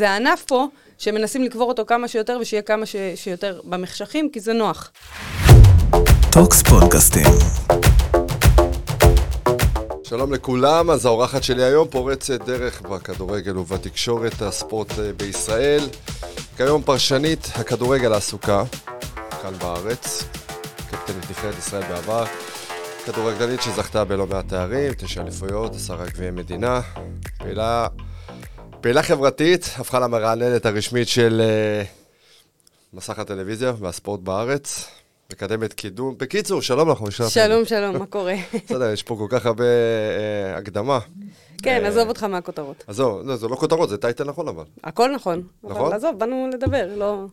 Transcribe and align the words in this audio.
זה 0.00 0.10
הענף 0.10 0.44
פה, 0.46 0.66
שמנסים 0.98 1.42
לקבור 1.42 1.68
אותו 1.68 1.86
כמה 1.86 2.08
שיותר 2.08 2.38
ושיהיה 2.40 2.62
כמה 2.62 2.86
ש... 2.86 2.96
שיותר 3.14 3.60
במחשכים, 3.64 4.30
כי 4.32 4.40
זה 4.40 4.52
נוח. 4.52 4.92
טוקס 6.32 6.62
פודקאסטים. 6.62 7.26
שלום 10.04 10.32
לכולם, 10.32 10.90
אז 10.90 11.06
האורחת 11.06 11.42
שלי 11.42 11.64
היום 11.64 11.88
פורצת 11.88 12.44
דרך 12.44 12.82
בכדורגל 12.82 13.58
ובתקשורת 13.58 14.42
הספורט 14.42 14.98
אה, 14.98 15.12
בישראל. 15.12 15.88
כיום 16.56 16.82
פרשנית 16.82 17.48
הכדורגל 17.54 18.12
העסוקה, 18.12 18.62
כאן 19.42 19.58
בארץ, 19.58 20.24
קפטנית 20.90 21.30
נבחרת 21.30 21.58
ישראל 21.58 21.82
בעבר, 21.82 22.24
כדורגלנית 23.06 23.62
שזכתה 23.62 24.04
בלא 24.04 24.26
מעט 24.26 24.48
תארים, 24.48 24.92
תשע 24.92 25.22
אליפויות, 25.22 25.74
עשרה 25.74 26.06
גביעי 26.06 26.30
מדינה, 26.30 26.80
פעילה, 27.38 27.86
פעילה 28.84 29.02
חברתית, 29.02 29.64
הפכה 29.78 30.00
למרעננת 30.00 30.66
הרשמית 30.66 31.08
של 31.08 31.42
uh, 31.42 31.86
מסך 32.96 33.18
הטלוויזיה 33.18 33.72
והספורט 33.78 34.20
בארץ. 34.20 34.86
מקדמת 35.32 35.72
קידום. 35.72 36.18
בקיצור, 36.18 36.62
שלום 36.62 36.90
לך, 36.90 37.00
משלם. 37.02 37.28
שלום, 37.28 37.64
שלום, 37.64 37.96
מה 37.98 38.06
קורה? 38.06 38.34
בסדר, 38.64 38.90
יש 38.90 39.02
פה 39.02 39.16
כל 39.18 39.26
כך 39.30 39.46
הרבה 39.46 39.64
אה, 39.64 40.56
הקדמה. 40.58 40.98
כן, 41.62 41.80
אה, 41.84 41.88
עזוב 41.88 42.08
אותך 42.08 42.24
מהכותרות. 42.24 42.84
עזוב, 42.86 43.26
לא, 43.26 43.36
זה 43.36 43.48
לא 43.48 43.56
כותרות, 43.56 43.88
זה 43.88 43.98
טייטל 43.98 44.24
נכון 44.24 44.48
אבל. 44.48 44.64
הכל 44.84 45.10
נכון. 45.14 45.42
נכון? 45.62 45.86
אבל 45.86 45.96
עזוב, 45.96 46.18
באנו 46.18 46.48
לדבר, 46.52 46.86
לא... 46.96 47.24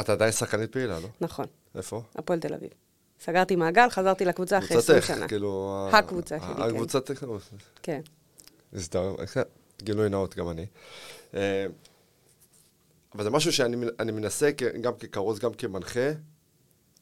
את 0.00 0.08
עדיין 0.08 0.32
שחקנית 0.32 0.72
פעילה, 0.72 1.00
לא? 1.00 1.08
נכון, 1.20 1.46
איפה? 1.74 2.02
הפועל 2.16 2.40
תל 2.40 2.54
אביב. 2.54 2.70
סגרתי 3.20 3.56
מעגל, 3.56 3.90
חזרתי 3.90 4.24
לקבוצה 4.24 4.58
אחרי 4.58 4.76
20 4.76 4.98
קבוצתך, 4.98 5.16
שנה. 5.16 5.28
כאילו... 5.28 5.78
ה- 5.92 5.98
הקבוצה 5.98 6.36
שלי, 6.38 6.54
כן. 6.54 6.62
הקבוצתך, 6.62 7.24
כן. 7.82 8.00
גילוי 9.82 10.08
נאות 10.08 10.36
גם 10.36 10.50
אני. 10.50 10.66
אה, 11.34 11.66
אבל 13.14 13.24
זה 13.24 13.30
משהו 13.30 13.52
שאני 13.52 13.76
אני 14.00 14.12
מנסה 14.12 14.50
גם 14.80 14.92
ככרוז, 14.94 15.38
גם 15.38 15.54
כמנחה, 15.54 16.10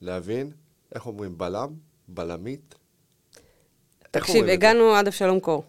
להבין, 0.01 0.51
איך 0.95 1.07
אומרים 1.07 1.39
בלם, 1.39 1.69
בלמית. 2.09 2.75
תקשיב? 4.11 4.45
הגענו 4.45 4.95
עד 4.95 5.07
אבשלום 5.07 5.41
קור, 5.41 5.65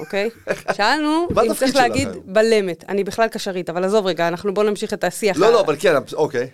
אוקיי? 0.00 0.30
שאלנו 0.76 1.28
אם 1.46 1.54
צריך 1.54 1.76
להגיד? 1.76 2.08
בלמת. 2.24 2.84
אני 2.88 3.04
בכלל 3.04 3.28
קשרית, 3.28 3.70
אבל 3.70 3.84
עזוב 3.84 4.06
רגע, 4.06 4.28
אנחנו 4.28 4.54
בואו 4.54 4.66
נמשיך 4.66 4.94
את 4.94 5.04
השיח. 5.04 5.36
לא, 5.36 5.52
לא, 5.52 5.60
אבל 5.60 5.76
כן, 5.78 5.94
אוקיי. 6.12 6.50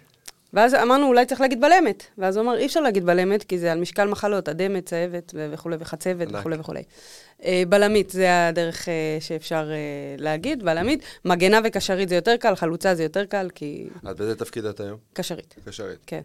ואז 0.52 0.74
אמרנו, 0.74 1.06
אולי 1.06 1.26
צריך 1.26 1.40
להגיד 1.40 1.60
בלמת. 1.60 2.04
ואז 2.18 2.36
הוא 2.36 2.44
אמר, 2.44 2.58
אי 2.58 2.66
אפשר 2.66 2.80
להגיד 2.80 3.04
בלמת, 3.06 3.44
כי 3.44 3.58
זה 3.58 3.72
על 3.72 3.80
משקל 3.80 4.08
מחלות, 4.08 4.48
אדמת, 4.48 4.86
צהבת 4.86 5.34
וכולי, 5.36 5.76
וחצבת. 5.80 6.26
וכולי 6.32 6.56
וכולי. 6.58 6.82
אה, 7.44 7.62
בלמית, 7.68 8.10
זה 8.10 8.48
הדרך 8.48 8.88
אה, 8.88 8.94
שאפשר 9.20 9.70
אה, 9.70 9.76
להגיד, 10.18 10.62
בלמית. 10.62 11.00
מגנה 11.24 11.60
וקשרית 11.64 12.08
זה 12.08 12.14
יותר 12.14 12.36
קל, 12.36 12.54
חלוצה 12.56 12.94
זה 12.94 13.02
יותר 13.02 13.24
קל, 13.24 13.50
כי... 13.54 13.88
את 14.10 14.16
באיזה 14.16 14.34
תפקיד 14.34 14.64
את 14.64 14.80
היום? 14.80 14.98
קשרית, 15.12 15.54
קשרית. 15.66 15.98
כן. 16.06 16.20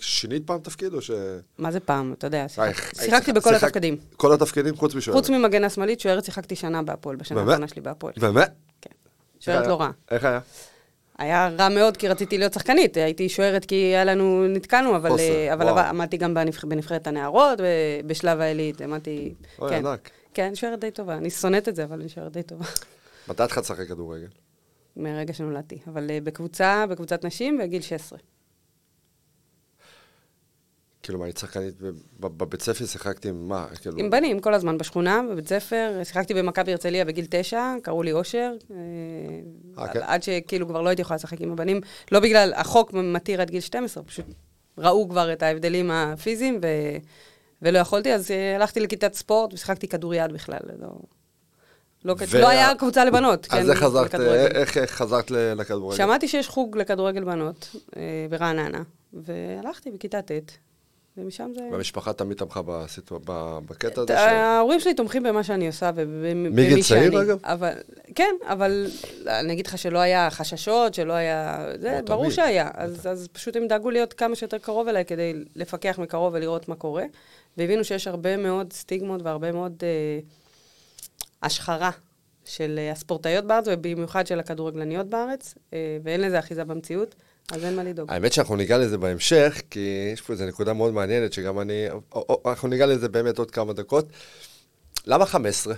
שינית 0.00 0.46
פעם 0.46 0.60
תפקיד 0.60 0.94
או 0.94 1.02
ש... 1.02 1.10
מה 1.58 1.70
זה 1.72 1.80
פעם, 1.80 2.12
אתה 2.18 2.26
יודע, 2.26 2.46
שיחק- 2.48 2.94
שיחקתי 2.94 3.04
שיחק- 3.04 3.28
בכל 3.36 3.54
התפקידים. 3.54 3.96
כל 4.16 4.32
התפקידים 4.32 4.76
חוץ 4.76 4.94
משוערת. 4.94 5.20
חוץ 5.20 5.30
ממגנה 5.30 5.70
שמאלית, 5.70 6.00
שוערת 6.00 6.24
שיחקתי 6.24 6.56
שנה 6.56 6.82
בהפועל, 6.82 7.16
בשנה? 7.16 7.40
האחרונה 7.40 7.68
שלי 7.68 7.82
בהפועל. 7.82 8.12
באמת? 8.20 8.50
כן. 8.80 8.90
שוערת 9.40 9.66
לא 9.66 9.80
רעה. 9.80 9.90
איך 10.10 10.24
היה? 10.24 10.40
היה 11.18 11.48
רע 11.58 11.68
מאוד 11.68 11.96
כי 11.96 12.08
רציתי 12.08 12.38
להיות 12.38 12.52
שחקנית, 12.52 12.96
הייתי 12.96 13.28
שוערת 13.28 13.64
כי 13.64 13.74
היה 13.74 14.04
לנו, 14.04 14.48
נתקענו, 14.48 14.96
אבל, 14.96 15.10
חוסר, 15.10 15.22
אה, 15.22 15.52
אבל 15.52 15.64
וואו. 15.64 15.78
עמדתי 15.78 16.16
גם 16.16 16.34
בנבח, 16.34 16.64
בנבחרת 16.64 17.06
הנערות, 17.06 17.58
בשלב 18.06 18.40
העילית, 18.40 18.80
עמדתי... 18.80 19.34
אוי, 19.58 19.70
כן, 19.70 19.86
ענק. 19.86 20.10
כן, 20.34 20.54
שוערת 20.54 20.80
די 20.80 20.90
טובה, 20.90 21.16
אני 21.16 21.30
שונאת 21.30 21.68
את 21.68 21.76
זה, 21.76 21.84
אבל 21.84 22.00
אני 22.00 22.08
שוערת 22.08 22.32
די 22.32 22.42
טובה. 22.42 22.64
מתי 23.28 23.42
התחלת 23.42 23.64
לשחק 23.64 23.88
כדורגל? 23.88 24.28
מהרגע 24.96 25.32
שנולדתי, 25.32 25.78
אבל 25.86 26.10
אה, 26.10 26.18
בקבוצה, 26.24 26.84
בקבוצת 26.90 27.24
נשים, 27.24 27.58
בגיל 27.58 27.82
16. 27.82 28.18
כאילו, 31.04 31.18
מה, 31.18 31.24
היית 31.24 31.38
שחקנית 31.38 31.74
בבית 32.20 32.62
ספר, 32.62 32.86
שיחקתי 32.86 33.28
עם 33.28 33.48
מה? 33.48 33.66
כאילו... 33.80 33.98
עם 33.98 34.10
בנים, 34.10 34.40
כל 34.40 34.54
הזמן 34.54 34.78
בשכונה, 34.78 35.20
בבית 35.30 35.48
ספר, 35.48 36.00
שיחקתי 36.04 36.34
במכבי 36.34 36.72
הרצליה 36.72 37.04
בגיל 37.04 37.26
9, 37.28 37.74
קראו 37.82 38.02
לי 38.02 38.12
אושר, 38.12 38.52
אה, 38.70 38.76
אה, 39.82 39.88
כן? 39.88 40.00
עד 40.02 40.22
שכאילו 40.22 40.68
כבר 40.68 40.82
לא 40.82 40.88
הייתי 40.88 41.02
יכולה 41.02 41.16
לשחק 41.16 41.40
עם 41.40 41.52
הבנים, 41.52 41.80
לא 42.12 42.20
בגלל, 42.20 42.52
החוק 42.56 42.92
מתיר 42.92 43.40
עד 43.40 43.50
גיל 43.50 43.60
12, 43.60 44.02
פשוט 44.02 44.24
ראו 44.78 45.08
כבר 45.08 45.32
את 45.32 45.42
ההבדלים 45.42 45.90
הפיזיים, 45.90 46.60
ו... 46.62 46.66
ולא 47.62 47.78
יכולתי, 47.78 48.14
אז 48.14 48.30
אה, 48.30 48.56
הלכתי 48.56 48.80
לכיתת 48.80 49.14
ספורט 49.14 49.54
ושיחקתי 49.54 49.88
כדוריד 49.88 50.32
בכלל, 50.32 50.58
לא... 50.78 50.88
לא, 52.04 52.14
וה- 52.18 52.40
לא 52.40 52.48
היה 52.48 52.74
קבוצה 52.74 53.04
לבנות, 53.04 53.46
אז 53.50 53.64
כן, 53.64 53.70
איך 53.70 53.78
חזרת. 53.78 54.14
איך 54.14 54.78
איך 54.78 54.90
חזרת 54.90 55.30
לכדורגל? 55.30 55.96
שמעתי 55.96 56.28
שיש 56.28 56.48
חוג 56.48 56.76
לכדורגל 56.76 57.24
בנות 57.24 57.76
אה, 57.96 58.26
ברעננה, 58.30 58.82
והלכתי 59.12 59.90
בכיתה 59.90 60.22
ט', 60.22 60.30
ומשם 61.16 61.50
זה... 61.54 61.60
והמשפחה 61.72 62.12
תמיד 62.12 62.36
תמכה 62.36 62.60
בסיטואר- 62.66 63.60
בקטע 63.60 64.00
הזה? 64.00 64.20
ההורים 64.20 64.80
שלי 64.80 64.94
תומכים 64.94 65.22
במה 65.22 65.44
שאני 65.44 65.66
עושה 65.66 65.90
ובמי 65.94 66.48
מגיל 66.48 66.82
צעיר, 66.82 67.10
שאני. 67.10 67.22
אגב? 67.22 67.38
אבל, 67.44 67.72
כן, 68.14 68.34
אבל 68.46 68.86
אני 69.26 69.52
אגיד 69.52 69.66
לך 69.66 69.78
שלא 69.78 69.98
היה 69.98 70.30
חששות, 70.30 70.94
שלא 70.94 71.12
היה... 71.12 71.66
זה 71.80 71.90
כמו 71.98 72.06
ברור 72.06 72.24
תמיד. 72.24 72.36
שהיה. 72.36 72.70
אז, 72.74 73.06
אז 73.06 73.28
פשוט 73.32 73.56
הם 73.56 73.66
דאגו 73.66 73.90
להיות 73.90 74.12
כמה 74.12 74.34
שיותר 74.36 74.58
קרוב 74.58 74.88
אליי 74.88 75.04
כדי 75.04 75.34
לפקח 75.56 75.98
מקרוב 75.98 76.34
ולראות 76.34 76.68
מה 76.68 76.74
קורה. 76.74 77.04
והבינו 77.56 77.84
שיש 77.84 78.06
הרבה 78.06 78.36
מאוד 78.36 78.72
סטיגמות 78.72 79.22
והרבה 79.22 79.52
מאוד 79.52 79.82
אה, 79.82 80.18
השחרה 81.42 81.90
של 82.44 82.74
אה, 82.78 82.92
הספורטאיות 82.92 83.44
בארץ, 83.44 83.64
ובמיוחד 83.68 84.26
של 84.26 84.40
הכדורגלניות 84.40 85.06
בארץ, 85.06 85.54
אה, 85.72 85.98
ואין 86.04 86.20
לזה 86.20 86.38
אחיזה 86.38 86.64
במציאות, 86.64 87.14
אז 87.52 87.64
אין 87.64 87.76
מה 87.76 87.82
לדאוג. 87.82 88.10
האמת 88.12 88.32
שאנחנו 88.32 88.56
ניגע 88.56 88.78
לזה 88.78 88.98
בהמשך, 88.98 89.62
כי 89.70 90.10
יש 90.12 90.20
פה 90.20 90.32
איזו 90.32 90.46
נקודה 90.46 90.72
מאוד 90.72 90.94
מעניינת, 90.94 91.32
שגם 91.32 91.60
אני... 91.60 91.90
או- 91.90 92.00
או- 92.28 92.50
אנחנו 92.50 92.68
ניגע 92.68 92.86
לזה 92.86 93.08
באמת 93.08 93.38
עוד 93.38 93.50
כמה 93.50 93.72
דקות. 93.72 94.06
למה 95.06 95.26
15? 95.26 95.74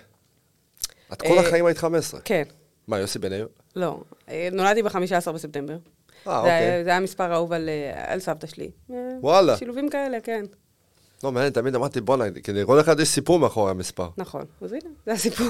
את 1.13 1.23
כל 1.23 1.39
אה, 1.39 1.47
החיים 1.47 1.67
היית 1.67 1.79
15. 1.79 2.21
כן, 2.25 2.43
מה, 2.89 2.99
יוסי 2.99 3.19
בניון? 3.19 3.49
לא. 3.77 4.01
אה, 4.29 4.49
נולדתי 4.53 4.83
ב-15 4.83 5.33
בספטמבר. 5.33 5.77
אה, 6.27 6.39
אוקיי. 6.39 6.85
זה 6.85 6.91
היה 6.91 7.01
מספר 7.01 7.33
אהוב 7.35 7.53
על, 7.53 7.69
אה, 7.69 8.13
על 8.13 8.21
סבתא 8.21 8.47
שלי. 8.47 8.71
וואלה. 9.21 9.57
שילובים 9.57 9.91
כאלה, 9.91 10.19
כן. 10.23 10.45
לא, 11.25 11.33
מעניין, 11.33 11.53
תמיד 11.53 11.75
אמרתי, 11.75 12.01
בואנה, 12.01 12.25
כי 12.43 12.53
לכל 12.53 12.81
אחד 12.81 13.01
יש 13.01 13.09
סיפור 13.09 13.39
מאחורי 13.39 13.71
המספר. 13.71 14.09
נכון. 14.17 14.45
אז 14.61 14.73
הנה, 14.73 14.91
זה 15.07 15.13
הסיפור. 15.13 15.47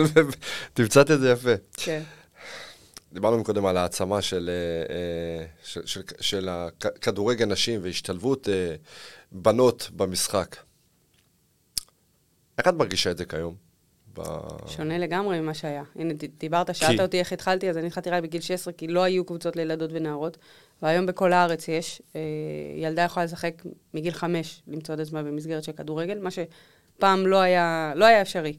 תמצאת 0.74 1.10
את 1.10 1.20
זה 1.20 1.30
יפה. 1.30 1.50
כן. 1.72 2.02
דיברנו 3.12 3.44
קודם 3.44 3.66
על 3.66 3.76
העצמה 3.76 4.22
של, 4.22 4.50
אה, 4.50 4.94
אה, 4.94 5.46
של, 5.64 5.86
של, 5.86 6.00
של 6.20 6.48
הכדורגל 6.50 7.44
נשים 7.44 7.80
והשתלבות 7.82 8.48
אה, 8.48 8.74
בנות 9.32 9.90
במשחק. 9.96 10.56
איך 12.58 12.68
את 12.68 12.74
מרגישה 12.74 13.10
את 13.10 13.18
זה 13.18 13.24
כיום? 13.24 13.54
ב... 14.16 14.22
שונה 14.66 14.98
לגמרי 14.98 15.40
ממה 15.40 15.54
שהיה. 15.54 15.82
הנה, 15.96 16.14
דיברת, 16.38 16.74
שאלת 16.74 17.00
אותי 17.00 17.18
איך 17.18 17.32
התחלתי, 17.32 17.70
אז 17.70 17.76
אני 17.76 17.86
התחלתי 17.86 18.10
רק 18.10 18.22
בגיל 18.22 18.40
16, 18.40 18.72
כי 18.72 18.86
לא 18.86 19.02
היו 19.02 19.24
קבוצות 19.24 19.56
לילדות 19.56 19.90
ונערות, 19.92 20.36
והיום 20.82 21.06
בכל 21.06 21.32
הארץ 21.32 21.68
יש. 21.68 22.02
ילדה 22.76 23.02
יכולה 23.02 23.24
לשחק 23.24 23.62
מגיל 23.94 24.12
חמש, 24.12 24.62
למצוא 24.66 24.94
את 24.94 25.00
עצמה 25.00 25.22
במסגרת 25.22 25.64
של 25.64 25.72
כדורגל, 25.72 26.18
מה 26.18 26.30
שפעם 26.30 27.26
לא 27.26 27.40
היה, 27.40 27.92
לא 27.96 28.04
היה 28.04 28.22
אפשרי. 28.22 28.54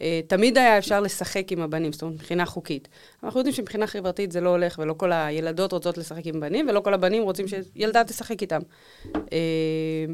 אה, 0.00 0.20
תמיד 0.26 0.58
היה 0.58 0.78
אפשר 0.78 1.00
לשחק 1.00 1.52
עם 1.52 1.60
הבנים, 1.60 1.92
זאת 1.92 2.02
אומרת, 2.02 2.14
מבחינה 2.14 2.46
חוקית. 2.46 2.88
אנחנו 3.22 3.40
יודעים 3.40 3.54
שמבחינה 3.54 3.86
חברתית 3.86 4.32
זה 4.32 4.40
לא 4.40 4.48
הולך, 4.48 4.78
ולא 4.78 4.92
כל 4.92 5.12
הילדות 5.12 5.72
רוצות 5.72 5.98
לשחק 5.98 6.26
עם 6.26 6.40
בנים, 6.40 6.68
ולא 6.68 6.80
כל 6.80 6.94
הבנים 6.94 7.22
רוצים 7.22 7.46
שילדה 7.48 8.04
תשחק 8.04 8.42
איתם. 8.42 8.60
אה, 9.32 10.06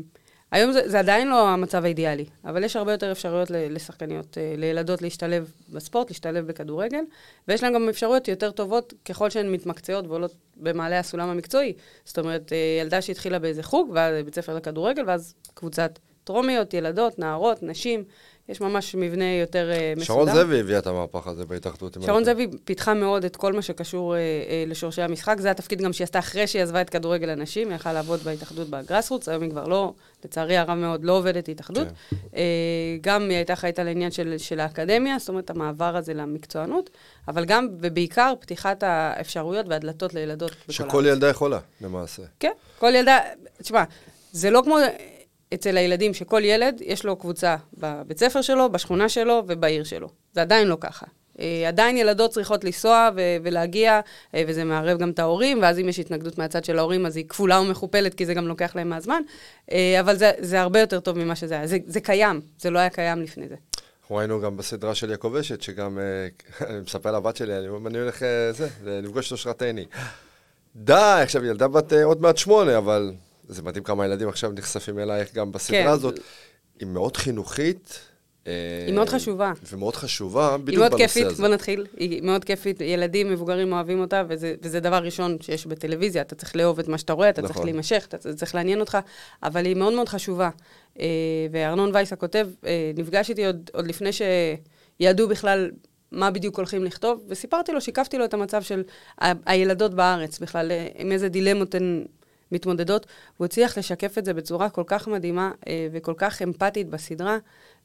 היום 0.52 0.72
זה, 0.72 0.88
זה 0.88 0.98
עדיין 0.98 1.28
לא 1.28 1.48
המצב 1.48 1.84
האידיאלי, 1.84 2.24
אבל 2.44 2.64
יש 2.64 2.76
הרבה 2.76 2.92
יותר 2.92 3.12
אפשרויות 3.12 3.50
לשחקניות, 3.50 4.38
אה, 4.38 4.54
לילדות 4.56 5.02
להשתלב 5.02 5.50
בספורט, 5.72 6.10
להשתלב 6.10 6.46
בכדורגל, 6.46 7.04
ויש 7.48 7.62
להן 7.62 7.74
גם 7.74 7.88
אפשרויות 7.88 8.28
יותר 8.28 8.50
טובות 8.50 8.94
ככל 9.04 9.30
שהן 9.30 9.52
מתמקצעות 9.52 10.06
ועולות 10.06 10.34
במעלה 10.56 10.98
הסולם 10.98 11.28
המקצועי. 11.28 11.72
זאת 12.04 12.18
אומרת, 12.18 12.52
ילדה 12.80 13.02
שהתחילה 13.02 13.38
באיזה 13.38 13.62
חוג, 13.62 13.90
ואז 13.94 14.24
בית 14.24 14.34
ספר 14.34 14.56
לכדורגל, 14.56 15.02
ואז 15.06 15.34
קבוצת 15.54 15.98
טרומיות, 16.24 16.74
ילדות, 16.74 17.18
נערות, 17.18 17.62
נשים, 17.62 18.04
יש 18.48 18.60
ממש 18.60 18.94
מבנה 18.94 19.24
יותר 19.24 19.70
אה, 19.70 19.92
מסודר. 19.96 20.04
שרון 20.04 20.34
זאבי 20.34 20.60
הביאה 20.60 20.78
את 20.78 20.86
המהפך 20.86 21.26
הזה 21.26 21.46
בהתאחדות. 21.46 21.96
שרון 22.06 22.24
זאבי 22.24 22.46
פיתחה 22.64 22.94
מאוד 22.94 23.24
את 23.24 23.36
כל 23.36 23.52
מה 23.52 23.62
שקשור 23.62 24.14
אה, 24.14 24.18
אה, 24.18 24.64
לשורשי 24.66 25.02
המשחק. 25.02 25.36
זה 25.40 25.50
התפקיד 25.50 25.82
גם 25.82 25.92
שהיא 25.92 26.04
עשתה 26.04 26.18
אחרי 26.18 26.46
שהיא 26.46 26.62
עזבה 26.62 26.80
את 26.80 26.90
כדורגל 26.90 27.30
הנשים, 27.30 27.68
היא 27.68 27.76
יכלה 27.76 27.92
לעבוד 27.92 28.20
בהתאחדות 28.20 28.68
בגרסרוץ, 28.68 29.28
היום 29.28 29.42
היא 29.42 29.50
כבר 29.50 29.64
לא, 29.64 29.92
לצערי 30.24 30.56
הרב 30.56 30.74
מאוד, 30.74 31.04
לא 31.04 31.12
עובדת 31.12 31.48
התאחדות. 31.48 31.88
כן. 31.88 32.16
אה, 32.36 32.42
גם 33.00 33.22
היא 33.22 33.36
הייתה 33.36 33.52
אחראית 33.52 33.78
על 33.78 33.86
העניין 33.86 34.10
של, 34.10 34.34
של 34.38 34.60
האקדמיה, 34.60 35.18
זאת 35.18 35.28
אומרת, 35.28 35.50
המעבר 35.50 35.96
הזה 35.96 36.14
למקצוענות, 36.14 36.90
אבל 37.28 37.44
גם 37.44 37.68
ובעיקר 37.80 38.32
פתיחת 38.40 38.82
האפשרויות 38.82 39.66
והדלתות 39.68 40.14
לילדות 40.14 40.52
שכל. 40.70 41.04
ילדה 41.06 41.28
יכולה, 41.28 41.58
למעשה. 41.80 42.22
כן, 42.40 42.52
כל 42.78 42.92
ילדה, 42.94 43.18
תשמע, 43.62 43.84
זה 44.32 44.50
לא 44.50 44.60
כמו 44.64 44.76
אצל 45.54 45.76
הילדים 45.76 46.14
שכל 46.14 46.44
ילד 46.44 46.82
יש 46.84 47.04
לו 47.04 47.16
קבוצה 47.16 47.56
בבית 47.78 48.18
ספר 48.18 48.42
שלו, 48.42 48.72
בשכונה 48.72 49.08
שלו 49.08 49.42
ובעיר 49.46 49.84
שלו. 49.84 50.08
זה 50.34 50.42
עדיין 50.42 50.68
לא 50.68 50.76
ככה. 50.80 51.06
אה, 51.40 51.68
עדיין 51.68 51.96
ילדות 51.96 52.30
צריכות 52.30 52.64
לנסוע 52.64 53.10
ו- 53.16 53.36
ולהגיע, 53.42 54.00
אה, 54.34 54.42
וזה 54.48 54.64
מערב 54.64 54.98
גם 54.98 55.10
את 55.10 55.18
ההורים, 55.18 55.58
ואז 55.62 55.78
אם 55.78 55.88
יש 55.88 55.98
התנגדות 55.98 56.38
מהצד 56.38 56.64
של 56.64 56.78
ההורים, 56.78 57.06
אז 57.06 57.16
היא 57.16 57.24
כפולה 57.28 57.60
ומכופלת, 57.60 58.14
כי 58.14 58.26
זה 58.26 58.34
גם 58.34 58.48
לוקח 58.48 58.76
להם 58.76 58.88
מהזמן. 58.88 59.22
אה, 59.72 60.00
אבל 60.00 60.16
זה, 60.16 60.30
זה 60.38 60.60
הרבה 60.60 60.80
יותר 60.80 61.00
טוב 61.00 61.18
ממה 61.18 61.36
שזה 61.36 61.54
היה. 61.54 61.66
זה, 61.66 61.78
זה 61.86 62.00
קיים, 62.00 62.40
זה 62.58 62.70
לא 62.70 62.78
היה 62.78 62.90
קיים 62.90 63.22
לפני 63.22 63.48
זה. 63.48 63.54
אנחנו 64.02 64.16
ראינו 64.16 64.40
גם 64.40 64.56
בסדרה 64.56 64.94
של 64.94 65.10
יעקב 65.10 65.36
אשת, 65.40 65.62
שגם, 65.62 65.98
אני 66.68 66.80
מספר 66.80 67.12
לבת 67.12 67.36
שלי, 67.36 67.58
אני 67.58 67.66
אני 67.86 67.98
הולך, 67.98 68.22
זה, 68.50 68.68
לפגוש 68.84 69.26
את 69.26 69.32
אושרת 69.32 69.62
עיני. 69.62 69.84
די, 70.76 71.18
עכשיו 71.22 71.44
ילדה 71.44 71.68
בת 71.68 71.92
עוד 71.92 72.20
מעט 72.20 72.36
שמונה, 72.36 72.78
אבל 72.78 73.12
זה 73.48 73.62
מדהים 73.62 73.84
כמה 73.84 74.04
ילדים 74.04 74.28
עכשיו 74.28 74.52
נחשפים 74.52 74.98
אלייך 74.98 75.34
גם 75.34 75.52
בסדרה 75.52 75.82
כן. 75.82 75.88
הזאת. 75.88 76.20
היא 76.80 76.88
מאוד 76.88 77.16
חינוכית. 77.16 78.00
אה, 78.46 78.52
היא 78.86 78.94
מאוד 78.94 79.08
חשובה. 79.08 79.52
ומאוד 79.72 79.96
חשובה, 79.96 80.50
היא 80.54 80.64
בדיוק 80.64 80.80
מאוד 80.80 80.90
בנושא 80.90 81.06
כיפית, 81.06 81.26
הזה. 81.26 81.42
בוא 81.42 81.48
נתחיל. 81.48 81.86
היא 81.96 82.22
מאוד 82.22 82.44
כיפית, 82.44 82.80
ילדים, 82.80 83.30
מבוגרים 83.30 83.72
אוהבים 83.72 84.00
אותה, 84.00 84.22
וזה, 84.28 84.54
וזה 84.62 84.80
דבר 84.80 84.96
ראשון 84.96 85.36
שיש 85.40 85.66
בטלוויזיה. 85.66 86.22
אתה 86.22 86.34
צריך 86.34 86.56
לאהוב 86.56 86.78
את 86.78 86.88
מה 86.88 86.98
שאתה 86.98 87.12
רואה, 87.12 87.28
אתה 87.28 87.42
צריך 87.42 87.50
נכון. 87.50 87.64
להימשך, 87.64 88.06
אתה 88.08 88.34
צריך 88.34 88.54
לעניין 88.54 88.80
אותך, 88.80 88.98
אבל 89.42 89.64
היא 89.64 89.76
מאוד 89.76 89.92
מאוד 89.92 90.08
חשובה. 90.08 90.50
אה, 91.00 91.06
וארנון 91.50 91.90
וייס 91.94 92.12
הכותב, 92.12 92.48
אה, 92.66 92.90
נפגש 92.96 93.30
איתי 93.30 93.46
עוד, 93.46 93.70
עוד 93.74 93.86
לפני 93.86 94.10
שידעו 94.12 95.28
בכלל 95.28 95.70
מה 96.12 96.30
בדיוק 96.30 96.56
הולכים 96.56 96.84
לכתוב, 96.84 97.24
וסיפרתי 97.28 97.72
לו, 97.72 97.80
שיקפתי 97.80 98.18
לו 98.18 98.24
את 98.24 98.34
המצב 98.34 98.62
של 98.62 98.82
ה- 99.22 99.32
הילדות 99.52 99.94
בארץ, 99.94 100.38
בכלל, 100.38 100.72
עם 100.98 101.12
איזה 101.12 101.28
דילמות 101.28 101.74
הן 101.74 102.04
מתמודדות. 102.52 103.06
הוא 103.36 103.44
הצליח 103.44 103.78
לשקף 103.78 104.18
את 104.18 104.24
זה 104.24 104.34
בצורה 104.34 104.70
כל 104.70 104.84
כך 104.86 105.08
מדהימה 105.08 105.50
אה, 105.68 105.88
וכל 105.92 106.14
כך 106.16 106.42
אמפתית 106.42 106.88
בסדרה, 106.88 107.38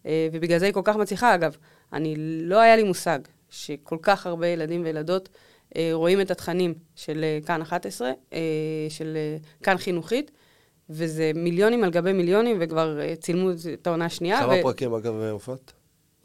אה, 0.06 0.28
ובגלל 0.32 0.60
זה 0.60 0.66
היא 0.66 0.74
כל 0.74 0.82
כך 0.84 0.96
מצליחה. 0.96 1.36
אגב, 1.36 1.58
אני, 1.94 2.16
לא 2.18 2.60
היה 2.60 2.76
לי 2.76 2.84
מושג 2.84 3.20
שכל 3.50 3.98
כך 4.02 4.28
הרבה 4.28 4.48
ילדים 4.48 4.84
וילדות 4.84 5.30
אה, 5.76 5.90
רואים 5.94 6.22
את 6.22 6.32
התכנים 6.32 6.74
של 6.96 7.24
אה, 7.24 7.40
כאן 7.46 7.62
11, 7.62 8.12
אה, 8.34 8.40
של 8.90 9.14
אה, 9.18 9.38
כאן 9.64 9.78
חינוכית, 9.78 10.32
וזה 10.90 11.32
מיליונים 11.36 11.84
על 11.84 11.90
גבי 11.90 12.14
מיליונים, 12.14 12.58
וכבר 12.60 13.00
אה, 13.02 13.16
צילמו 13.16 13.50
את 13.74 13.88
העונה 13.88 14.06
השנייה. 14.06 14.40
כמה 14.40 14.54
ו- 14.54 14.62
פרקים, 14.62 14.94
אגב, 14.94 15.14
הופעת? 15.14 15.74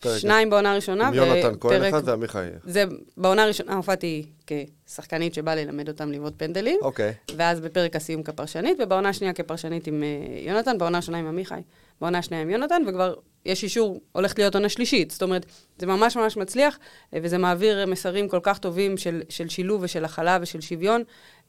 פרק. 0.07 0.19
שניים 0.19 0.51
בעונה 0.51 0.73
הראשונה, 0.73 1.09
עם 1.09 1.15
יונתן 1.15 1.53
כהן 1.61 1.83
אחד 1.83 2.09
ועמיחי. 2.09 2.49
זה, 2.65 2.85
בעונה 3.17 3.43
הראשונה 3.43 3.75
הופעתי 3.75 4.27
כשחקנית 4.47 5.35
שבאה 5.35 5.55
ללמד 5.55 5.89
אותם 5.89 6.13
לבעוט 6.13 6.35
פנדלים, 6.37 6.79
אוקיי. 6.83 7.13
ואז 7.37 7.61
בפרק 7.61 7.97
הסיום 7.97 8.23
כפרשנית, 8.23 8.79
ובעונה 8.83 9.09
השנייה 9.09 9.33
כפרשנית 9.33 9.87
עם 9.87 10.03
אה, 10.03 10.09
יונתן, 10.51 10.79
בעונה 10.79 10.99
השנייה 10.99 11.21
עם 11.21 11.29
עמיחי, 11.29 11.61
בעונה 12.01 12.19
השנייה 12.19 12.43
עם 12.43 12.51
יונתן, 12.51 12.83
וכבר 12.87 13.15
יש 13.45 13.63
אישור, 13.63 14.01
הולכת 14.13 14.39
להיות 14.39 14.55
עונה 14.55 14.69
שלישית. 14.69 15.11
זאת 15.11 15.23
אומרת, 15.23 15.47
זה 15.79 15.87
ממש 15.87 16.17
ממש 16.17 16.37
מצליח, 16.37 16.79
אה, 17.15 17.19
וזה 17.23 17.39
מעביר 17.39 17.87
מסרים 17.87 18.29
כל 18.29 18.41
כך 18.43 18.59
טובים 18.59 18.97
של, 18.97 19.23
של 19.29 19.49
שילוב 19.49 19.83
ושל 19.83 20.05
הכלה 20.05 20.39
ושל 20.41 20.61
שוויון, 20.61 21.03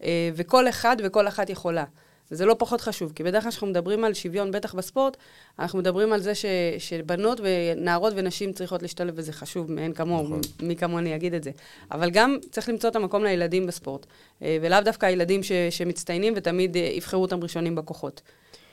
אה, 0.03 0.29
וכל 0.35 0.69
אחד 0.69 0.97
וכל 1.03 1.27
אחת 1.27 1.49
יכולה. 1.49 1.83
וזה 2.31 2.45
לא 2.45 2.55
פחות 2.59 2.81
חשוב, 2.81 3.11
כי 3.15 3.23
בדרך 3.23 3.43
כלל 3.43 3.51
כשאנחנו 3.51 3.67
מדברים 3.67 4.03
על 4.03 4.13
שוויון, 4.13 4.51
בטח 4.51 4.73
בספורט, 4.73 5.17
אנחנו 5.59 5.79
מדברים 5.79 6.13
על 6.13 6.21
זה 6.21 6.35
ש, 6.35 6.45
שבנות 6.77 7.39
ונערות 7.43 8.13
ונשים 8.15 8.53
צריכות 8.53 8.81
להשתלב, 8.81 9.13
וזה 9.17 9.33
חשוב 9.33 9.71
מאין 9.71 9.93
כמוהו, 9.93 10.23
נכון. 10.23 10.41
מי 10.61 10.75
כמוני 10.75 11.09
יגיד 11.09 11.33
את 11.33 11.43
זה. 11.43 11.51
אבל 11.91 12.09
גם 12.09 12.37
צריך 12.51 12.69
למצוא 12.69 12.89
את 12.89 12.95
המקום 12.95 13.23
לילדים 13.23 13.67
בספורט, 13.67 14.05
אה, 14.41 14.57
ולאו 14.61 14.79
דווקא 14.81 15.05
הילדים 15.05 15.43
ש, 15.43 15.51
שמצטיינים 15.69 16.33
ותמיד 16.35 16.77
אה, 16.77 16.81
יבחרו 16.81 17.21
אותם 17.21 17.43
ראשונים 17.43 17.75
בכוחות. 17.75 18.21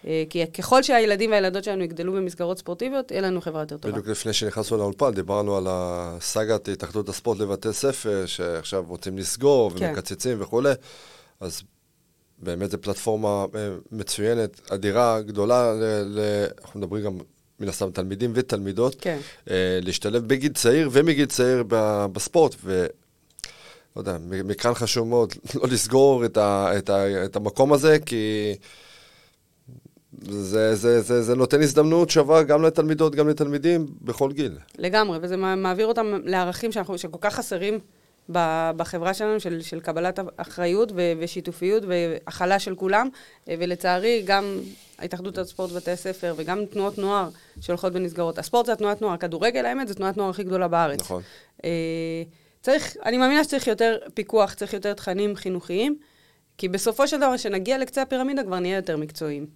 אה, 0.06 0.25
כי 0.31 0.47
ככל 0.47 0.83
שהילדים 0.83 1.31
והילדות 1.31 1.65
שלנו 1.65 1.85
יגדלו 1.85 2.12
במסגרות 2.12 2.59
ספורטיביות, 2.59 3.11
יהיה 3.11 3.23
לנו 3.23 3.41
חברה 3.41 3.62
יותר 3.62 3.77
טובה. 3.77 3.93
בדיוק 3.93 4.09
לפני 4.09 4.33
שנכנסנו 4.33 4.77
לאולפן, 4.77 5.11
דיברנו 5.15 5.56
על 5.56 5.67
הסאגת 5.69 6.69
התאחדות 6.69 7.09
הספורט 7.09 7.39
לבתי 7.39 7.73
ספר, 7.73 8.27
שעכשיו 8.27 8.85
רוצים 8.89 9.19
לסגור 9.19 9.71
כן. 9.71 9.87
ומקצצים 9.89 10.41
וכולי, 10.41 10.73
אז 11.41 11.62
באמת 12.44 12.70
זו 12.70 12.81
פלטפורמה 12.81 13.44
אה, 13.55 13.69
מצוינת, 13.93 14.61
אדירה, 14.70 15.20
גדולה, 15.20 15.73
ל- 15.75 16.05
ל- 16.19 16.46
אנחנו 16.62 16.81
מדברים 16.81 17.05
גם 17.05 17.19
מן 17.61 17.69
הסתם 17.69 17.91
תלמידים 17.91 18.32
ותלמידות, 18.35 18.96
כן. 19.00 19.19
אה, 19.50 19.79
להשתלב 19.82 20.29
בגיל 20.29 20.52
צעיר 20.52 20.88
ומגיל 20.93 21.26
צעיר 21.26 21.64
ב- 21.69 22.06
בספורט, 22.12 22.55
ו... 22.64 22.87
לא 23.96 24.00
יודע, 24.00 24.17
מכאן 24.29 24.75
חשוב 24.75 25.08
מאוד 25.08 25.32
לא 25.55 25.69
לסגור 25.69 26.25
את, 26.25 26.37
ה, 26.37 26.70
את, 26.79 26.91
ה, 26.91 27.25
את 27.25 27.37
המקום 27.37 27.73
הזה, 27.73 27.99
כי 28.06 28.55
זה, 30.23 30.75
זה, 30.75 31.00
זה, 31.00 31.23
זה 31.23 31.35
נותן 31.35 31.62
הזדמנות 31.62 32.11
שווה 32.11 32.43
גם 32.43 32.62
לתלמידות, 32.62 33.14
גם 33.14 33.29
לתלמידים, 33.29 33.87
בכל 34.02 34.32
גיל. 34.32 34.58
לגמרי, 34.79 35.19
וזה 35.23 35.37
מע- 35.37 35.55
מעביר 35.55 35.87
אותם 35.87 36.06
לערכים 36.25 36.73
שאנחנו, 36.73 36.99
שכל 36.99 37.19
כך 37.20 37.35
חסרים 37.35 37.79
בחברה 38.76 39.15
שלנו, 39.15 39.41
של, 39.41 39.62
של 39.62 39.81
קבלת 39.81 40.21
אחריות 40.37 40.93
ו- 40.93 41.12
ושיתופיות 41.19 41.82
והכלה 41.87 42.59
של 42.59 42.75
כולם, 42.75 43.09
אה, 43.49 43.55
ולצערי 43.59 44.23
גם 44.26 44.61
ההתאחדות 44.99 45.38
הספורט 45.38 45.71
בבתי 45.71 45.91
הספר 45.91 46.35
וגם 46.37 46.65
תנועות 46.67 46.99
נוער 46.99 47.29
שהולכות 47.61 47.93
ונסגרות. 47.94 48.38
הספורט 48.38 48.67
זה 48.67 48.73
התנועת 48.73 49.03
נוער, 49.03 49.15
הכדורגל, 49.15 49.67
האמת, 49.67 49.88
זו 49.88 49.94
תנועת 49.94 50.17
נוער 50.17 50.31
הכי 50.31 50.44
גדולה 50.44 50.69
בארץ. 50.69 51.00
נכון. 51.00 51.23
אה, 51.65 52.23
צריך, 52.62 52.97
אני 53.05 53.19
מאמינה 53.19 53.44
שצריך 53.44 53.67
יותר 53.67 53.99
פיקוח, 54.15 54.55
צריך 54.55 54.73
יותר 54.73 54.93
תכנים 54.93 55.37
חינוכיים, 55.37 55.97
כי 56.59 56.69
בסופו 56.69 57.09
של 57.09 57.17
דבר, 57.17 57.37
כשנגיע 57.37 57.79
לקצה 57.79 58.03
הפירמידה, 58.03 58.43
כבר 58.43 58.59
נהיה 58.59 58.77
יותר 58.77 58.97
מקצועיים. 58.97 59.47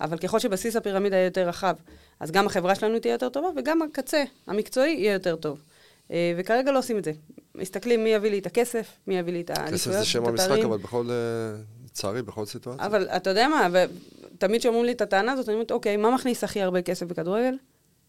אבל 0.00 0.18
ככל 0.18 0.38
שבסיס 0.38 0.76
הפירמידה 0.76 1.16
יהיה 1.16 1.24
יותר 1.24 1.48
רחב, 1.48 1.74
אז 2.20 2.30
גם 2.30 2.46
החברה 2.46 2.74
שלנו 2.74 2.98
תהיה 2.98 3.12
יותר 3.12 3.28
טובה, 3.28 3.48
וגם 3.56 3.82
הקצה 3.82 4.24
המקצועי 4.46 4.90
יהיה 4.90 5.12
יותר 5.12 5.36
טוב. 5.36 5.62
אה, 6.10 6.32
וכרגע 6.36 6.72
לא 6.72 6.78
עושים 6.78 6.98
את 6.98 7.04
זה. 7.04 7.12
מסתכלים 7.58 8.04
מי 8.04 8.10
יביא 8.10 8.30
לי 8.30 8.38
את 8.38 8.46
הכסף, 8.46 8.88
מי 9.06 9.18
יביא 9.18 9.32
לי 9.32 9.40
את 9.40 9.50
האליפויות, 9.50 9.80
כסף 9.80 9.90
זה 9.90 10.04
שם 10.04 10.22
את 10.22 10.28
המשחק, 10.28 10.44
התארים. 10.44 10.66
אבל 10.66 10.78
בכל, 10.78 11.10
אה, 11.10 11.60
לצערי, 11.84 12.22
בכל 12.22 12.46
סיטואציה. 12.46 12.86
אבל 12.86 13.08
אתה 13.08 13.30
יודע 13.30 13.48
מה, 13.48 13.68
ותמיד 13.72 14.60
כשאומרים 14.60 14.84
לי 14.84 14.92
את 14.92 15.00
הטענה 15.00 15.32
הזאת, 15.32 15.48
אני 15.48 15.54
אומרת, 15.54 15.70
אוקיי, 15.70 15.96
מה 15.96 16.10
מכניס 16.10 16.44
הכי 16.44 16.62
הרבה 16.62 16.82
כסף 16.82 17.06
בכדורגל? 17.06 17.54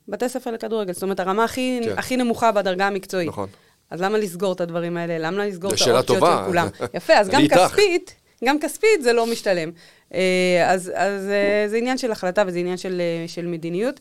בתי 0.08 0.30
ספר 0.30 0.52
לכדורגל. 0.52 0.94
זאת 0.94 1.04
אומרת, 1.04 1.20
הרמה 1.20 1.44
הכי, 1.44 1.80
כן. 1.84 1.98
הכי 1.98 2.18
נמוכה 2.18 2.52
בדרגה 2.52 2.88
המקצועית. 2.88 3.30
נכון. 3.30 3.50
אז 3.90 4.02
למה 4.02 4.18
לסגור 4.18 4.54
את 4.54 4.62
הדברים 4.62 4.98
האלה? 4.98 5.18
למה 5.18 5.46
לסגור 5.46 5.74
את 5.74 5.82
האופציות 5.82 6.06
טובה. 6.06 6.42
של 6.42 6.48
כולם? 6.48 6.68
יפה, 6.94 7.14
אז 7.14 7.30
גם. 7.30 7.42
כספית, 7.48 8.16
גם 8.46 8.60
כספית 8.60 9.04
זה 9.04 9.14
לא 9.14 9.28
משתלם. 9.28 9.72
אה, 10.14 10.66
אז, 10.68 10.92
אז 10.96 11.30
אה, 11.30 11.66
זה 11.68 11.78
עניין 11.78 11.98
של 11.98 12.12
החלטה 12.12 12.44
וזה 12.48 12.60
עניין 12.60 12.78
של, 12.78 13.02
של 13.28 13.46
מדיניות. 13.46 14.00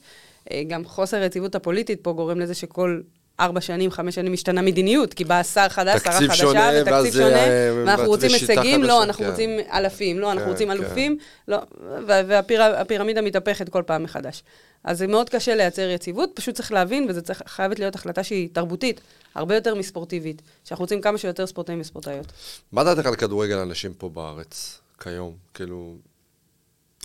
גם 0.69 0.85
חוסר 0.85 1.17
היציבות 1.17 1.55
הפוליטית 1.55 2.01
פה 2.03 2.13
גורם 2.13 2.41
לזה 2.41 2.55
שכל 2.55 3.01
ארבע 3.41 3.61
שנים, 3.61 3.91
חמש 3.91 4.15
שנים 4.15 4.33
משתנה 4.33 4.63
מדיניות, 4.63 5.15
כי 5.15 5.25
בא 5.25 5.43
שר 5.43 5.69
חדש, 5.69 6.03
שרה 6.03 6.13
חדשה, 6.13 6.35
שונה, 6.35 6.71
ותקציב 6.81 7.13
שונה, 7.13 7.37
אה, 7.37 7.73
ואנחנו 7.77 8.07
רוצים 8.07 8.31
הישגים, 8.33 8.83
לא, 8.83 9.03
אנחנו 9.03 9.25
כן. 9.25 9.31
רוצים 9.31 9.51
אלפים, 9.73 10.19
לא, 10.19 10.33
אנחנו 10.33 10.45
כן, 10.45 10.51
רוצים 10.51 10.69
כן. 10.69 10.73
אלופים, 10.75 11.19
לא, 11.49 11.59
והפירמידה 12.07 13.23
מתהפכת 13.23 13.69
כל 13.69 13.83
פעם 13.87 14.03
מחדש. 14.03 14.43
אז 14.85 14.99
זה 14.99 15.07
מאוד 15.07 15.31
קשה 15.31 15.55
לייצר 15.55 15.89
יציבות, 15.89 16.31
פשוט 16.35 16.55
צריך 16.55 16.73
להבין, 16.73 17.07
וזו 17.09 17.21
חייבת 17.47 17.79
להיות 17.79 17.95
החלטה 17.95 18.25
שהיא 18.25 18.49
תרבותית, 18.53 19.01
הרבה 19.35 19.55
יותר 19.55 19.75
מספורטיבית, 19.75 20.43
שאנחנו 20.65 20.83
רוצים 20.83 21.01
כמה 21.01 21.19
שיותר 21.19 21.47
ספורטאים 21.47 21.81
וספורטאיות. 21.81 22.27
מה 22.73 22.85
דעתך 22.85 23.07
על 23.07 23.17
כדורגל 23.17 23.59
אנשים 23.59 23.95
פה 23.95 24.09
בארץ, 24.09 24.81
כיום? 25.01 25.37
כאילו, 25.55 25.97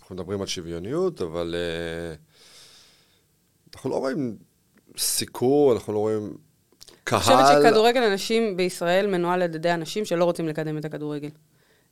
אנחנו 0.01 0.15
מדברים 0.15 0.41
על 0.41 0.47
שוויוניות, 0.47 1.21
אבל 1.21 1.55
אה, 1.57 2.15
אנחנו 3.75 3.89
לא 3.89 3.95
רואים 3.95 4.37
סיקור, 4.97 5.73
אנחנו 5.73 5.93
לא 5.93 5.99
רואים 5.99 6.33
קהל. 7.03 7.19
אני 7.19 7.43
חושבת 7.43 7.61
שכדורגל 7.63 8.03
הנשים 8.03 8.57
בישראל 8.57 9.07
מנוהל 9.07 9.41
על 9.41 9.55
ידי 9.55 9.71
אנשים 9.71 10.05
שלא 10.05 10.23
רוצים 10.25 10.47
לקדם 10.47 10.77
את 10.77 10.85
הכדורגל. 10.85 11.29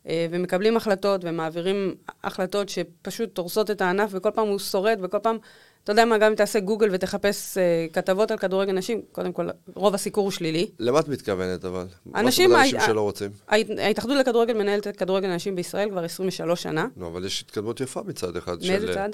אה, 0.07 0.27
ומקבלים 0.31 0.77
החלטות 0.77 1.21
ומעבירים 1.23 1.95
החלטות 2.23 2.69
שפשוט 2.69 3.37
הורסות 3.37 3.71
את 3.71 3.81
הענף, 3.81 4.09
וכל 4.13 4.29
פעם 4.33 4.47
הוא 4.47 4.59
שורד, 4.59 4.97
וכל 5.01 5.19
פעם, 5.19 5.37
אתה 5.83 5.91
יודע 5.91 6.05
מה, 6.05 6.17
גם 6.17 6.27
אם 6.31 6.35
תעשה 6.35 6.59
גוגל 6.59 6.89
ותחפש 6.91 7.57
אה, 7.57 7.85
כתבות 7.93 8.31
על 8.31 8.37
כדורגל 8.37 8.71
נשים, 8.73 9.01
קודם 9.11 9.31
כל, 9.33 9.47
רוב 9.75 9.95
הסיקור 9.95 10.23
הוא 10.23 10.31
שלילי. 10.31 10.69
למה 10.79 10.99
את 10.99 11.07
מתכוונת, 11.07 11.65
אבל? 11.65 11.85
מה 12.05 12.19
אנשים- 12.19 12.49
זאת 12.49 12.53
אומרת 12.55 12.65
אנשים 12.65 12.79
ה- 12.79 12.85
שלא 12.85 13.01
רוצים. 13.01 13.31
ההת- 13.47 13.67
ההתאחדות 13.77 14.17
לכדורגל 14.17 14.53
מנהלת 14.53 14.87
את 14.87 14.97
כדורגל 14.97 15.29
הנשים 15.29 15.55
בישראל 15.55 15.89
כבר 15.89 16.03
23 16.03 16.63
שנה. 16.63 16.87
נו, 16.95 17.07
אבל 17.07 17.25
יש 17.25 17.41
התקדמות 17.41 17.81
יפה 17.81 18.01
מצד 18.05 18.35
אחד. 18.37 18.57
מאיזה 18.67 18.87
של- 18.87 18.93
צד? 18.93 19.09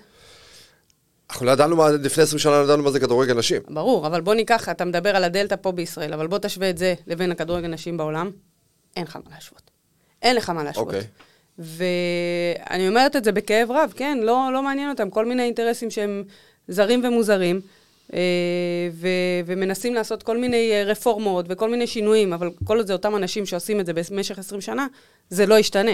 אנחנו 1.29 1.45
לא 1.45 1.51
ידענו 1.51 1.75
מה, 1.75 1.89
לפני 1.91 2.23
20 2.23 2.39
שנה 2.39 2.51
לא 2.51 2.63
ידענו 2.63 2.83
מה 2.83 2.91
זה 2.91 2.99
כדורגל 2.99 3.33
נשים. 3.33 3.61
ברור, 3.69 4.07
אבל 4.07 4.21
בוא 4.21 4.33
ניקח, 4.33 4.69
אתה 4.69 4.85
מדבר 4.85 5.15
על 5.15 5.23
הדלתא 5.23 5.55
פה 5.61 5.71
בישראל, 5.71 6.13
אבל 6.13 6.27
בוא 6.27 6.37
תשווה 6.37 6.69
את 6.69 6.77
זה 6.77 6.93
לבין 7.07 7.31
הכדורגל 7.31 7.67
נשים 7.67 7.97
בעולם, 7.97 8.31
אין 8.95 9.03
לך 9.03 9.15
מה 9.15 9.35
להשוות. 9.35 9.71
אין 10.21 10.35
לך 10.35 10.49
מה 10.49 10.63
להשוות. 10.63 10.87
אוקיי. 10.87 11.01
ואני 11.59 12.87
אומרת 12.87 13.15
את 13.15 13.23
זה 13.23 13.31
בכאב 13.31 13.71
רב, 13.71 13.93
כן, 13.95 14.17
לא, 14.21 14.49
לא 14.53 14.63
מעניין 14.63 14.89
אותם, 14.89 15.09
כל 15.09 15.25
מיני 15.25 15.43
אינטרסים 15.43 15.91
שהם 15.91 16.23
זרים 16.67 17.05
ומוזרים, 17.05 17.61
אה, 18.13 18.19
ו, 18.93 19.07
ומנסים 19.45 19.93
לעשות 19.93 20.23
כל 20.23 20.37
מיני 20.37 20.71
אה, 20.71 20.83
רפורמות 20.83 21.45
וכל 21.49 21.69
מיני 21.69 21.87
שינויים, 21.87 22.33
אבל 22.33 22.49
כל 22.63 22.77
עוד 22.77 22.87
זה 22.87 22.93
אותם 22.93 23.15
אנשים 23.15 23.45
שעושים 23.45 23.79
את 23.79 23.85
זה 23.85 23.93
במשך 23.93 24.39
20 24.39 24.61
שנה, 24.61 24.87
זה 25.29 25.45
לא 25.45 25.59
ישתנה. 25.59 25.91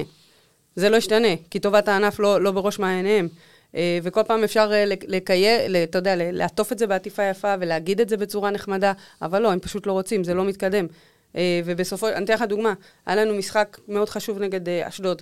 זה 0.76 0.90
לא 0.90 0.98
ישתנה, 0.98 1.28
כי 1.50 1.60
טובת 1.60 1.88
הענף 1.88 2.20
לא, 2.20 2.42
לא 2.42 2.52
בראש 2.52 2.80
מעייניהם. 2.80 3.28
אה, 3.76 4.00
וכל 4.04 4.22
פעם 4.24 4.44
אפשר 4.44 4.70
אה, 4.74 4.86
לק- 4.86 5.06
לקיים, 5.08 5.60
אתה 5.84 5.98
יודע, 5.98 6.14
לעטוף 6.18 6.72
את 6.72 6.80
זה 6.80 6.88
בעטיפה 6.88 7.24
יפה 7.24 7.54
ולהגיד 7.60 8.02
את 8.02 8.10
זה 8.10 8.18
בצורה 8.18 8.52
נחמדה, 8.52 8.94
אבל 9.22 9.42
לא, 9.42 9.52
הם 9.52 9.60
פשוט 9.60 9.88
לא 9.88 9.92
רוצים, 9.92 10.24
זה 10.24 10.34
לא 10.34 10.46
מתקדם. 10.46 10.88
אה, 11.36 11.62
ובסופו, 11.66 12.08
אני 12.10 12.26
אתן 12.26 12.34
לך 12.34 12.42
דוגמה, 12.42 12.74
היה 13.06 13.16
לנו 13.16 13.34
משחק 13.34 13.78
מאוד 13.88 14.10
חשוב 14.10 14.40
נגד 14.40 14.70
אשדוד. 14.70 15.22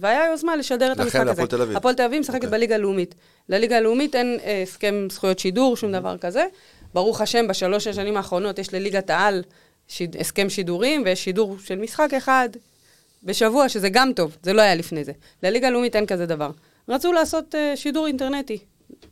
והיה 0.00 0.26
יוזמה 0.30 0.56
לשדר 0.56 0.86
את 0.92 0.96
לכן 0.96 1.02
המשחק 1.02 1.16
הזה. 1.20 1.24
להפועל 1.30 1.46
תל 1.48 1.62
אביב. 1.62 1.76
הפועל 1.76 1.94
תל 1.94 2.02
אביב 2.02 2.20
משחקת 2.20 2.36
אוקיי. 2.36 2.50
בליגה 2.50 2.74
הלאומית. 2.74 3.14
לליגה 3.48 3.76
הלאומית 3.76 4.14
אין 4.14 4.38
הסכם 4.62 5.06
זכויות 5.12 5.38
שידור, 5.38 5.76
שום 5.76 5.92
דבר 5.92 6.18
כזה. 6.18 6.44
ברוך 6.94 7.20
השם, 7.20 7.48
בשלוש 7.48 7.86
השנים 7.86 8.16
האחרונות 8.16 8.58
יש 8.58 8.74
לליגת 8.74 9.10
העל 9.10 9.42
שיד, 9.88 10.16
הסכם 10.20 10.48
שידורים, 10.50 11.02
ויש 11.04 11.24
שידור 11.24 11.56
של 11.64 11.78
משחק 11.78 12.08
אחד 12.16 12.48
בשבוע, 13.22 13.68
שזה 13.68 13.88
גם 13.88 14.12
טוב, 14.16 14.36
זה 14.42 14.52
לא 14.52 14.62
היה 14.62 14.74
לפני 14.74 15.04
זה. 15.04 15.12
לליגה 15.42 15.66
הלאומית 15.68 15.96
אין 15.96 16.06
כזה 16.06 16.26
דבר. 16.26 16.50
רצו 16.88 17.12
לעשות 17.12 17.54
אה, 17.54 17.72
שידור 17.76 18.06
אינטרנטי. 18.06 18.58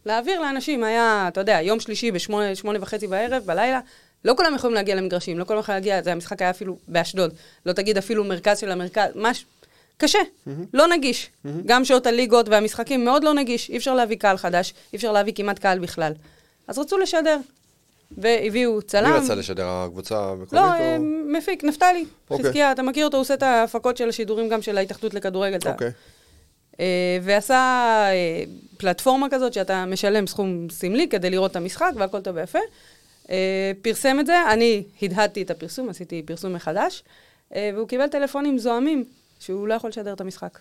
להעביר 0.06 0.40
לאנשים, 0.40 0.84
היה, 0.84 1.24
אתה 1.28 1.40
יודע, 1.40 1.58
יום 1.62 1.80
שלישי 1.80 2.10
בשמונה 2.10 2.54
שמונה 2.54 2.78
וחצי 2.82 3.06
בערב, 3.06 3.42
בלילה, 3.46 3.80
לא 4.24 4.34
כולם 4.36 4.54
יכולים 4.54 4.74
להגיע 4.74 4.94
למגרשים, 4.94 5.38
לא 5.38 5.44
כולם 5.44 5.58
יכולים 5.60 5.76
להגיע, 5.76 6.02
זה 6.02 6.12
המשחק 6.12 6.42
היה 6.42 6.50
אפילו 6.50 6.76
באשדוד. 6.88 7.32
לא 7.66 7.72
תגיד 7.72 7.98
אפילו 7.98 8.24
מרכז 8.24 8.58
של 8.58 8.70
המרכז, 8.70 9.10
מש... 9.14 9.44
קשה, 9.98 10.18
לא 10.74 10.88
נגיש. 10.88 11.30
גם 11.66 11.84
שעות 11.84 12.06
הליגות 12.06 12.48
והמשחקים 12.48 13.04
מאוד 13.04 13.24
לא 13.24 13.34
נגיש, 13.34 13.70
אי 13.70 13.76
אפשר 13.76 13.94
להביא 13.94 14.16
קהל 14.16 14.36
חדש, 14.36 14.74
אי 14.92 14.96
אפשר 14.96 15.12
להביא 15.12 15.32
כמעט 15.36 15.58
קהל 15.58 15.78
בכלל. 15.78 16.12
אז 16.68 16.78
רצו 16.78 16.98
לשדר, 16.98 17.38
והביאו 18.18 18.82
צלם. 18.82 19.12
מי 19.12 19.18
רצה 19.18 19.34
לשדר? 19.34 19.66
הקבוצה 19.68 20.18
המקומית? 20.18 20.52
לא, 20.52 20.60
או- 20.60 20.72
אה, 20.72 20.96
מפיק, 21.38 21.64
נפתלי. 21.64 22.04
אוקיי. 22.30 22.44
חזקיה, 22.44 22.72
אתה 22.72 22.82
מכיר 22.82 23.04
אותו, 23.04 23.16
הוא 23.16 23.22
עושה 23.22 23.34
את 23.34 23.42
ההפקות 23.42 23.96
של 23.96 24.08
השידורים 24.08 24.48
גם 24.48 24.62
של 24.62 24.78
ההתאחדות 24.78 25.14
לכדורגל. 25.14 25.58
אה, 25.66 25.88
ועשה 27.22 27.54
אה, 28.10 28.44
פלטפורמה 28.76 29.26
כזאת 29.30 29.52
שאתה 29.52 29.86
משלם 29.86 30.26
סכום 30.26 30.70
סמלי 30.70 31.08
כדי 31.08 31.30
לראות 31.30 31.50
את 31.50 31.56
המשחק, 31.56 31.90
והכל 31.96 32.20
טוב 32.20 32.36
ויפה. 32.36 32.58
אה, 33.30 33.72
פרסם 33.82 34.20
את 34.20 34.26
זה, 34.26 34.52
אני 34.52 34.84
הדהדתי 35.02 35.42
את 35.42 35.50
הפרסום, 35.50 35.88
עשיתי 35.88 36.22
פרסום 36.22 36.52
מחדש, 36.52 37.04
אה, 37.54 37.70
והוא 37.74 37.88
קיבל 37.88 38.08
טלפונים 38.08 38.58
זועמים 38.58 39.04
שהוא 39.38 39.68
לא 39.68 39.74
יכול 39.74 39.90
לשדר 39.90 40.12
את 40.12 40.20
המשחק. 40.20 40.58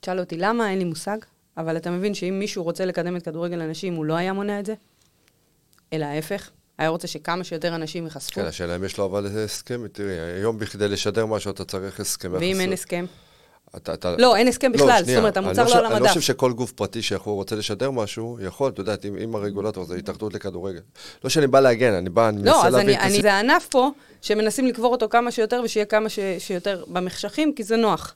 תשאל 0.00 0.20
אותי 0.20 0.36
למה, 0.36 0.70
אין 0.70 0.78
לי 0.78 0.84
מושג, 0.84 1.18
אבל 1.56 1.76
אתה 1.76 1.90
מבין 1.90 2.14
שאם 2.14 2.38
מישהו 2.38 2.64
רוצה 2.64 2.84
לקדם 2.84 3.16
את 3.16 3.22
כדורגל 3.22 3.60
הנשים, 3.60 3.94
הוא 3.94 4.04
לא 4.04 4.14
היה 4.14 4.32
מונע 4.32 4.60
את 4.60 4.66
זה, 4.66 4.74
אלא 5.92 6.04
ההפך. 6.04 6.50
היה 6.78 6.88
רוצה 6.88 7.06
שכמה 7.06 7.44
שיותר 7.44 7.74
אנשים 7.74 8.04
ייחשפו. 8.04 8.34
כן, 8.34 8.46
השאלה 8.46 8.76
אם 8.76 8.84
יש 8.84 8.98
לו 8.98 9.06
אבל 9.06 9.26
הסכם, 9.44 9.88
תראי, 9.88 10.20
היום 10.20 10.58
בכדי 10.58 10.88
לשדר 10.88 11.26
משהו 11.26 11.50
אתה 11.50 11.64
צריך 11.64 12.00
הסכם. 12.00 12.32
ואם 12.32 12.60
אין 12.60 12.72
הסכם? 12.72 13.04
אתה, 13.76 13.94
אתה... 13.94 14.14
לא, 14.18 14.36
אין 14.36 14.48
הסכם 14.48 14.72
בכלל, 14.72 14.96
זאת 14.98 15.04
שנייה, 15.04 15.18
אומרת, 15.18 15.36
אני 15.36 15.46
המוצר 15.46 15.62
לא 15.62 15.68
לא 15.68 15.72
חושב- 15.72 15.78
על 15.78 15.84
אני 15.84 15.92
לא 15.92 15.96
המדף. 15.98 16.08
חושב 16.08 16.20
שכל 16.20 16.52
גוף 16.52 16.72
פרטי 16.72 17.02
שיכול 17.02 17.32
רוצה 17.32 17.56
לשדר 17.56 17.90
משהו, 17.90 18.38
יכול, 18.42 18.70
את 18.70 18.78
יודעת, 18.78 19.04
אם, 19.04 19.16
אם 19.18 19.34
הרגולטור 19.34 19.84
זה 19.84 19.96
התאחדות 19.96 20.34
לכדורגל. 20.34 20.80
לא 21.24 21.30
שאני 21.30 21.46
בא 21.46 21.60
להגן, 21.60 21.92
אני 21.92 22.10
בא, 22.10 22.28
אני 22.28 22.36
לא, 22.44 22.52
מנסה 22.52 22.66
אז 22.66 22.72
להבין 22.74 22.88
אני, 22.88 22.96
את 22.96 23.12
אני. 23.12 23.22
זה 23.22 23.38
ענף 23.38 23.66
פה 23.70 23.90
שמנסים 24.22 24.66
לקבור 24.66 24.92
אותו 24.92 25.08
כמה 25.08 25.30
שיותר 25.30 25.60
ושיהיה 25.64 25.86
כמה 25.86 26.08
ש, 26.08 26.18
שיותר 26.38 26.84
במחשכים, 26.88 27.52
כי 27.54 27.62
זה 27.64 27.76
נוח. 27.76 28.14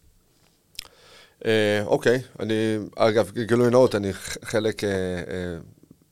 אה, 1.46 1.82
אוקיי, 1.86 2.20
אני, 2.40 2.54
אגב, 2.96 3.30
גילוי 3.30 3.70
נאות, 3.70 3.94
אני 3.94 4.12
חלק 4.44 4.84
אה, 4.84 4.88
אה, 4.90 4.94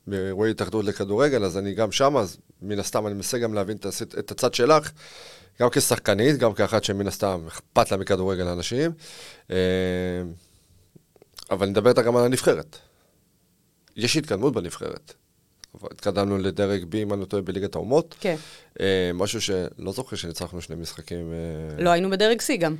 מאירועי 0.07 0.51
התאחדות 0.51 0.85
לכדורגל, 0.85 1.43
אז 1.43 1.57
אני 1.57 1.73
גם 1.73 1.91
שם, 1.91 2.17
אז 2.17 2.37
מן 2.61 2.79
הסתם 2.79 3.07
אני 3.07 3.13
מנסה 3.13 3.37
גם 3.37 3.53
להבין 3.53 3.77
את, 3.77 3.85
את 4.19 4.31
הצד 4.31 4.53
שלך, 4.53 4.91
גם 5.61 5.69
כשחקנית, 5.69 6.37
גם 6.37 6.53
כאחת 6.53 6.83
שמן 6.83 7.07
הסתם 7.07 7.39
אכפת 7.47 7.91
לה 7.91 7.97
מכדורגל 7.97 8.43
לאנשים. 8.43 8.91
אה, 9.51 9.55
אבל 11.51 11.67
נדבר 11.67 11.89
איתה 11.89 12.01
גם 12.01 12.17
על 12.17 12.25
הנבחרת. 12.25 12.77
יש 13.95 14.17
התקדמות 14.17 14.53
בנבחרת. 14.53 15.13
התקדמנו 15.91 16.37
לדרג 16.37 16.83
B, 16.83 16.95
אם 16.95 17.13
אני 17.13 17.19
לא 17.21 17.25
טועה, 17.25 17.41
בליגת 17.43 17.75
האומות. 17.75 18.15
כן. 18.19 18.35
אה, 18.79 19.11
משהו 19.13 19.41
שלא 19.41 19.91
זוכר 19.91 20.15
שניצחנו 20.15 20.61
שני 20.61 20.75
משחקים. 20.75 21.33
אה, 21.33 21.83
לא 21.83 21.89
היינו 21.89 22.09
בדרג 22.09 22.41
C 22.41 22.55
גם. 22.59 22.75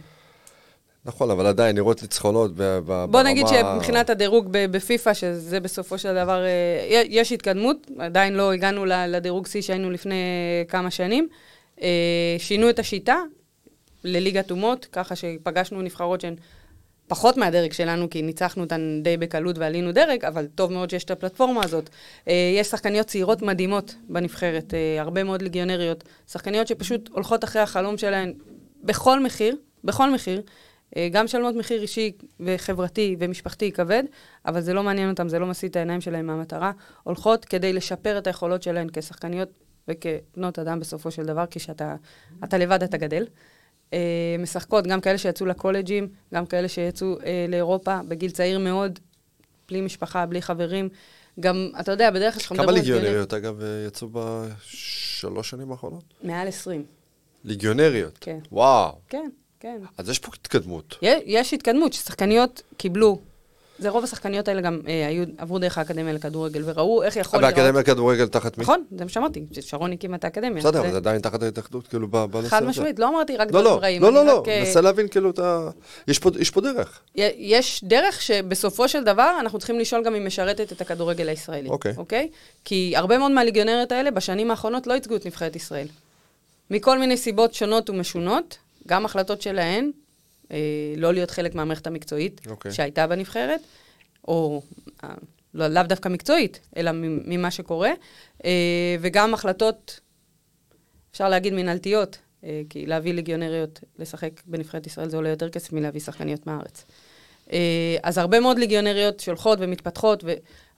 נכון, 1.06 1.32
אבל 1.32 1.46
עדיין 1.46 1.76
לראות 1.76 2.02
ניצחונות 2.02 2.52
ב- 2.56 2.80
ב- 2.86 3.06
בוא 3.10 3.22
נגיד 3.22 3.46
ברמה- 3.46 3.74
שמבחינת 3.74 4.10
הדירוג 4.10 4.48
בפיפ"א, 4.52 5.14
שזה 5.14 5.60
בסופו 5.60 5.98
של 5.98 6.16
דבר, 6.16 6.44
יש 6.90 7.32
התקדמות, 7.32 7.78
עדיין 8.00 8.34
לא 8.34 8.54
הגענו 8.54 8.86
לדירוג 8.86 9.48
C 9.48 9.62
שהיינו 9.62 9.92
לפני 9.92 10.16
כמה 10.68 10.92
שנים. 10.92 11.28
אה, 11.82 12.36
שינו 12.38 12.70
את 12.70 12.80
השיטה 12.80 13.18
לליגת 14.04 14.52
אומות, 14.52 14.86
ככה 14.86 15.16
שפגשנו 15.16 15.82
נבחרות 15.82 16.22
שהן 16.22 16.36
פחות 17.08 17.38
מהדרג 17.38 17.74
שלנו, 17.74 18.10
כי 18.10 18.22
ניצחנו 18.22 18.64
אותן 18.64 19.00
די 19.04 19.18
בקלות 19.18 19.58
ועלינו 19.58 19.92
דרג, 19.92 20.26
אבל 20.26 20.48
טוב 20.56 20.72
מאוד 20.72 20.90
שיש 20.90 21.04
את 21.04 21.12
הפלטפורמה 21.12 21.62
הזאת. 21.64 21.90
אה, 22.28 22.54
יש 22.56 22.68
שחקניות 22.68 23.08
צעירות 23.08 23.42
מדהימות 23.42 23.96
בנבחרת, 24.10 24.74
אה, 24.74 25.02
הרבה 25.02 25.24
מאוד 25.24 25.42
ליגיונריות, 25.42 26.04
שחקניות 26.32 26.68
שפשוט 26.68 27.10
הולכות 27.14 27.44
אחרי 27.44 27.62
החלום 27.62 27.98
שלהן 27.98 28.34
בכל 28.84 29.24
מחיר, 29.24 29.56
בכל 29.84 30.14
מחיר. 30.14 30.42
גם 31.12 31.26
משלמות 31.26 31.56
מחיר 31.56 31.82
אישי 31.82 32.12
וחברתי 32.40 33.16
ומשפחתי 33.20 33.72
כבד, 33.72 34.04
אבל 34.46 34.62
זה 34.62 34.74
לא 34.74 34.84
מעניין 34.84 35.10
אותם, 35.10 35.30
זה 35.30 35.40
לא 35.40 35.48
מסיט 35.48 35.72
את 35.72 35.76
העיניים 35.76 36.02
שלהם 36.02 36.28
מהמטרה. 36.28 36.72
הולכות 37.04 37.46
כדי 37.46 37.74
לשפר 37.74 38.18
את 38.18 38.28
היכולות 38.28 38.64
שלהן 38.64 38.88
כשחקניות 38.94 39.50
וכבנות 39.88 40.60
אדם 40.60 40.80
בסופו 40.80 41.12
של 41.12 41.26
דבר, 41.26 41.46
כי 41.46 41.60
שאתה 41.60 41.96
אתה 42.44 42.58
לבד 42.58 42.84
אתה 42.84 42.98
גדל. 42.98 43.26
אה, 43.94 44.00
משחקות, 44.40 44.88
גם 44.88 45.02
כאלה 45.02 45.18
שיצאו 45.18 45.46
לקולג'ים, 45.46 46.08
גם 46.34 46.46
כאלה 46.46 46.68
שיצאו 46.68 47.20
אה, 47.26 47.46
לאירופה 47.50 48.00
בגיל 48.08 48.32
צעיר 48.32 48.60
מאוד, 48.60 49.00
בלי 49.70 49.82
משפחה, 49.82 50.26
בלי 50.26 50.42
חברים. 50.42 50.90
גם, 51.40 51.70
אתה 51.80 51.92
יודע, 51.92 52.12
בדרך 52.12 52.34
כלל 52.34 52.40
כשאנחנו 52.40 52.56
כמה 52.56 52.66
מדברים 52.66 52.82
ליגיונרים- 52.84 53.04
ליגיונריות, 53.04 53.34
אגב, 53.34 53.62
אה, 53.62 53.84
יצאו 53.88 54.08
בשלוש 54.12 55.50
שנים 55.50 55.72
האחרונות? 55.72 56.04
מעל 56.24 56.48
20, 56.48 56.86
ליגיונריות. 57.46 58.18
כן. 58.22 58.40
וואו. 58.52 58.96
כן, 59.10 59.30
כן. 59.60 59.82
אז 59.98 60.10
יש 60.10 60.20
פה 60.20 60.32
התקדמות. 60.42 60.96
יש, 61.02 61.20
יש 61.26 61.54
התקדמות, 61.54 61.94
ששחקניות 61.94 62.62
קיבלו, 62.78 63.20
זה 63.80 63.90
רוב 63.90 64.04
השחקניות 64.04 64.48
האלה 64.48 64.62
גם 64.62 64.80
אה, 64.88 65.08
היו, 65.08 65.24
עברו 65.38 65.60
דרך 65.60 65.78
האקדמיה 65.78 66.14
לכדורגל, 66.14 66.62
וראו 66.66 67.04
איך 67.04 67.16
יכול 67.16 67.42
להיות... 67.42 67.54
והאקדמיה 67.58 67.82
לכדורגל 67.82 68.28
תחת 68.28 68.58
מי? 68.58 68.62
נכון, 68.64 68.84
זה 68.98 69.04
מה 69.04 69.10
שאמרתי, 69.10 69.46
שרון 69.62 69.92
הקימה 69.94 70.16
את 70.18 70.24
האקדמיה. 70.24 70.64
בסדר, 70.64 70.80
אבל 70.80 70.92
זה 70.92 70.98
עדיין 70.98 71.22
תחת 71.22 71.44
ההתאחדות, 71.44 71.88
כאילו, 71.88 72.08
בנושא 72.08 72.38
הזה. 72.38 72.50
חד 72.50 72.64
משמעית, 72.64 73.00
לא 73.00 73.10
אמרתי 73.10 73.38
רק 73.38 73.52
לא, 73.52 73.62
דברים 73.62 73.66
לא, 73.66 73.82
רעים. 73.82 74.02
לא, 74.02 74.08
אני 74.08 74.16
לא, 74.16 74.26
לא, 74.26 74.40
רק, 74.40 74.48
אה, 74.48 74.60
מנסה 74.60 74.82
להבין 74.82 75.08
כאילו. 75.08 75.32
יש 76.08 76.20
פה- 76.20 76.30
יש 76.40 76.50
פה 76.50 76.62
דרך. 76.62 77.00
יש 77.38 77.84
דרך 77.84 78.22
שבסופו 78.22 78.88
של 78.88 79.04
דבר 79.04 79.38
אנחנו 79.40 79.58
צריכים 79.60 79.80
לשאול 79.80 80.04
גם 80.04 80.16
אם 80.16 80.26
משרתת 80.26 80.72
את 80.72 80.82
הכדורגל 80.82 81.30
הישראלי. 81.30 81.70
אוקיי. 81.70 81.94
אוקיי? 81.98 82.30
כי 82.66 82.94
הרבה 82.96 83.18
מאוד 83.18 83.32
מהליגיונריות 83.32 83.92
האלה 83.92 84.12
בשנים 84.12 84.52
האחרונות 84.52 84.88
לא 84.88 84.94
ייצגו 84.94 85.16
את 85.16 85.26
נבחרת 85.26 85.56
ישראל. 85.56 85.88
מכל 86.72 87.00
מיני 87.00 87.18
סיבות 87.18 87.54
שונות 87.54 87.90
ומשונות, 87.90 88.58
גם 88.88 89.06
החלטות 89.06 89.42
שלהן, 89.42 89.92
אה, 90.52 90.58
לא 90.98 91.14
להיות 91.14 91.32
חלק 91.32 91.56
מהמערכת 91.56 91.88
המקצועית 91.88 92.42
אוקיי. 92.50 92.72
שהייתה 92.72 93.08
בנבחרת, 93.08 93.62
או 94.28 94.62
אה, 95.04 95.14
לא, 95.54 95.68
לאו 95.68 95.84
דווקא 95.84 96.10
מקצועית, 96.10 96.60
אלא 96.78 96.92
ממה 96.94 97.52
שקורה, 97.52 97.92
אה, 98.46 98.96
וגם 99.00 99.34
החלטות, 99.34 100.00
אפשר 101.12 101.30
להגיד 101.30 101.54
מנהלתיות, 101.54 102.18
אה, 102.44 102.62
כי 102.70 102.86
להביא 102.86 103.14
ליגיונריות 103.14 103.80
לשחק 104.00 104.42
בנבחרת 104.46 104.88
ישראל 104.88 105.10
זה 105.10 105.18
עולה 105.18 105.30
יותר 105.30 105.50
כסף 105.50 105.74
מלהביא 105.74 106.02
שחקניות 106.02 106.48
מהארץ. 106.48 106.86
אה, 107.52 107.98
אז 108.04 108.18
הרבה 108.18 108.40
מאוד 108.40 108.60
ליגיונריות 108.60 109.20
שהולכות 109.20 109.60
ומתפתחות, 109.62 110.24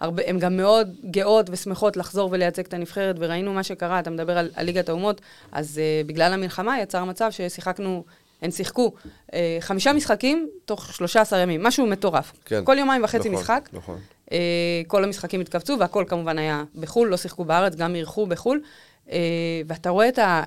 והן 0.01 0.39
גם 0.39 0.57
מאוד 0.57 0.95
גאות 1.11 1.45
ושמחות 1.49 1.97
לחזור 1.97 2.29
ולייצג 2.31 2.65
את 2.65 2.73
הנבחרת, 2.73 3.15
וראינו 3.19 3.53
מה 3.53 3.63
שקרה, 3.63 3.99
אתה 3.99 4.09
מדבר 4.09 4.37
על, 4.37 4.49
על 4.55 4.65
ליגת 4.65 4.89
האומות, 4.89 5.21
אז 5.51 5.77
uh, 5.77 6.07
בגלל 6.07 6.33
המלחמה 6.33 6.79
יצר 6.79 7.05
מצב 7.05 7.31
ששיחקנו, 7.31 8.03
הן 8.41 8.51
שיחקו 8.51 8.91
uh, 9.27 9.33
חמישה 9.59 9.93
משחקים 9.93 10.49
תוך 10.65 10.93
13 10.93 11.39
ימים, 11.39 11.63
משהו 11.63 11.85
מטורף. 11.85 12.33
כן. 12.45 12.65
כל 12.65 12.77
יומיים 12.79 13.03
וחצי 13.03 13.29
נכון, 13.29 13.41
משחק. 13.41 13.69
נכון. 13.73 13.99
Uh, 14.25 14.31
כל 14.87 15.03
המשחקים 15.03 15.41
התכווצו, 15.41 15.75
והכל 15.79 16.05
כמובן 16.07 16.37
היה 16.37 16.63
בחו"ל, 16.75 17.07
לא 17.07 17.17
שיחקו 17.17 17.45
בארץ, 17.45 17.75
גם 17.75 17.95
אירחו 17.95 18.25
בחו"ל. 18.25 18.61
Uh, 19.07 19.11
ואתה 19.67 19.89
רואה 19.89 20.09
את 20.09 20.19
ה... 20.19 20.43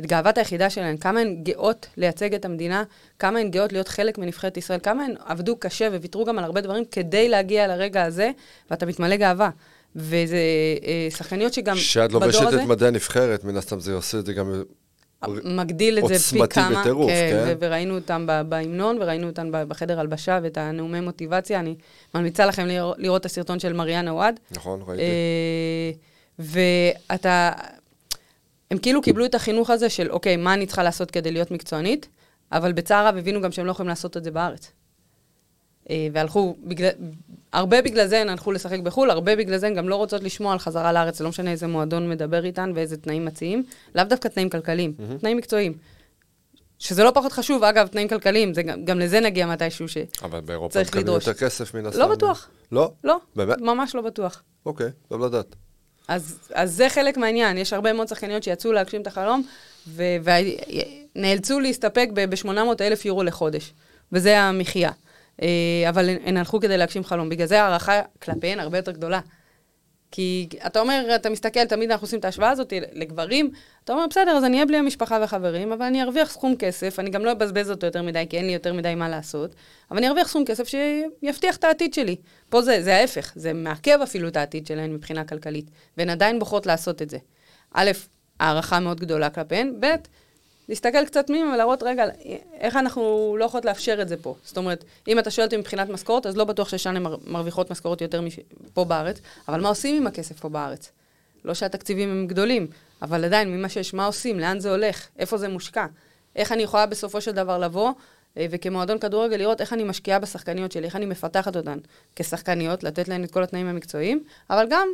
את 0.00 0.06
גאוות 0.06 0.38
היחידה 0.38 0.70
שלהן, 0.70 0.96
כמה 0.96 1.20
הן 1.20 1.36
גאות 1.42 1.86
לייצג 1.96 2.34
את 2.34 2.44
המדינה, 2.44 2.84
כמה 3.18 3.38
הן 3.38 3.50
גאות 3.50 3.72
להיות 3.72 3.88
חלק 3.88 4.18
מנבחרת 4.18 4.56
ישראל, 4.56 4.78
כמה 4.82 5.04
הן 5.04 5.14
עבדו 5.26 5.56
קשה 5.56 5.88
וויתרו 5.88 6.24
גם 6.24 6.38
על 6.38 6.44
הרבה 6.44 6.60
דברים 6.60 6.84
כדי 6.84 7.28
להגיע 7.28 7.66
לרגע 7.66 8.04
הזה, 8.04 8.30
ואתה 8.70 8.86
מתמלא 8.86 9.16
גאווה. 9.16 9.50
וזה 9.96 10.38
אה, 10.84 11.08
שחקניות 11.10 11.54
שגם 11.54 11.76
כשאת 11.76 12.10
בדור 12.10 12.20
לובשת 12.20 12.42
הזה, 12.42 12.62
את 12.62 12.68
מדי 12.68 12.86
הנבחרת, 12.86 13.44
מן 13.44 13.56
הסתם 13.56 13.80
זה 13.80 13.94
עושה 13.94 14.18
את 14.18 14.26
זה 14.26 14.32
גם... 14.32 14.62
מגדיל 15.44 15.98
את 15.98 16.02
זה 16.08 16.18
פי 16.18 16.38
עוצמתי 16.38 16.54
כמה. 16.54 16.80
בטירוף, 16.80 17.10
כן. 17.10 17.44
ו- 17.46 17.52
וראינו 17.60 17.94
אותם 17.94 18.26
בהמנון, 18.48 18.98
וראינו 19.00 19.26
אותם 19.26 19.48
בחדר 19.52 20.00
הלבשה, 20.00 20.38
ואת 20.42 20.58
הנאומי 20.58 21.00
מוטיבציה. 21.00 21.60
אני 21.60 21.74
ממליצה 22.14 22.46
לכם 22.46 22.66
לראות, 22.66 22.96
לראות 22.98 23.20
את 23.20 23.26
הסרטון 23.26 23.58
של 23.60 23.72
מריאנה 23.72 24.10
אוהד. 24.10 24.40
נכון, 24.50 24.82
ראיתי. 24.86 25.02
אה, 25.02 25.92
ואתה, 26.38 27.52
הם 28.70 28.78
כאילו 28.78 29.02
קיבלו 29.02 29.24
את 29.24 29.34
החינוך 29.34 29.70
הזה 29.70 29.88
של, 29.88 30.10
אוקיי, 30.10 30.36
מה 30.36 30.54
אני 30.54 30.66
צריכה 30.66 30.82
לעשות 30.82 31.10
כדי 31.10 31.32
להיות 31.32 31.50
מקצוענית, 31.50 32.08
אבל 32.52 32.72
בצער 32.72 33.06
רב 33.06 33.16
הבינו 33.16 33.40
גם 33.40 33.52
שהם 33.52 33.66
לא 33.66 33.70
יכולים 33.70 33.88
לעשות 33.88 34.16
את 34.16 34.24
זה 34.24 34.30
בארץ. 34.30 34.72
אה, 35.90 36.08
והלכו, 36.12 36.56
בגלל, 36.64 36.90
הרבה 37.52 37.82
בגלל 37.82 38.06
זה 38.06 38.20
הן 38.20 38.28
הלכו 38.28 38.52
לשחק 38.52 38.80
בחו"ל, 38.80 39.10
הרבה 39.10 39.36
בגלל 39.36 39.58
זה 39.58 39.66
הן 39.66 39.74
גם 39.74 39.88
לא 39.88 39.96
רוצות 39.96 40.22
לשמוע 40.22 40.52
על 40.52 40.58
חזרה 40.58 40.92
לארץ, 40.92 41.20
לא 41.20 41.28
משנה 41.28 41.50
איזה 41.50 41.66
מועדון 41.66 42.10
מדבר 42.10 42.44
איתן 42.44 42.72
ואיזה 42.74 42.96
תנאים 42.96 43.24
מציעים, 43.24 43.64
לאו 43.94 44.04
דווקא 44.04 44.28
תנאים 44.28 44.50
כלכליים, 44.50 44.94
mm-hmm. 44.98 45.20
תנאים 45.20 45.36
מקצועיים. 45.36 45.72
שזה 46.78 47.04
לא 47.04 47.10
פחות 47.14 47.32
חשוב, 47.32 47.64
אגב, 47.64 47.86
תנאים 47.86 48.08
כלכליים, 48.08 48.54
זה 48.54 48.62
גם, 48.62 48.84
גם 48.84 48.98
לזה 48.98 49.20
נגיע 49.20 49.46
מתישהו 49.46 49.88
שצריך 49.88 50.06
לדרוש. 50.06 50.22
אבל 50.22 50.40
באירופה 50.40 50.80
מקבלים 50.80 51.06
יותר 51.06 51.34
כסף 51.34 51.74
מן 51.74 51.86
הסתם. 51.86 52.00
לא 52.00 52.06
בטוח. 52.06 52.48
לא? 52.72 52.92
לא, 53.04 53.16
באמת? 53.36 53.60
ממש 53.60 53.94
לא 53.94 54.02
בטוח. 54.02 54.42
אוקיי, 54.66 54.88
טוב 55.08 55.24
לדעת. 55.24 55.56
אז, 56.08 56.38
אז 56.54 56.74
זה 56.74 56.88
חלק 56.88 57.16
מהעניין, 57.16 57.58
יש 57.58 57.72
הרבה 57.72 57.92
מאוד 57.92 58.08
שחקניות 58.08 58.42
שיצאו 58.42 58.72
להגשים 58.72 59.02
את 59.02 59.06
החלום, 59.06 59.42
ונאלצו 59.94 61.60
להסתפק 61.60 62.08
ב-800 62.14 62.48
אלף 62.80 63.04
יורו 63.04 63.22
לחודש, 63.22 63.72
וזה 64.12 64.40
המחיה. 64.40 64.90
אה, 65.42 65.88
אבל 65.88 66.08
הן, 66.24 66.36
הלכו 66.36 66.60
כדי 66.60 66.76
להגשים 66.76 67.04
חלום, 67.04 67.28
בגלל 67.28 67.46
זה 67.46 67.62
ההערכה 67.62 68.00
כלפיהן 68.22 68.60
הרבה 68.60 68.78
יותר 68.78 68.92
גדולה. 68.92 69.20
כי 70.10 70.48
אתה 70.66 70.80
אומר, 70.80 71.12
אתה 71.14 71.30
מסתכל, 71.30 71.64
תמיד 71.64 71.90
אנחנו 71.90 72.04
עושים 72.04 72.18
את 72.18 72.24
ההשוואה 72.24 72.50
הזאת 72.50 72.72
לגברים, 72.92 73.50
אתה 73.84 73.92
אומר, 73.92 74.06
בסדר, 74.10 74.30
אז 74.30 74.44
אני 74.44 74.56
אהיה 74.56 74.66
בלי 74.66 74.76
המשפחה 74.76 75.18
וחברים, 75.22 75.72
אבל 75.72 75.86
אני 75.86 76.02
ארוויח 76.02 76.30
סכום 76.30 76.56
כסף, 76.56 76.98
אני 76.98 77.10
גם 77.10 77.24
לא 77.24 77.32
אבזבז 77.32 77.70
אותו 77.70 77.86
יותר 77.86 78.02
מדי, 78.02 78.26
כי 78.30 78.36
אין 78.36 78.46
לי 78.46 78.52
יותר 78.52 78.72
מדי 78.72 78.94
מה 78.94 79.08
לעשות, 79.08 79.54
אבל 79.90 79.98
אני 79.98 80.08
ארוויח 80.08 80.28
סכום 80.28 80.44
כסף 80.44 80.68
שיבטיח 80.68 81.56
את 81.56 81.64
העתיד 81.64 81.94
שלי. 81.94 82.16
פה 82.48 82.62
זה, 82.62 82.82
זה 82.82 82.96
ההפך, 82.96 83.32
זה 83.36 83.52
מעכב 83.52 83.98
אפילו 84.02 84.28
את 84.28 84.36
העתיד 84.36 84.66
שלהן 84.66 84.94
מבחינה 84.94 85.24
כלכלית, 85.24 85.70
והן 85.96 86.10
עדיין 86.10 86.38
בוחרות 86.38 86.66
לעשות 86.66 87.02
את 87.02 87.10
זה. 87.10 87.18
א', 87.74 87.90
הערכה 88.40 88.80
מאוד 88.80 89.00
גדולה 89.00 89.30
כלפיהן, 89.30 89.74
ב', 89.80 89.86
להסתכל 90.68 91.04
קצת 91.06 91.26
פנימה 91.26 91.54
ולהראות, 91.54 91.82
רגע, 91.82 92.04
איך 92.60 92.76
אנחנו 92.76 93.36
לא 93.38 93.44
יכולות 93.44 93.64
לאפשר 93.64 94.02
את 94.02 94.08
זה 94.08 94.16
פה. 94.16 94.34
זאת 94.44 94.56
אומרת, 94.56 94.84
אם 95.08 95.18
אתה 95.18 95.30
שואל 95.30 95.46
אותי 95.46 95.56
מבחינת 95.56 95.88
משכורת, 95.88 96.26
אז 96.26 96.36
לא 96.36 96.44
בטוח 96.44 96.68
ששם 96.68 96.96
הן 96.96 97.04
מרוויחות 97.26 97.70
משכורת 97.70 98.00
יותר 98.00 98.20
מפה 98.20 98.84
בארץ, 98.84 99.20
אבל 99.48 99.60
מה 99.60 99.68
עושים 99.68 99.96
עם 99.96 100.06
הכסף 100.06 100.40
פה 100.40 100.48
בארץ? 100.48 100.92
לא 101.44 101.54
שהתקציבים 101.54 102.10
הם 102.10 102.26
גדולים, 102.26 102.66
אבל 103.02 103.24
עדיין, 103.24 103.56
ממה 103.56 103.68
שיש, 103.68 103.94
מה 103.94 104.06
עושים? 104.06 104.40
לאן 104.40 104.60
זה 104.60 104.70
הולך? 104.70 105.06
איפה 105.18 105.38
זה 105.38 105.48
מושקע? 105.48 105.86
איך 106.36 106.52
אני 106.52 106.62
יכולה 106.62 106.86
בסופו 106.86 107.20
של 107.20 107.32
דבר 107.32 107.58
לבוא, 107.58 107.92
אה, 108.36 108.46
וכמועדון 108.50 108.98
כדורגל 108.98 109.36
לראות 109.36 109.60
איך 109.60 109.72
אני 109.72 109.84
משקיעה 109.84 110.18
בשחקניות 110.18 110.72
שלי, 110.72 110.86
איך 110.86 110.96
אני 110.96 111.06
מפתחת 111.06 111.56
אותן 111.56 111.78
כשחקניות, 112.16 112.82
לתת 112.82 113.08
להן 113.08 113.24
את 113.24 113.30
כל 113.30 113.42
התנאים 113.42 113.66
המקצועיים, 113.66 114.24
אבל 114.50 114.66
גם 114.70 114.88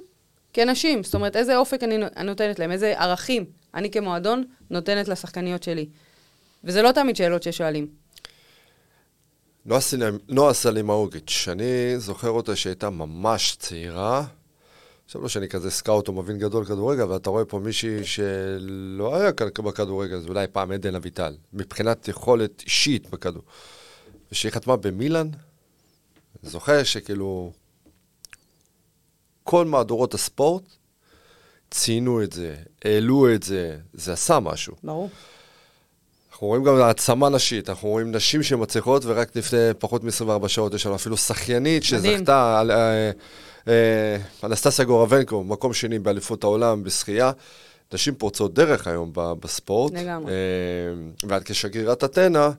כנשים, 0.53 1.03
זאת 1.03 1.15
אומרת, 1.15 1.37
איזה 1.37 1.57
אופק 1.57 1.83
אני 1.83 1.99
נותנת 2.25 2.59
להם, 2.59 2.71
איזה 2.71 3.01
ערכים 3.01 3.45
אני 3.75 3.91
כמועדון 3.91 4.45
נותנת 4.71 5.09
לשחקניות 5.09 5.63
שלי. 5.63 5.87
וזה 6.65 6.83
לא 6.83 6.93
תמיד 6.93 7.17
שאלות 7.17 7.43
ששואלים. 7.43 7.87
נועה 10.29 10.55
סלימאוגיץ', 10.55 11.49
אני 11.53 11.99
זוכר 11.99 12.31
אותה 12.31 12.57
שהייתה 12.57 12.91
ממש 12.91 13.57
צעירה. 13.59 14.25
עכשיו 15.05 15.23
לא 15.23 15.29
שאני 15.29 15.49
כזה 15.49 15.71
סקאוט 15.71 16.09
או 16.09 16.13
מבין 16.13 16.39
גדול 16.39 16.65
כדורגל, 16.65 17.03
אבל 17.03 17.17
אתה 17.17 17.31
רואה 17.31 17.45
פה 17.45 17.59
מישהי 17.59 18.05
שלא 18.05 19.17
היה 19.17 19.33
כאן 19.33 19.47
בכדורגל, 19.65 20.21
זה 20.21 20.29
אולי 20.29 20.47
פעם 20.53 20.73
עדן 20.73 20.95
אביטל, 20.95 21.37
מבחינת 21.53 22.09
יכולת 22.09 22.63
אישית 22.65 23.11
בכדור. 23.11 23.43
ושהיא 24.33 24.53
חתמה 24.53 24.77
במילאן, 24.77 25.29
זוכר 26.43 26.83
שכאילו 26.83 27.53
כל 29.43 29.65
מהדורות 29.65 30.15
הספורט 30.15 30.63
ציינו 31.75 32.23
את 32.23 32.33
זה, 32.33 32.55
העלו 32.85 33.35
את 33.35 33.43
זה, 33.43 33.77
זה 33.95 34.13
עשה 34.13 34.41
משהו. 34.41 34.75
ברור. 34.85 35.11
אנחנו 36.33 36.47
רואים 36.47 36.65
גם 36.65 36.75
העצמה 36.75 37.29
נשית, 37.29 37.71
אנחנו 37.71 37.89
רואים 37.89 38.13
נשים 38.13 38.43
שמצליחות, 38.43 39.03
ורק 39.05 39.37
לפני 39.37 39.59
פחות 39.79 40.05
מ-24 40.05 40.49
שעות 40.49 40.75
יש 40.75 40.87
לנו 40.87 40.95
אפילו 40.95 41.17
שחיינית 41.17 41.85
שזכתה, 41.85 42.61
על, 42.61 42.71
אה, 42.71 43.11
אה, 43.69 44.17
אנסטסיה 44.45 44.85
גורבנקו, 44.85 45.45
מקום 45.45 45.73
שני 45.73 45.99
באליפות 45.99 46.45
העולם 46.45 46.85
בשחייה. 46.85 47.33
נשים 47.93 48.15
פורצות 48.15 48.55
דרך 48.55 48.87
היום 48.87 49.11
בספורט. 49.15 49.93
לגמרי. 49.93 50.33
אה, 50.33 51.29
ואת 51.29 51.43
כשגרירת 51.43 52.05
אתנה, 52.05 52.51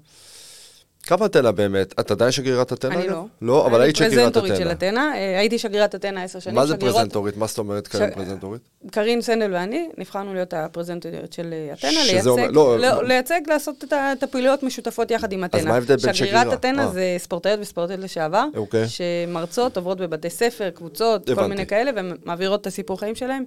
כמה 1.06 1.26
אתנה 1.26 1.52
באמת? 1.52 2.00
את 2.00 2.12
עדיין 2.12 2.32
שגרירת 2.32 2.74
אתנה? 2.74 2.96
אני 2.96 3.08
לא. 3.08 3.26
לא, 3.42 3.68
אבל 3.68 3.82
היית 3.82 3.96
שגרירת 3.96 4.12
אתנה. 4.12 4.24
אני 4.24 4.50
פרזנטורית 4.50 4.56
של 4.56 4.72
אתנה, 4.72 5.12
אה, 5.16 5.40
הייתי 5.40 5.60
שגרירת 5.60 5.96
אתנה 5.96 6.24
עשר 6.24 6.40
שנים. 6.40 6.56
מה 6.56 6.66
זה 6.66 6.78
פרזנטורית? 6.78 7.38
מה 7.38 7.48
זאת 7.48 7.58
אומרת 7.58 7.88
קרין 7.88 8.12
פרזנטורית? 8.12 8.62
קרין 8.92 9.22
סנדל 9.22 9.54
ואני 9.54 9.90
נבחרנו 9.98 10.34
להיות 10.34 10.54
הפרזנטורית 10.54 11.34
של 11.34 11.54
אה, 11.54 11.74
אתנה, 11.74 12.48
לא, 12.52 13.04
לייצג, 13.04 13.42
לעשות 13.48 13.84
את 13.94 14.24
הפעילויות 14.24 14.64
משותפות 14.64 15.12
יחד 15.12 15.32
עם 15.32 15.46
אתנה. 15.46 15.62
אז 15.62 15.66
מה 15.66 15.74
ההבדל 15.74 15.96
בין 15.96 16.14
שגרירה? 16.14 16.42
שגרירת 16.42 16.60
אתנה 16.60 16.84
אה. 16.84 16.92
זה 16.92 17.16
ספורטאיות 17.18 17.60
וספורטאיות 17.60 18.00
לשעבר, 18.00 18.46
שמרצות, 18.88 19.78
עוברות 19.78 19.98
בבתי 19.98 20.30
ספר, 20.30 20.70
קבוצות, 20.70 21.30
כל 21.36 21.48
מיני 21.48 21.66
כאלה, 21.66 21.92
ומעבירות 21.96 22.62
את 22.62 22.68
הסיפור 22.68 23.00
חיים 23.00 23.16
שלהם, 23.16 23.44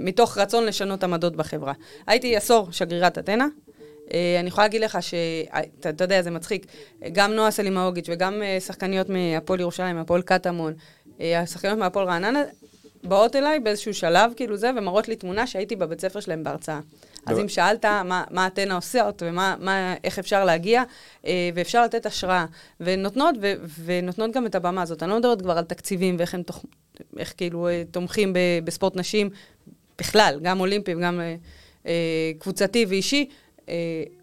מתוך 0.00 0.38
רצון 0.38 0.64
לשנות 0.64 1.04
עמדות 1.04 1.36
בחברה. 1.36 1.72
הייתי 2.06 2.36
עשור 2.36 2.68
שגרירת 2.70 3.18
אתנה, 3.18 3.46
אני 4.14 4.48
יכולה 4.48 4.64
להגיד 4.64 4.80
לך 4.80 4.98
שאתה 5.02 5.90
אתה 5.90 6.04
יודע, 6.04 6.22
זה 6.22 6.30
מצחיק, 6.30 6.66
גם 7.12 7.32
נועה 7.32 7.50
סלימאוגיץ' 7.50 8.06
וגם 8.08 8.42
אה, 8.42 8.60
שחקניות 8.60 9.06
מהפועל 9.08 9.60
ירושלים, 9.60 9.96
מהפועל 9.96 10.22
קטמון, 10.22 10.72
אה, 11.20 11.40
השחקניות 11.40 11.78
מהפועל 11.78 12.06
רעננה, 12.06 12.42
באות 13.04 13.36
אליי 13.36 13.60
באיזשהו 13.60 13.94
שלב, 13.94 14.32
כאילו 14.36 14.56
זה, 14.56 14.70
ומראות 14.76 15.08
לי 15.08 15.16
תמונה 15.16 15.46
שהייתי 15.46 15.76
בבית 15.76 16.00
ספר 16.00 16.20
שלהם 16.20 16.44
בהרצאה. 16.44 16.80
אז 17.26 17.38
אם 17.38 17.48
שאלת 17.48 17.84
מה, 17.84 18.24
מה 18.30 18.46
אתנה 18.46 18.74
עושות 18.74 19.22
ואיך 19.22 20.18
אפשר 20.18 20.44
להגיע, 20.44 20.82
ואפשר 21.54 21.84
לתת 21.84 22.06
השראה, 22.06 22.46
ונותנות, 22.80 23.34
ו, 23.40 23.52
ונותנות 23.84 24.32
גם 24.32 24.46
את 24.46 24.54
הבמה 24.54 24.82
הזאת. 24.82 25.02
אני 25.02 25.10
לא 25.10 25.18
מדברת 25.18 25.42
כבר 25.42 25.58
על 25.58 25.64
תקציבים 25.64 26.16
ואיך 26.18 26.34
הם 26.34 26.42
תוך, 26.42 26.64
איך 27.18 27.34
כאילו 27.36 27.68
תומכים 27.90 28.32
ב, 28.32 28.38
בספורט 28.64 28.96
נשים 28.96 29.30
בכלל, 29.98 30.38
גם 30.42 30.60
אולימפי 30.60 30.94
וגם 30.94 31.20
קבוצתי 32.38 32.86
ואישי, 32.88 33.28
אה, 33.30 33.45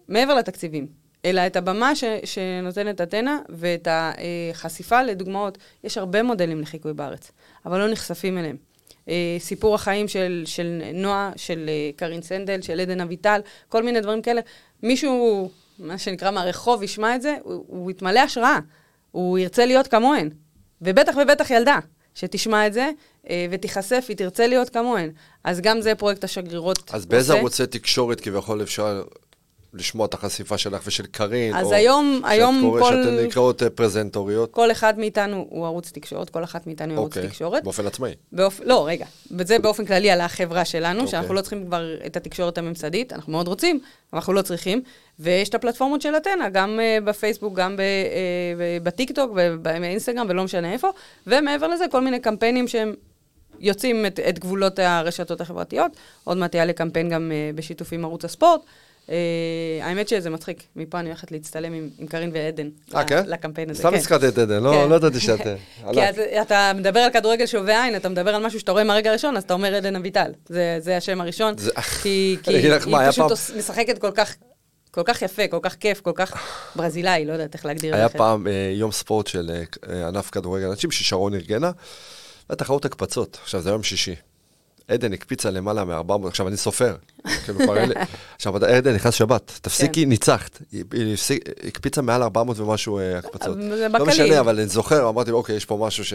מעבר 0.08 0.34
לתקציבים, 0.34 0.86
אלא 1.24 1.46
את 1.46 1.56
הבמה 1.56 1.96
ש, 1.96 2.04
שנותנת 2.24 3.00
אתנה 3.00 3.38
ואת 3.48 3.88
החשיפה 3.90 5.02
לדוגמאות. 5.02 5.58
יש 5.84 5.98
הרבה 5.98 6.22
מודלים 6.22 6.60
לחיקוי 6.60 6.92
בארץ, 6.92 7.30
אבל 7.66 7.78
לא 7.78 7.88
נחשפים 7.90 8.38
אליהם. 8.38 8.56
אה, 9.08 9.36
סיפור 9.38 9.74
החיים 9.74 10.08
של, 10.08 10.42
של 10.46 10.82
נועה, 10.94 11.32
של 11.36 11.68
אה, 11.68 11.90
קרין 11.96 12.22
סנדל, 12.22 12.62
של 12.62 12.80
עדן 12.80 13.00
אביטל, 13.00 13.40
כל 13.68 13.82
מיני 13.82 14.00
דברים 14.00 14.22
כאלה. 14.22 14.40
מישהו, 14.82 15.50
מה 15.78 15.98
שנקרא 15.98 16.30
מהרחוב, 16.30 16.82
ישמע 16.82 17.16
את 17.16 17.22
זה, 17.22 17.36
הוא, 17.42 17.64
הוא 17.66 17.90
יתמלא 17.90 18.20
השראה. 18.20 18.58
הוא 19.10 19.38
ירצה 19.38 19.66
להיות 19.66 19.86
כמוהן. 19.86 20.30
ובטח 20.82 21.14
ובטח 21.22 21.50
ילדה. 21.50 21.78
שתשמע 22.14 22.66
את 22.66 22.72
זה 22.72 22.90
אה, 23.30 23.46
ותיחשף, 23.50 24.04
היא 24.08 24.16
תרצה 24.16 24.46
להיות 24.46 24.68
כמוהן. 24.68 25.10
אז 25.44 25.60
גם 25.60 25.80
זה 25.80 25.94
פרויקט 25.94 26.24
השגרירות. 26.24 26.90
אז 26.94 27.06
באיזה 27.06 27.34
ערוצי 27.34 27.66
תקשורת 27.66 28.20
כביכול 28.20 28.62
אפשר 28.62 29.02
לשמוע 29.74 30.06
את 30.06 30.14
החשיפה 30.14 30.58
שלך 30.58 30.82
ושל 30.86 31.06
קארין, 31.06 31.56
אז 31.56 31.66
או 31.66 31.72
היום, 31.72 32.20
היום 32.24 32.60
קורא, 32.60 32.80
כל... 32.80 32.88
שאתן 32.88 33.26
נקראות 33.26 33.62
אה, 33.62 33.70
פרזנטוריות. 33.70 34.52
כל 34.52 34.70
אחד 34.70 34.98
מאיתנו 34.98 35.46
הוא 35.50 35.66
ערוץ 35.66 35.90
תקשורת, 35.92 36.30
כל 36.30 36.44
אחת 36.44 36.66
מאיתנו 36.66 36.90
היא 36.90 36.98
ערוץ 36.98 37.16
אוקיי, 37.16 37.28
תקשורת. 37.28 37.64
באופן 37.64 37.86
עצמאי. 37.86 38.14
באופ... 38.32 38.60
לא, 38.64 38.86
רגע, 38.86 39.06
וזה 39.30 39.58
באופן 39.58 39.84
כללי 39.84 40.10
על 40.10 40.20
החברה 40.20 40.64
שלנו, 40.64 41.00
אוקיי. 41.00 41.10
שאנחנו 41.10 41.34
לא 41.34 41.40
צריכים 41.40 41.66
כבר 41.66 41.96
את 42.06 42.16
התקשורת 42.16 42.58
הממסדית, 42.58 43.12
אנחנו 43.12 43.32
מאוד 43.32 43.48
רוצים, 43.48 43.76
אבל 44.12 44.18
אנחנו 44.18 44.32
לא 44.32 44.42
צריכים. 44.42 44.82
ויש 45.18 45.48
את 45.48 45.54
הפלטפורמות 45.54 46.02
של 46.02 46.16
אתנה, 46.16 46.48
גם 46.48 46.78
uh, 46.78 47.04
בפייסבוק, 47.04 47.54
גם 47.54 47.76
uh, 47.76 47.80
בטיקטוק, 48.82 49.32
באינסטגרם, 49.62 50.26
ולא 50.28 50.44
משנה 50.44 50.72
איפה. 50.72 50.88
ומעבר 51.26 51.68
לזה, 51.68 51.84
כל 51.90 52.00
מיני 52.00 52.20
קמפיינים 52.20 52.68
שהם 52.68 52.94
יוצאים 53.60 54.06
את, 54.06 54.20
את 54.28 54.38
גבולות 54.38 54.78
הרשתות 54.78 55.40
החברתיות. 55.40 55.92
עוד 56.24 56.36
מעט 56.36 56.54
יעלה 56.54 56.72
קמפיין 56.72 57.08
גם 57.08 57.30
uh, 57.30 57.56
בשיתוף 57.56 57.92
עם 57.92 58.04
ערוץ 58.04 58.24
הספורט. 58.24 58.60
Uh, 59.06 59.10
האמת 59.82 60.08
שזה 60.08 60.30
מצחיק, 60.30 60.62
מפה 60.76 61.00
אני 61.00 61.08
הולכת 61.08 61.32
להצטלם 61.32 61.72
עם, 61.72 62.06
קרין 62.06 62.30
ועדן. 62.34 62.68
אה, 62.94 63.04
כן? 63.04 63.22
לקמפיין 63.26 63.70
הזה, 63.70 63.78
סתם 63.78 63.90
כן. 63.90 63.96
הזכרת 63.96 64.24
את 64.24 64.38
עדן, 64.38 64.62
לא, 64.62 64.70
כן. 64.72 64.88
לא 64.88 64.94
ידעתי 64.94 65.20
שאת... 65.20 65.40
כי 65.94 66.08
את, 66.08 66.14
אתה 66.42 66.72
מדבר 66.74 67.00
על 67.00 67.10
כדורגל 67.10 67.46
שובה 67.46 67.84
עין, 67.84 67.96
אתה 67.96 68.08
מדבר 68.08 68.34
על 68.34 68.46
משהו 68.46 68.60
שאתה 68.60 68.72
רואה 68.72 68.84
מהרגע 68.84 69.10
הראשון, 69.10 69.36
אז 69.36 69.42
אתה 69.42 69.54
אומר 69.54 69.74
עדן 69.74 69.96
אביטל. 69.96 70.32
זה, 70.48 70.76
זה 70.80 70.96
השם 70.96 71.20
הראשון. 71.20 71.54
כי, 72.02 72.36
כי 72.42 72.50
היא 72.56 73.10
פשוט. 73.10 73.32
משחקת 73.56 73.98
כל 73.98 74.10
כך... 74.14 74.36
כל 74.90 75.02
כך 75.04 75.22
יפה, 75.22 75.48
כל 75.48 75.58
כך 75.62 75.74
כיף, 75.74 76.00
כל 76.00 76.12
כך 76.14 76.32
ברזילאי, 76.76 77.24
לא 77.24 77.32
יודעת 77.32 77.54
איך 77.54 77.66
להגדיר 77.66 77.90
את 77.90 77.94
זה. 77.94 78.00
היה 78.00 78.08
פעם 78.08 78.46
אה, 78.46 78.72
יום 78.74 78.92
ספורט 78.92 79.26
של 79.26 79.50
אה, 79.88 80.08
ענף 80.08 80.30
כדורגל 80.30 80.66
אנשים 80.66 80.90
ששרון 80.90 81.34
ארגנה, 81.34 81.70
תחרות 82.52 82.84
הקפצות, 82.84 83.38
עכשיו 83.42 83.60
זה 83.60 83.70
יום 83.70 83.82
שישי. 83.82 84.14
עדן 84.88 85.12
הקפיצה 85.12 85.50
למעלה 85.50 85.84
מ-400, 85.84 86.28
עכשיו 86.28 86.48
אני 86.48 86.56
סופר. 86.56 86.94
כאילו, 87.44 87.58
עכשיו 88.36 88.56
עדן 88.56 88.94
נכנס 88.94 89.14
שבת, 89.14 89.58
תפסיקי, 89.62 90.02
כן. 90.02 90.08
ניצחת. 90.08 90.58
היא 90.72 90.84
הקפיצה 91.68 92.02
מעל 92.02 92.22
400 92.22 92.58
ומשהו 92.58 92.98
אה, 92.98 93.18
הקפצות. 93.18 93.56
לא 93.98 94.06
משנה, 94.06 94.40
אבל 94.40 94.58
אני 94.58 94.66
זוכר, 94.66 95.08
אמרתי, 95.08 95.30
אוקיי, 95.30 95.56
יש 95.56 95.64
פה 95.64 95.78
משהו 95.80 96.04
ש... 96.04 96.14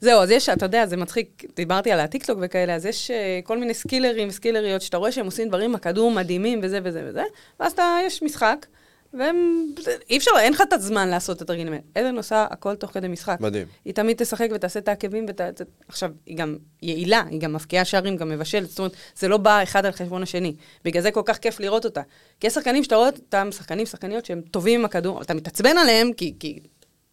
זהו, 0.00 0.20
אז 0.20 0.30
יש, 0.30 0.48
אתה 0.48 0.64
יודע, 0.64 0.86
זה 0.86 0.96
מצחיק, 0.96 1.44
דיברתי 1.56 1.92
על 1.92 2.00
הטיקטוק 2.00 2.38
וכאלה, 2.42 2.74
אז 2.74 2.86
יש 2.86 3.10
אה, 3.10 3.40
כל 3.44 3.58
מיני 3.58 3.74
סקילרים, 3.74 4.30
סקילריות, 4.30 4.82
שאתה 4.82 4.96
רואה 4.96 5.12
שהם 5.12 5.26
עושים 5.26 5.48
דברים, 5.48 5.74
הכדור 5.74 6.10
מדהימים 6.10 6.60
וזה 6.62 6.78
וזה 6.84 7.02
וזה, 7.08 7.22
ואז 7.60 7.74
יש 8.06 8.22
משחק. 8.22 8.66
והם, 9.14 9.66
אי 10.10 10.16
אפשר, 10.16 10.30
אין 10.38 10.52
לך 10.52 10.60
את 10.60 10.72
הזמן 10.72 11.08
לעשות 11.08 11.36
את 11.36 11.42
התרגילים 11.42 11.72
האלה. 11.72 11.82
עדן 11.94 12.16
עושה 12.16 12.46
הכל 12.50 12.74
תוך 12.74 12.90
כדי 12.90 13.08
משחק. 13.08 13.36
מדהים. 13.40 13.66
היא 13.84 13.94
תמיד 13.94 14.16
תשחק 14.16 14.48
ותעשה 14.54 14.80
את 14.80 14.88
העקבים 14.88 15.26
ות... 15.28 15.40
עכשיו, 15.88 16.10
היא 16.26 16.36
גם 16.36 16.56
יעילה, 16.82 17.24
היא 17.30 17.40
גם 17.40 17.52
מבקיעה 17.52 17.84
שערים, 17.84 18.16
גם 18.16 18.28
מבשלת, 18.28 18.68
זאת 18.68 18.78
אומרת, 18.78 18.92
זה 19.16 19.28
לא 19.28 19.36
בא 19.36 19.62
אחד 19.62 19.86
על 19.86 19.92
חשבון 19.92 20.22
השני. 20.22 20.54
בגלל 20.84 21.02
זה 21.02 21.10
כל 21.10 21.22
כך 21.24 21.38
כיף 21.38 21.60
לראות 21.60 21.84
אותה. 21.84 22.02
כי 22.40 22.46
יש 22.46 22.52
שחקנים 22.52 22.84
שאתה 22.84 22.96
רואה 22.96 23.08
אותם, 23.08 23.48
שחקנים, 23.52 23.86
שחקניות 23.86 24.26
שהם 24.26 24.40
טובים 24.40 24.80
עם 24.80 24.84
הכדור, 24.84 25.22
אתה 25.22 25.34
מתעצבן 25.34 25.78
עליהם, 25.78 26.12
כי, 26.12 26.34
כי 26.38 26.58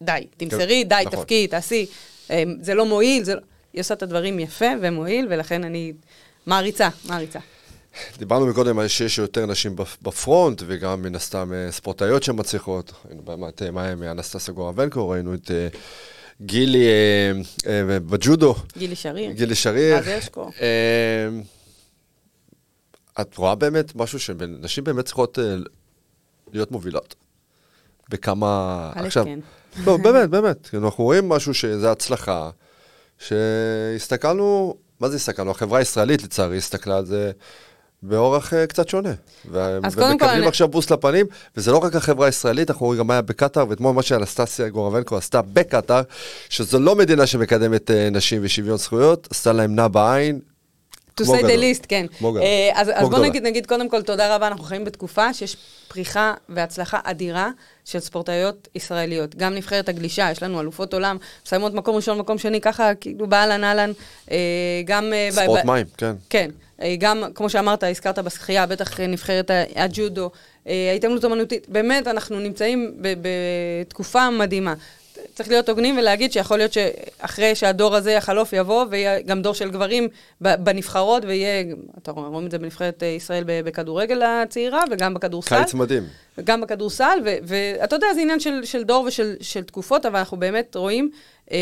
די, 0.02 0.26
תמסרי, 0.36 0.84
די, 0.84 1.02
נכון. 1.06 1.18
תפקיעי, 1.20 1.46
תעשי. 1.46 1.86
זה 2.60 2.74
לא 2.74 2.86
מועיל, 2.86 3.24
זה 3.24 3.34
לא... 3.34 3.40
היא 3.72 3.80
עושה 3.80 3.94
את 3.94 4.02
הדברים 4.02 4.38
יפה 4.38 4.66
ומועיל, 4.80 5.26
ולכן 5.30 5.64
אני 5.64 5.92
מעריצה, 6.46 6.88
מעריצה. 7.08 7.38
דיברנו 8.18 8.46
מקודם 8.46 8.78
על 8.78 8.88
שיש 8.88 9.18
יותר 9.18 9.46
נשים 9.46 9.76
בפ- 9.76 9.96
בפרונט, 10.02 10.62
וגם 10.66 11.02
מן 11.02 11.14
הסתם 11.14 11.52
אה, 11.52 11.72
ספורטאיות 11.72 12.22
שמצליחות. 12.22 12.92
ראינו 13.06 13.22
באמת 13.22 13.62
אה, 13.62 13.70
מה 13.70 13.94
מאנסטסיה 13.94 14.54
גורבנקו, 14.54 15.08
ראינו 15.08 15.34
את 15.34 15.50
אה, 15.50 15.68
גילי 16.42 16.86
בג'ודו, 18.06 18.54
גילי 18.78 18.96
שריר. 18.96 19.32
גילי 19.32 19.54
שריר. 19.54 19.98
את 23.20 23.36
רואה 23.36 23.54
באמת 23.54 23.94
משהו 23.96 24.20
שנשים 24.20 24.84
באמת 24.84 25.04
צריכות 25.04 25.38
להיות 26.52 26.70
מובילות? 26.70 27.14
בכמה... 28.10 28.92
א', 28.94 29.08
כן. 29.24 29.38
לא, 29.86 29.96
באמת, 29.96 30.30
באמת. 30.30 30.66
כאילו, 30.66 30.86
אנחנו 30.86 31.04
רואים 31.04 31.28
משהו 31.28 31.54
שזה 31.54 31.90
הצלחה, 31.90 32.50
שהסתכלנו, 33.18 34.74
מה 35.00 35.08
זה 35.08 35.16
הסתכלנו? 35.16 35.50
החברה 35.50 35.78
הישראלית, 35.78 36.22
לצערי, 36.22 36.56
הסתכלה 36.56 36.96
על 36.96 37.04
זה 37.06 37.32
באורח 38.02 38.54
אה, 38.54 38.66
קצת 38.66 38.88
שונה. 38.88 39.12
אז 39.82 39.94
קודם 39.94 40.18
כל, 40.18 40.24
ומקבלים 40.24 40.48
עכשיו 40.48 40.68
בוסט 40.68 40.92
לפנים, 40.92 41.26
וזה 41.56 41.72
לא 41.72 41.78
רק 41.78 41.96
החברה 41.96 42.26
הישראלית, 42.26 42.70
אנחנו 42.70 42.86
רואים 42.86 42.98
גם 43.00 43.06
מה 43.06 43.14
היה 43.14 43.22
בקטאר, 43.22 43.64
ואתמול 43.68 43.94
מה 43.94 44.02
שאנסטסיה 44.02 44.68
גורבנקו 44.68 45.16
עשתה 45.16 45.42
בקטאר, 45.42 46.02
שזו 46.48 46.78
לא 46.78 46.96
מדינה 46.96 47.26
שמקדמת 47.26 47.90
אה, 47.90 48.10
נשים 48.10 48.40
ושוויון 48.44 48.76
זכויות, 48.76 49.28
עשתה 49.30 49.52
להם 49.52 49.74
נע 49.74 49.88
בעין. 49.88 50.40
To 51.20 51.24
say 51.24 51.42
the 51.42 51.58
least, 51.58 51.86
כן. 51.88 52.06
כמו 52.18 52.32
גדול. 52.32 52.42
אה, 52.42 52.70
אז, 52.74 52.88
אז 52.88 52.94
כמו 52.94 53.00
בוא 53.00 53.08
גדולה. 53.08 53.28
נגיד, 53.28 53.42
נגיד 53.42 53.66
קודם 53.66 53.88
כל 53.88 54.02
תודה 54.02 54.34
רבה, 54.34 54.46
אנחנו 54.46 54.64
חיים 54.64 54.84
בתקופה 54.84 55.34
שיש 55.34 55.56
פריחה 55.88 56.34
והצלחה 56.48 57.00
אדירה 57.04 57.50
של 57.84 57.98
ספורטאיות 58.00 58.68
ישראליות. 58.74 59.34
גם 59.36 59.54
נבחרת 59.54 59.88
הגלישה, 59.88 60.30
יש 60.30 60.42
לנו 60.42 60.60
אלופות 60.60 60.94
עולם, 60.94 61.16
מסיימות 61.46 61.74
מקום 61.74 61.96
ראשון, 61.96 62.18
מקום 62.18 62.38
שני, 62.38 62.60
ככה 62.60 62.94
כאילו 62.94 63.26
באהלן 63.26 63.64
אהלן. 63.64 63.92
אה, 64.30 64.36
גם... 64.84 65.12
ספורט 65.30 65.60
ב- 65.64 65.66
מים, 65.66 65.86
כן. 65.96 66.12
כן, 66.30 66.50
גם, 66.98 67.24
כמו 67.34 67.50
שאמרת, 67.50 67.84
הזכרת 67.84 68.18
בשחייה, 68.18 68.66
בטח 68.66 69.00
אה, 69.00 69.06
נבחרת 69.06 69.50
הג'ודו, 69.76 70.30
אה, 70.66 70.90
ההתעמלות 70.92 71.24
אומנותית, 71.24 71.68
באמת, 71.68 72.06
אנחנו 72.06 72.40
נמצאים 72.40 72.94
בתקופה 73.00 74.30
מדהימה. 74.30 74.74
צריך 75.34 75.48
להיות 75.48 75.68
הוגנים 75.68 75.98
ולהגיד 75.98 76.32
שיכול 76.32 76.56
להיות 76.58 76.72
שאחרי 76.72 77.54
שהדור 77.54 77.96
הזה 77.96 78.12
יחלוף 78.12 78.52
יבוא, 78.52 78.84
ויהיה 78.90 79.20
גם 79.20 79.42
דור 79.42 79.54
של 79.54 79.70
גברים 79.70 80.08
בנבחרות, 80.40 81.24
ויהיה, 81.24 81.64
אתה 81.98 82.12
רואה, 82.12 82.28
רואים 82.28 82.46
את 82.46 82.50
זה 82.50 82.58
בנבחרת 82.58 83.02
אה, 83.02 83.08
ישראל 83.08 83.44
בכדורגל 83.46 84.22
הצעירה, 84.22 84.84
וגם 84.90 85.14
בכדורסל. 85.14 85.58
קיץ 85.58 85.74
מדהים. 85.74 86.02
גם 86.44 86.60
בכדורסל, 86.60 87.18
ואתה 87.22 87.96
יודע, 87.96 88.06
זה 88.14 88.20
עניין 88.20 88.40
של, 88.40 88.64
של 88.64 88.84
דור 88.84 89.04
ושל 89.04 89.36
של 89.40 89.64
תקופות, 89.64 90.06
אבל 90.06 90.18
אנחנו 90.18 90.36
באמת 90.36 90.76
רואים 90.76 91.10
אה, 91.52 91.58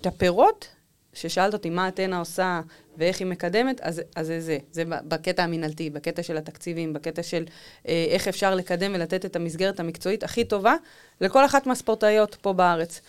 את 0.00 0.06
הפירות, 0.06 0.68
ששאלת 1.12 1.52
אותי 1.52 1.70
מה 1.70 1.88
אתנה 1.88 2.18
עושה 2.18 2.60
ואיך 2.98 3.18
היא 3.18 3.26
מקדמת, 3.26 3.80
אז, 3.80 4.02
אז 4.16 4.26
זה 4.26 4.40
זה, 4.40 4.58
זה 4.72 4.84
בקטע 4.86 5.42
המינהלתי, 5.42 5.90
בקטע 5.90 6.22
של 6.22 6.36
התקציבים, 6.36 6.92
בקטע 6.92 7.22
של 7.22 7.44
אה, 7.88 8.06
איך 8.08 8.28
אפשר 8.28 8.54
לקדם 8.54 8.92
ולתת 8.94 9.24
את 9.24 9.36
המסגרת 9.36 9.80
המקצועית 9.80 10.22
הכי 10.22 10.44
טובה 10.44 10.74
לכל 11.20 11.44
אחת 11.44 11.66
מהספורטאיות 11.66 12.36
פה 12.40 12.52
בארץ. 12.52 13.00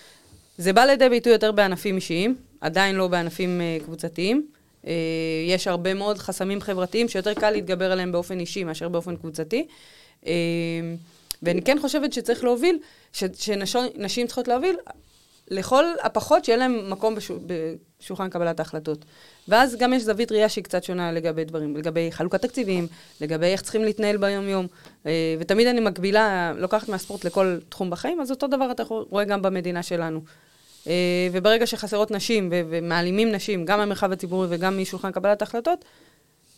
זה 0.57 0.73
בא 0.73 0.85
לידי 0.85 1.09
ביטוי 1.09 1.33
יותר 1.33 1.51
בענפים 1.51 1.95
אישיים, 1.95 2.35
עדיין 2.61 2.95
לא 2.95 3.07
בענפים 3.07 3.61
אה, 3.61 3.77
קבוצתיים. 3.85 4.47
אה, 4.87 4.93
יש 5.47 5.67
הרבה 5.67 5.93
מאוד 5.93 6.17
חסמים 6.17 6.61
חברתיים 6.61 7.09
שיותר 7.09 7.33
קל 7.33 7.49
להתגבר 7.51 7.91
עליהם 7.91 8.11
באופן 8.11 8.39
אישי 8.39 8.63
מאשר 8.63 8.89
באופן 8.89 9.15
קבוצתי. 9.15 9.67
אה, 10.25 10.31
ואני 11.43 11.61
כן 11.61 11.77
חושבת 11.81 12.13
שצריך 12.13 12.43
להוביל, 12.43 12.79
ש- 13.13 13.23
שנשים 13.37 14.27
צריכות 14.27 14.47
להוביל 14.47 14.75
לכל 15.47 15.85
הפחות 16.03 16.45
שיהיה 16.45 16.57
להם 16.57 16.89
מקום 16.89 17.15
בשו, 17.15 17.39
בשולחן 17.99 18.29
קבלת 18.29 18.59
ההחלטות. 18.59 19.05
ואז 19.47 19.75
גם 19.75 19.93
יש 19.93 20.03
זווית 20.03 20.31
ראייה 20.31 20.49
שהיא 20.49 20.63
קצת 20.63 20.83
שונה 20.83 21.11
לגבי 21.11 21.43
דברים, 21.43 21.75
לגבי 21.77 22.11
חלוקת 22.11 22.41
תקציבים, 22.41 22.87
לגבי 23.21 23.45
איך 23.45 23.61
צריכים 23.61 23.83
להתנהל 23.83 24.17
ביום-יום. 24.17 24.67
אה, 25.05 25.35
ותמיד 25.39 25.67
אני 25.67 25.79
מקבילה, 25.79 26.53
לוקחת 26.57 26.89
מהספורט 26.89 27.25
לכל 27.25 27.57
תחום 27.69 27.89
בחיים, 27.89 28.21
אז 28.21 28.31
אותו 28.31 28.47
דבר 28.47 28.71
אתה 28.71 28.83
רואה 28.87 29.23
גם 29.23 29.41
במדינה 29.41 29.83
שלנו. 29.83 30.21
אה, 30.87 30.93
וברגע 31.31 31.67
שחסרות 31.67 32.11
נשים 32.11 32.49
ומעלימים 32.51 33.31
נשים, 33.31 33.65
גם 33.65 33.79
מהמרחב 33.79 34.11
הציבורי 34.11 34.47
וגם 34.49 34.81
משולחן 34.81 35.11
קבלת 35.11 35.41
ההחלטות, 35.41 35.85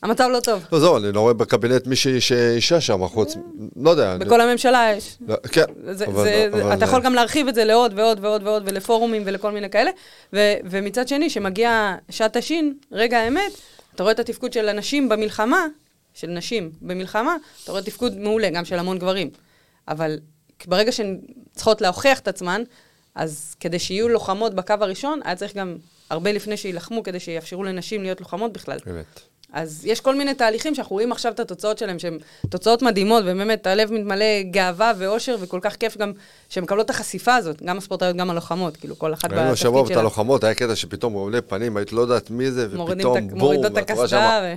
המצב 0.03 0.29
לא 0.33 0.39
טוב. 0.39 0.63
לא, 0.71 0.79
זהו, 0.79 0.97
אני 0.97 1.11
לא 1.11 1.19
רואה 1.19 1.33
בקבינט 1.33 1.87
מישהי 1.87 2.21
שאישה 2.21 2.81
שם, 2.81 3.07
חוץ, 3.07 3.35
לא 3.75 3.89
יודע. 3.89 4.15
אני- 4.15 4.25
בכל 4.25 4.41
הממשלה 4.41 4.93
יש. 4.97 5.17
לא, 5.27 5.35
כן, 5.51 5.63
זה, 5.91 6.05
אבל- 6.05 6.23
זה, 6.23 6.49
אבל- 6.53 6.73
אתה 6.73 6.85
יכול 6.85 7.01
גם 7.01 7.13
להרחיב 7.13 7.47
את 7.47 7.55
זה 7.55 7.63
לעוד 7.65 7.93
ועוד 7.99 8.19
ועוד 8.21 8.43
ועוד, 8.43 8.63
ולפורומים 8.65 9.23
ולכל 9.25 9.51
מיני 9.51 9.69
כאלה. 9.69 9.91
ו, 10.33 10.37
ומצד 10.69 11.07
שני, 11.07 11.29
שמגיע 11.29 11.95
שעת 12.09 12.35
השין, 12.35 12.73
רגע 12.91 13.17
האמת, 13.19 13.51
אתה 13.95 14.03
רואה 14.03 14.13
את 14.13 14.19
התפקוד 14.19 14.53
של 14.53 14.69
הנשים 14.69 15.09
במלחמה, 15.09 15.65
של 16.13 16.27
נשים 16.27 16.71
במלחמה, 16.81 17.35
אתה 17.63 17.71
רואה 17.71 17.83
תפקוד 17.83 18.17
מעולה, 18.17 18.49
גם 18.49 18.65
של 18.65 18.79
המון 18.79 18.99
גברים. 18.99 19.29
אבל 19.87 20.19
ברגע 20.67 20.91
שהן 20.91 21.17
צריכות 21.55 21.81
להוכיח 21.81 22.19
את 22.19 22.27
עצמן, 22.27 22.63
אז 23.15 23.55
כדי 23.59 23.79
שיהיו 23.79 24.09
לוחמות 24.09 24.53
בקו 24.53 24.73
הראשון, 24.81 25.19
היה 25.23 25.35
צריך 25.35 25.55
גם 25.55 25.77
הרבה 26.09 26.31
לפני 26.31 26.57
שיילחמו, 26.57 27.03
כדי 27.03 27.19
שיאפשרו 27.19 27.63
לנשים 27.63 28.03
להיות 28.03 28.19
לוחמות 28.21 28.53
בכלל. 28.53 28.77
באמת. 28.85 29.05
אז 29.53 29.85
יש 29.85 30.01
כל 30.01 30.15
מיני 30.15 30.33
תהליכים 30.33 30.75
שאנחנו 30.75 30.93
רואים 30.93 31.11
עכשיו 31.11 31.31
את 31.31 31.39
התוצאות 31.39 31.77
שלהם, 31.77 31.99
שהן 31.99 32.17
תוצאות 32.49 32.81
מדהימות, 32.81 33.23
ובאמת 33.23 33.67
הלב 33.67 33.93
מתמלא 33.93 34.41
גאווה 34.51 34.93
ואושר, 34.97 35.37
וכל 35.39 35.59
כך 35.61 35.75
כיף 35.75 35.97
גם 35.97 36.11
שהן 36.49 36.63
מקבלות 36.63 36.85
את 36.85 36.89
החשיפה 36.89 37.35
הזאת, 37.35 37.63
גם 37.63 37.77
הספורטאיות, 37.77 38.15
גם 38.15 38.29
הלוחמות, 38.29 38.77
כאילו 38.77 38.99
כל 38.99 39.13
אחת 39.13 39.31
ראינו 39.31 39.51
השבוע 39.51 39.81
בתפקיד 39.81 39.85
את 39.85 39.87
שלה. 39.87 39.99
הלוחמות, 39.99 40.43
היה 40.43 40.53
קטע 40.53 40.75
שפתאום 40.75 41.15
רעולי 41.15 41.41
פנים, 41.41 41.77
היית 41.77 41.93
לא 41.93 42.01
יודעת 42.01 42.29
מי 42.29 42.51
זה, 42.51 42.67
ופתאום 42.67 43.17
את 43.17 43.29
בום, 43.29 43.39
מורידות 43.39 43.71
את 43.71 43.77
הקסדה, 43.77 44.41
ו... 44.43 44.53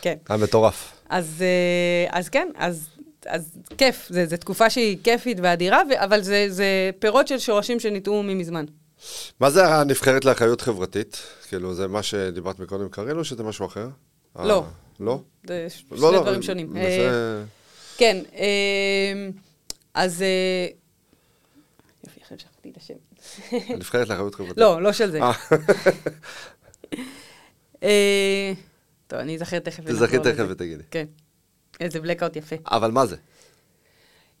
כן. 0.00 0.14
היה 0.28 0.38
מטורף. 0.38 0.92
אז, 1.08 1.36
אה, 1.40 2.18
אז 2.18 2.28
כן, 2.28 2.48
אז, 2.56 2.88
אז 3.26 3.58
כיף, 3.78 4.06
זה 4.10 4.36
תקופה 4.36 4.70
שהיא 4.70 4.96
כיפית 5.04 5.38
ואדירה, 5.42 5.82
אבל 5.94 6.22
זה, 6.22 6.46
זה 6.48 6.90
פירות 6.98 7.28
של 7.28 7.38
שורשים 7.38 7.80
שניטעו 7.80 8.22
ממזמן. 8.22 8.64
מה 9.40 9.50
זה 9.50 9.66
הנבחרת 9.66 10.24
לאחריות 10.24 10.60
חברתית? 10.60 11.22
כאילו, 11.48 11.74
זה 11.74 11.88
מה 11.88 12.02
שדיברת 12.02 12.58
מקודם 12.58 12.88
קארין, 12.88 13.18
או 13.18 13.24
שזה 13.24 13.42
משהו 13.42 13.66
אחר? 13.66 13.88
אה, 14.38 14.46
לא. 14.46 14.64
לא? 15.00 15.20
זה 15.46 15.66
לא, 15.90 15.96
שני 15.96 16.00
לא, 16.00 16.22
דברים 16.22 16.42
שונים. 16.42 16.76
אה. 16.76 17.42
כן, 17.96 18.22
אה, 18.34 19.28
אז... 19.94 20.24
יופי, 22.04 22.20
עכשיו 22.20 22.38
שכחתי 22.38 22.70
את 22.70 22.76
השם. 22.76 22.94
הנבחרת 23.74 24.08
לאחריות 24.08 24.34
חברתית. 24.34 24.58
לא, 24.58 24.82
לא 24.82 24.92
של 24.92 25.10
זה. 25.10 25.20
טוב, 29.06 29.18
אני 29.18 29.36
אזכר 29.36 29.58
תכף. 29.58 29.84
תזכרי 29.84 30.18
תכף. 30.18 30.44
ותגידי. 30.48 30.82
כן. 30.90 31.06
איזה 31.80 32.00
בלקאוט 32.00 32.36
יפה. 32.36 32.56
אבל 32.66 32.90
מה 32.90 33.06
זה? 33.06 33.16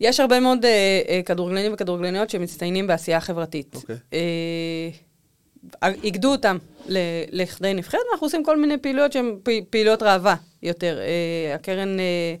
יש 0.00 0.20
הרבה 0.20 0.40
מאוד 0.40 0.64
אה, 0.64 1.00
אה, 1.08 1.20
כדורגלנים 1.26 1.72
וכדורגלניות 1.74 2.30
שמצטיינים 2.30 2.86
בעשייה 2.86 3.20
חברתית. 3.20 3.74
אוקיי. 3.74 3.96
אה, 4.12 5.88
איגדו 6.02 6.32
אותם 6.32 6.58
ל- 6.86 6.98
לכדי 7.32 7.74
נבחרת, 7.74 8.00
ואנחנו 8.10 8.26
עושים 8.26 8.44
כל 8.44 8.60
מיני 8.60 8.78
פעילויות 8.78 9.12
שהן 9.12 9.38
פעילויות 9.70 10.02
ראווה 10.02 10.34
יותר. 10.62 10.98
אה, 10.98 11.54
הקרן... 11.54 12.00
אה, 12.00 12.34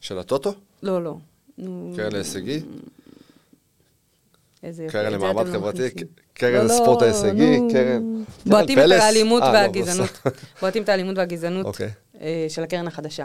של 0.00 0.18
הטוטו? 0.18 0.54
לא, 0.82 1.02
לא. 1.04 1.16
קרן 1.96 2.12
להישגי? 2.12 2.60
איזה 4.62 4.82
יופי. 4.84 4.92
קרן 4.92 5.12
למעמד 5.12 5.46
חברתי? 5.52 5.82
קרן 6.34 6.64
לספורט 6.64 7.02
ההישגי? 7.02 7.58
קרן... 7.72 8.22
בועטים 8.46 8.78
את? 8.78 8.84
האלימות 8.90 9.42
אה, 9.42 9.52
והגזענות. 9.52 10.20
בועטים 10.60 10.82
את 10.82 10.88
האלימות 10.88 11.18
והגזענות 11.18 11.66
אוקיי. 11.66 11.90
אה, 12.20 12.46
של 12.48 12.62
הקרן 12.62 12.86
החדשה. 12.86 13.24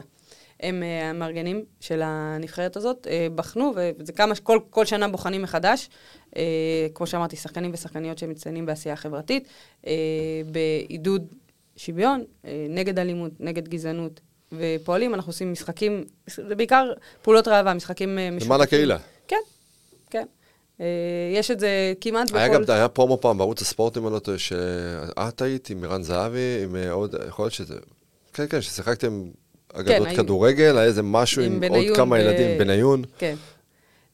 הם 0.59 0.83
אה, 0.83 1.09
המארגנים 1.09 1.65
של 1.79 2.01
הנבחרת 2.03 2.77
הזאת, 2.77 3.07
אה, 3.09 3.27
בחנו, 3.35 3.73
וזה 3.97 4.13
כמה, 4.13 4.35
כל, 4.43 4.59
כל 4.69 4.85
שנה 4.85 5.07
בוחנים 5.07 5.41
מחדש, 5.41 5.89
אה, 6.37 6.87
כמו 6.93 7.07
שאמרתי, 7.07 7.35
שחקנים 7.35 7.71
ושחקניות 7.73 8.17
שמצטיינים 8.17 8.65
בעשייה 8.65 8.95
חברתית, 8.95 9.47
אה, 9.87 9.93
בעידוד 10.51 11.27
שוויון, 11.77 12.23
נגד 12.69 12.99
אלימות, 12.99 13.31
נגד 13.39 13.67
גזענות, 13.67 14.19
ופועלים, 14.51 15.13
אנחנו 15.13 15.29
עושים 15.29 15.51
משחקים, 15.51 16.03
זה 16.27 16.55
בעיקר 16.55 16.91
פעולות 17.21 17.47
ראווה, 17.47 17.73
משחקים 17.73 18.15
משותפים. 18.15 18.47
למען 18.47 18.61
הקהילה. 18.61 18.97
כן, 19.27 19.35
כן. 20.09 20.25
יש 21.33 21.51
את 21.51 21.59
זה 21.59 21.93
כמעט 22.01 22.29
בכל... 22.29 22.37
היה 22.37 22.47
גם, 22.47 22.61
היה 22.67 22.87
פרומו 22.87 23.17
פעם 23.21 23.37
בערוץ 23.37 23.61
הספורט, 23.61 23.97
אם 23.97 24.07
אני 24.07 24.13
לא 24.13 24.19
טועה, 24.19 24.37
שאת 24.37 25.41
היית 25.41 25.69
עם 25.69 25.83
ערן 25.83 26.03
זהבי, 26.03 26.63
עם 26.63 26.75
עוד, 26.91 27.15
יכול 27.27 27.45
להיות 27.45 27.53
שזה... 27.53 27.75
כן, 28.33 28.47
כן, 28.49 28.61
ששיחקתם 28.61 29.23
אגדות 29.79 30.07
היו- 30.07 30.17
כדורגל, 30.17 30.77
היה 30.77 30.85
איזה 30.87 31.03
משהו 31.03 31.41
עם 31.41 31.51
עם 31.53 31.63
עוד 31.63 31.71
בניון 31.79 31.95
כמה 31.95 32.15
ו- 32.15 32.19
ילדים, 32.19 32.57
בניון. 32.57 33.03
כן. 33.17 33.35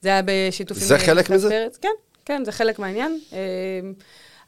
זה 0.02 0.10
היה 0.10 0.21
בשיתוף 0.26 0.78
עם... 0.78 0.84
זה 0.84 0.97
חלק 0.97 1.30
מזה? 1.30 1.50
פרץ. 1.50 1.78
כן, 1.82 1.89
כן, 2.26 2.41
זה 2.45 2.52
חלק 2.52 2.80
מהעניין. 2.80 3.19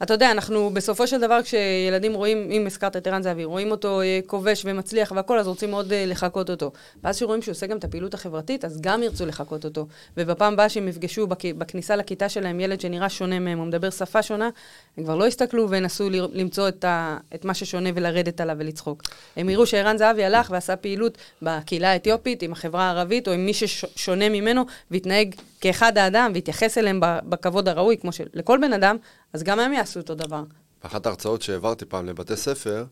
אתה 0.03 0.13
יודע, 0.13 0.31
אנחנו 0.31 0.69
בסופו 0.73 1.07
של 1.07 1.21
דבר, 1.21 1.39
כשילדים 1.43 2.13
רואים, 2.13 2.51
אם 2.51 2.65
הזכרת 2.65 2.97
את 2.97 3.07
ערן 3.07 3.23
זהבי, 3.23 3.43
רואים 3.43 3.71
אותו 3.71 4.01
אה, 4.01 4.19
כובש 4.27 4.61
ומצליח 4.65 5.11
והכול, 5.15 5.39
אז 5.39 5.47
רוצים 5.47 5.71
מאוד 5.71 5.93
אה, 5.93 6.05
לחקות 6.05 6.49
אותו. 6.49 6.71
ואז 7.03 7.15
כשרואים 7.15 7.41
שהוא 7.41 7.51
עושה 7.51 7.67
גם 7.67 7.77
את 7.77 7.83
הפעילות 7.83 8.13
החברתית, 8.13 8.65
אז 8.65 8.81
גם 8.81 9.03
ירצו 9.03 9.25
לחקות 9.25 9.65
אותו. 9.65 9.87
ובפעם 10.17 10.53
הבאה 10.53 10.69
שהם 10.69 10.87
יפגשו 10.87 11.27
בכ- 11.27 11.55
בכניסה 11.57 11.95
לכיתה 11.95 12.29
שלהם 12.29 12.59
ילד 12.59 12.81
שנראה 12.81 13.09
שונה 13.09 13.39
מהם, 13.39 13.59
או 13.59 13.65
מדבר 13.65 13.89
שפה 13.89 14.23
שונה, 14.23 14.49
הם 14.97 15.03
כבר 15.03 15.15
לא 15.15 15.27
יסתכלו 15.27 15.69
וינסו 15.69 16.09
למצוא 16.09 16.67
את, 16.67 16.83
ה, 16.83 17.17
את 17.35 17.45
מה 17.45 17.53
ששונה 17.53 17.89
ולרדת 17.95 18.41
עליו 18.41 18.55
ולצחוק. 18.59 19.03
הם 19.37 19.49
יראו 19.49 19.65
שערן 19.65 19.97
זהבי 19.97 20.25
הלך 20.25 20.49
ועשה 20.51 20.75
פעילות 20.75 21.17
בקהילה 21.41 21.91
האתיופית, 21.91 22.43
עם 22.43 22.51
החברה 22.51 22.83
הערבית, 22.83 23.27
או 23.27 23.33
עם 23.33 23.45
מי 23.45 23.53
ששונה 23.53 24.29
ממנו, 24.29 24.65
והתנהג 24.91 25.35
כאחד 25.63 25.97
האדם, 25.97 26.31
והתייחס 26.33 26.77
אליהם 26.77 26.99
בכבוד 27.01 27.67
הראוי, 27.67 27.97
כמו 27.97 28.11
שלכל 28.11 28.59
בן 28.61 28.73
אדם, 28.73 28.97
אז 29.33 29.43
גם 29.43 29.59
הם 29.59 29.73
יעשו 29.73 29.99
אותו 29.99 30.15
דבר. 30.15 30.43
באחת 30.83 31.05
ההרצאות 31.05 31.41
שהעברתי 31.41 31.85
פעם 31.85 32.05
לבתי 32.05 32.35
ספר, 32.35 32.85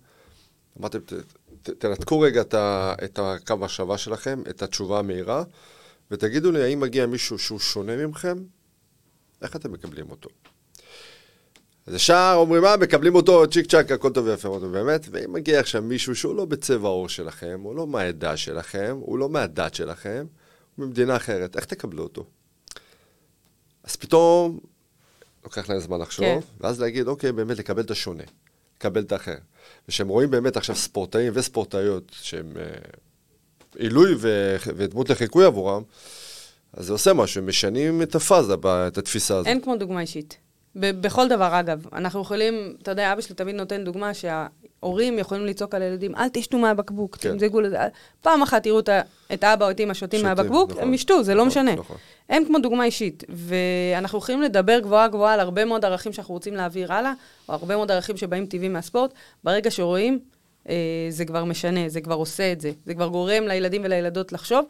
אמרתי, 0.80 0.98
תנתקו 1.64 2.20
רגע 2.20 2.42
את 2.42 2.56
את 3.04 3.20
הקו 3.20 3.54
המחשבה 3.54 3.98
שלכם, 3.98 4.42
את 4.50 4.62
התשובה 4.62 5.00
המהירה, 5.00 5.44
ותגידו 6.12 6.52
לי, 6.52 6.64
האם 6.64 6.80
מגיע 6.80 7.06
מישהו 7.06 7.40
שהוא 7.40 7.60
שונה 7.60 7.96
ממכם? 7.98 8.38
איך 9.42 9.56
אתם 9.56 9.72
מקבלים 9.72 10.12
אותו? 10.12 10.30
אז 11.88 11.94
ישר 11.94 12.34
אומרים, 12.36 12.62
מה, 12.62 12.78
מקבלים 12.78 13.16
אותו 13.16 13.48
צ'יק 13.48 13.66
צ'אק, 13.66 13.92
הכל 13.92 14.10
טוב 14.10 14.26
ויפה, 14.26 14.48
אמרנו, 14.48 14.70
באמת? 14.70 15.08
ואם 15.12 15.34
מגיע 15.34 15.60
עכשיו 15.60 15.82
מישהו 15.82 16.16
שהוא 16.16 16.36
לא 16.36 16.46
בצבע 16.46 16.88
העור 16.88 17.10
שלכם, 17.10 17.60
הוא 17.64 17.76
לא 17.76 17.88
מהעדה 17.88 18.38
שלכם, 18.38 18.98
הוא 19.02 19.18
לא 19.18 19.30
מהדת 19.30 19.76
שלכם, 19.76 20.26
הוא 20.76 20.86
ממדינה 20.86 21.16
אחרת, 21.16 21.56
איך 21.56 21.66
תקבלו 21.66 22.04
אותו? 22.04 22.26
אז 23.92 23.96
פתאום 23.96 24.60
לוקח 25.44 25.70
להם 25.70 25.80
זמן 25.80 26.00
לחשוב, 26.02 26.26
כן. 26.26 26.40
ואז 26.60 26.82
להגיד, 26.82 27.08
אוקיי, 27.08 27.32
באמת 27.32 27.58
לקבל 27.58 27.82
את 27.82 27.92
השונה, 27.92 28.24
לקבל 28.78 29.02
את 29.02 29.12
האחר. 29.12 29.36
וכשהם 29.88 30.08
רואים 30.08 30.32
באמת 30.32 30.58
עכשיו 30.58 30.76
ספורטאים 30.76 31.32
וספורטאיות 31.36 32.12
שהם 32.22 32.54
אה, 32.60 32.64
עילוי 33.78 34.16
ו- 34.18 34.56
ודמות 34.76 35.10
לחיקוי 35.10 35.46
עבורם, 35.46 35.84
אז 36.74 36.86
זה 36.86 36.94
עושה 36.94 37.14
משהו, 37.14 37.44
משנים 37.44 38.02
את 38.02 38.16
הפאזה, 38.16 38.54
את 38.88 38.98
התפיסה 38.98 39.36
הזאת. 39.36 39.48
אין 39.48 39.62
כמו 39.62 39.76
דוגמה 39.76 40.02
אישית. 40.02 40.38
ב- 40.76 41.02
בכל 41.02 41.28
דבר, 41.28 41.60
אגב. 41.60 41.86
אנחנו 41.94 42.22
יכולים, 42.22 42.76
אתה 42.82 42.92
יודע, 42.92 43.14
אבא 43.14 43.22
שלי 43.22 43.36
תמיד 43.36 43.56
נותן 43.56 43.84
דוגמה 43.84 44.14
שההורים 44.82 45.20
יכולים 45.20 45.46
לצעוק 45.46 45.76
על 45.76 45.82
הילדים, 45.82 46.16
אל 46.16 46.28
תשתו 46.34 46.58
מהבקבוק, 46.58 47.18
כן. 47.18 47.32
תמזגו 47.32 47.62
לזה. 47.62 47.78
פעם 48.22 48.42
אחת 48.42 48.64
תראו 48.64 48.80
את 49.34 49.44
האבא 49.44 49.66
או 49.66 49.72
את 49.72 49.80
אמא 49.80 49.94
שותים 49.94 50.24
מהבקבוק, 50.26 50.72
נכון. 50.72 50.84
הם 50.84 50.94
ישתו, 50.94 51.24
זה 51.24 51.36
לא 51.36 51.46
נכון, 51.46 51.48
משנה. 51.48 51.76
נכון. 51.76 51.98
אין 52.30 52.46
כמו 52.46 52.60
דוגמה 52.60 52.86
אישית. 52.86 53.24
ואנחנו 53.30 54.18
יכולים 54.18 54.42
לדבר 54.42 54.80
גבוהה 54.80 55.08
גבוהה 55.08 55.34
על 55.34 55.40
הרבה 55.40 55.66
מאוד 55.66 55.86
ערכים 55.86 56.14
שאנחנו 56.14 56.34
רוצים 56.34 56.56
להעביר 56.56 56.94
הלאה, 56.94 57.14
או 57.50 57.54
הרבה 57.54 57.76
מאוד 57.76 57.92
ערכים 57.92 58.18
שבאים 58.18 58.46
טבעי 58.46 58.70
מהספורט. 58.70 59.14
ברגע 59.44 59.72
שרואים, 59.72 60.20
אה, 60.70 60.76
זה 61.10 61.26
כבר 61.26 61.46
משנה, 61.46 61.90
זה 61.90 62.02
כבר 62.02 62.16
עושה 62.16 62.52
את 62.52 62.62
זה. 62.62 62.72
זה 62.86 62.94
כבר 62.94 63.08
גורם 63.08 63.44
לילדים 63.48 63.82
ולילדות 63.84 64.32
לחשוב. 64.32 64.66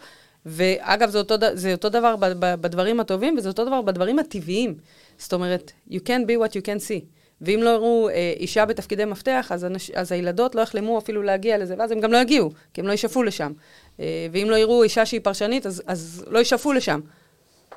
ואגב, 0.45 1.09
זה 1.09 1.17
אותו, 1.17 1.35
זה 1.53 1.71
אותו 1.71 1.89
דבר 1.89 2.15
בדברים 2.39 2.99
הטובים, 2.99 3.35
וזה 3.37 3.49
אותו 3.49 3.65
דבר 3.65 3.81
בדברים 3.81 4.19
הטבעיים. 4.19 4.75
זאת 5.17 5.33
אומרת, 5.33 5.71
you 5.89 5.99
can 6.07 6.27
be 6.27 6.43
what 6.43 6.51
you 6.51 6.61
can 6.65 6.79
see. 6.87 7.20
ואם 7.41 7.59
לא 7.63 7.69
יראו 7.69 8.09
אה, 8.09 8.33
אישה 8.37 8.65
בתפקידי 8.65 9.05
מפתח, 9.05 9.47
אז, 9.49 9.65
אנש, 9.65 9.91
אז 9.91 10.11
הילדות 10.11 10.55
לא 10.55 10.61
יחלמו 10.61 10.97
אפילו 10.97 11.23
להגיע 11.23 11.57
לזה, 11.57 11.75
ואז 11.77 11.91
הם 11.91 11.99
גם 11.99 12.11
לא 12.11 12.17
יגיעו, 12.17 12.51
כי 12.73 12.81
הם 12.81 12.87
לא 12.87 12.93
ישאפו 12.93 13.23
לשם. 13.23 13.51
אה, 13.99 14.27
ואם 14.31 14.47
לא 14.49 14.55
יראו 14.55 14.83
אישה 14.83 15.05
שהיא 15.05 15.21
פרשנית, 15.23 15.65
אז, 15.65 15.83
אז 15.87 16.25
לא 16.27 16.39
ישאפו 16.39 16.73
לשם. 16.73 16.99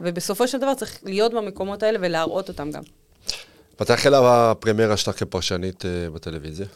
ובסופו 0.01 0.49
של 0.49 0.59
דבר 0.59 0.75
צריך 0.75 1.01
להיות 1.05 1.35
במקומות 1.35 1.83
האלה 1.83 1.99
ולהראות 2.03 2.49
אותם 2.49 2.71
גם. 2.71 2.83
מתי 3.81 3.93
החלה 3.93 4.51
הפרמיירה 4.51 4.97
שלך 4.97 5.19
כפרשנית 5.19 5.85
אה, 5.85 6.11
בטלוויזיה? 6.11 6.67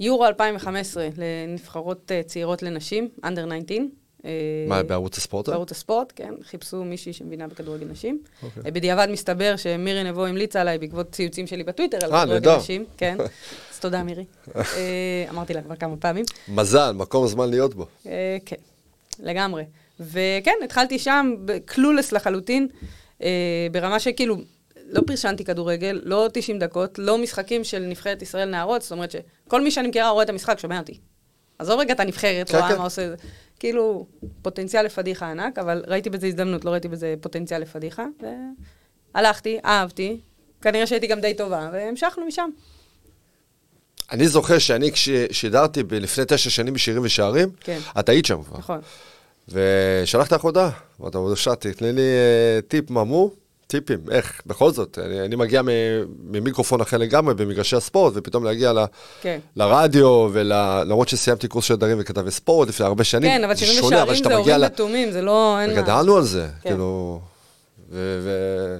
יורו 0.00 0.26
2015 0.26 1.08
לנבחרות 1.16 2.12
אה, 2.12 2.22
צעירות 2.22 2.62
לנשים, 2.62 3.08
under 3.24 3.64
19. 3.64 3.76
אה, 4.26 4.30
מה, 4.68 4.82
בערוץ 4.82 5.18
הספורט? 5.18 5.48
בערוץ 5.48 5.70
הספורט, 5.70 6.12
כן, 6.16 6.34
חיפשו 6.42 6.84
מישהי 6.84 7.12
שמבינה 7.12 7.46
בכדורגל 7.46 7.86
נשים. 7.86 8.22
אוקיי. 8.42 8.62
אה, 8.66 8.70
בדיעבד 8.70 9.08
מסתבר 9.10 9.56
שמירי 9.56 10.04
נבו 10.04 10.26
המליצה 10.26 10.60
עליי 10.60 10.78
בעקבות 10.78 11.10
ציוצים 11.12 11.46
שלי 11.46 11.64
בטוויטר 11.64 11.98
על 12.02 12.14
אה, 12.14 12.24
כדורגל. 12.24 12.56
נשים, 12.56 12.84
כן. 12.96 13.16
אז 13.72 13.80
תודה, 13.80 14.02
מירי. 14.02 14.24
אמרתי 15.30 15.54
לה 15.54 15.62
כבר 15.62 15.76
כמה 15.76 15.96
פעמים. 15.96 16.24
מזל, 16.48 16.92
מקום 16.92 17.26
זמן 17.26 17.50
להיות 17.50 17.74
בו. 17.74 17.86
כן, 18.44 18.56
לגמרי. 19.20 19.64
וכן, 20.00 20.54
התחלתי 20.64 20.98
שם, 20.98 21.34
קלולס 21.64 22.12
לחלוטין, 22.12 22.68
ברמה 23.72 24.00
שכאילו, 24.00 24.36
לא 24.90 25.02
פרשנתי 25.06 25.44
כדורגל, 25.44 26.00
לא 26.04 26.28
90 26.32 26.58
דקות, 26.58 26.98
לא 26.98 27.18
משחקים 27.18 27.64
של 27.64 27.78
נבחרת 27.78 28.22
ישראל 28.22 28.50
נערות, 28.50 28.82
זאת 28.82 28.92
אומרת 28.92 29.10
שכל 29.10 29.62
מי 29.62 29.70
שאני 29.70 29.88
מכירה 29.88 30.10
רואה 30.10 30.24
את 30.24 30.28
המשחק, 30.28 30.58
שומע 30.58 30.78
אותי. 30.78 30.98
עזוב 31.58 31.80
רגע 31.80 31.94
את 31.94 32.00
הנבחרת, 32.00 32.48
כן, 32.48 32.58
רואה 32.58 32.68
כן. 32.68 32.78
מה 32.78 32.84
עושה, 32.84 33.14
כאילו, 33.58 34.06
פוטנציאל 34.42 34.84
לפדיחה 34.84 35.30
ענק, 35.30 35.58
אבל 35.58 35.84
ראיתי 35.86 36.10
בזה 36.10 36.26
הזדמנות, 36.26 36.64
לא 36.64 36.70
ראיתי 36.70 36.88
בזה 36.88 37.14
פוטנציאל 37.20 37.60
לפדיחה, 37.62 38.06
והלכתי, 39.14 39.58
אהבתי, 39.64 40.20
כנראה 40.62 40.86
שהייתי 40.86 41.06
גם 41.06 41.20
די 41.20 41.34
טובה, 41.34 41.70
והמשכנו 41.72 42.26
משם. 42.26 42.50
אני 44.12 44.28
זוכר 44.28 44.58
שאני 44.58 44.92
כששידרתי 44.92 45.82
לפני 45.90 46.24
תשע 46.28 46.50
שנים 46.50 46.74
בשירים 46.74 47.02
ושערים, 47.04 47.48
כן. 47.60 47.78
את 48.00 48.08
היית 48.08 48.26
שם 48.26 48.42
כבר. 48.42 48.58
נכון. 48.58 48.80
ושלחת 49.48 50.32
לך 50.32 50.40
הודעה, 50.40 50.70
אמרת, 51.00 51.16
בבקשה, 51.16 51.54
תתני 51.54 51.92
לי 51.92 52.02
אה, 52.02 52.60
טיפ, 52.68 52.90
מה 52.90 53.04
מו? 53.04 53.30
טיפים, 53.66 53.98
איך, 54.10 54.42
בכל 54.46 54.70
זאת, 54.70 54.98
אני, 54.98 55.20
אני 55.20 55.36
מגיע 55.36 55.62
ממיקרופון 56.24 56.80
אחר 56.80 56.96
לגמרי 56.96 57.34
במגרשי 57.34 57.76
הספורט, 57.76 58.12
ופתאום 58.16 58.44
להגיע 58.44 58.72
ל, 58.72 58.78
כן. 59.22 59.38
לרדיו, 59.56 60.28
ולמרות 60.32 61.08
שסיימתי 61.08 61.48
קורס 61.48 61.64
שדרים 61.64 61.96
וכתבי 62.00 62.30
ספורט 62.30 62.68
לפני 62.68 62.86
הרבה 62.86 63.04
שנים, 63.04 63.30
כן, 63.30 63.44
אבל 63.44 63.54
שירים 63.54 63.84
ושערים 63.84 64.24
זה 64.24 64.34
הורים 64.34 64.56
ותומים, 64.66 65.10
זה 65.10 65.22
לא... 65.22 65.58
וגדלנו 65.70 66.16
על 66.16 66.22
זה, 66.22 66.46
כן. 66.62 66.68
כאילו, 66.70 67.20
ו... 67.90 68.20
ו... 68.22 68.76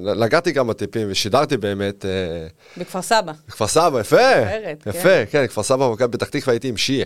לגעתי 0.00 0.54
כמה 0.54 0.74
טיפים 0.74 1.08
ושידרתי 1.10 1.56
באמת, 1.56 2.04
אה, 2.04 2.10
בכפר 2.76 3.02
סבא. 3.02 3.32
בכפר 3.48 3.66
סבא, 3.66 4.00
יפה, 4.00 4.16
יפה, 4.86 5.26
כן, 5.30 5.46
כפר 5.46 5.62
סבא, 5.62 5.88
מכבי 5.88 6.12
פתח 6.12 6.28
תקווה 6.28 6.52
הייתי 6.52 6.68
עם 6.68 6.76
שיה. 6.76 7.04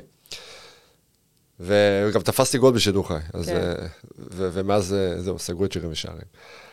וגם 1.60 2.20
תפסתי 2.22 2.58
גול 2.58 2.74
בשידור 2.74 3.08
חי, 3.08 3.14
אז, 3.34 3.46
כן. 3.46 3.56
אה, 3.56 3.86
ו- 4.18 4.48
ומאז 4.52 4.94
אה, 4.94 5.20
זהו, 5.22 5.38
סגרו 5.38 5.64
את 5.64 5.72
שירים 5.72 5.90
ושערים. 5.92 6.24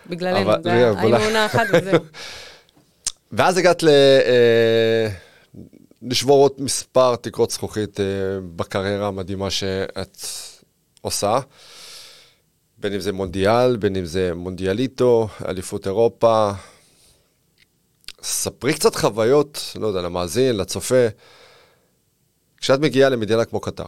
בגללנו, 0.10 0.52
אבל- 0.52 0.64
זה 0.64 0.72
היינו 1.00 1.18
עונה 1.18 1.46
אחת 1.46 1.68
וזהו. 1.74 2.00
ואז 3.32 3.58
הגעת 3.58 3.84
ל... 3.84 3.88
אה, 3.90 5.08
לשבור 6.02 6.42
עוד 6.44 6.52
מספר 6.58 7.16
תקרות 7.16 7.52
זכוכית 7.52 8.00
בקריירה 8.56 9.08
המדהימה 9.08 9.50
שאת 9.50 10.18
עושה. 11.02 11.40
בין 12.78 12.94
אם 12.94 13.00
זה 13.00 13.12
מונדיאל, 13.12 13.78
בין 13.78 13.96
אם 13.96 14.06
זה 14.06 14.32
מונדיאליטו, 14.36 15.28
אליפות 15.48 15.88
אירופה. 15.88 16.52
ספרי 18.24 18.74
קצת 18.74 18.96
חוויות, 18.96 19.60
לא 19.80 19.88
יודע, 19.88 20.02
למאזין, 20.02 20.58
לצופה. 20.58 21.08
כשאת 22.58 22.80
מגיעה 22.80 23.10
למדינה 23.10 23.46
כמו 23.46 23.60
קטר, 23.60 23.86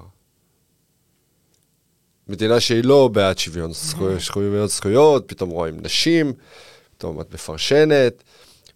מדינה 2.28 2.60
שהיא 2.60 2.84
לא 2.84 3.08
בעד 3.08 3.38
שוויון 3.38 3.74
זכויות, 3.74 4.22
שוויון 4.22 4.68
זכויות, 4.68 5.24
פתאום 5.28 5.50
רואים 5.50 5.78
נשים, 5.82 6.34
פתאום 6.98 7.22
את 7.22 7.34
מפרשנת, 7.34 8.24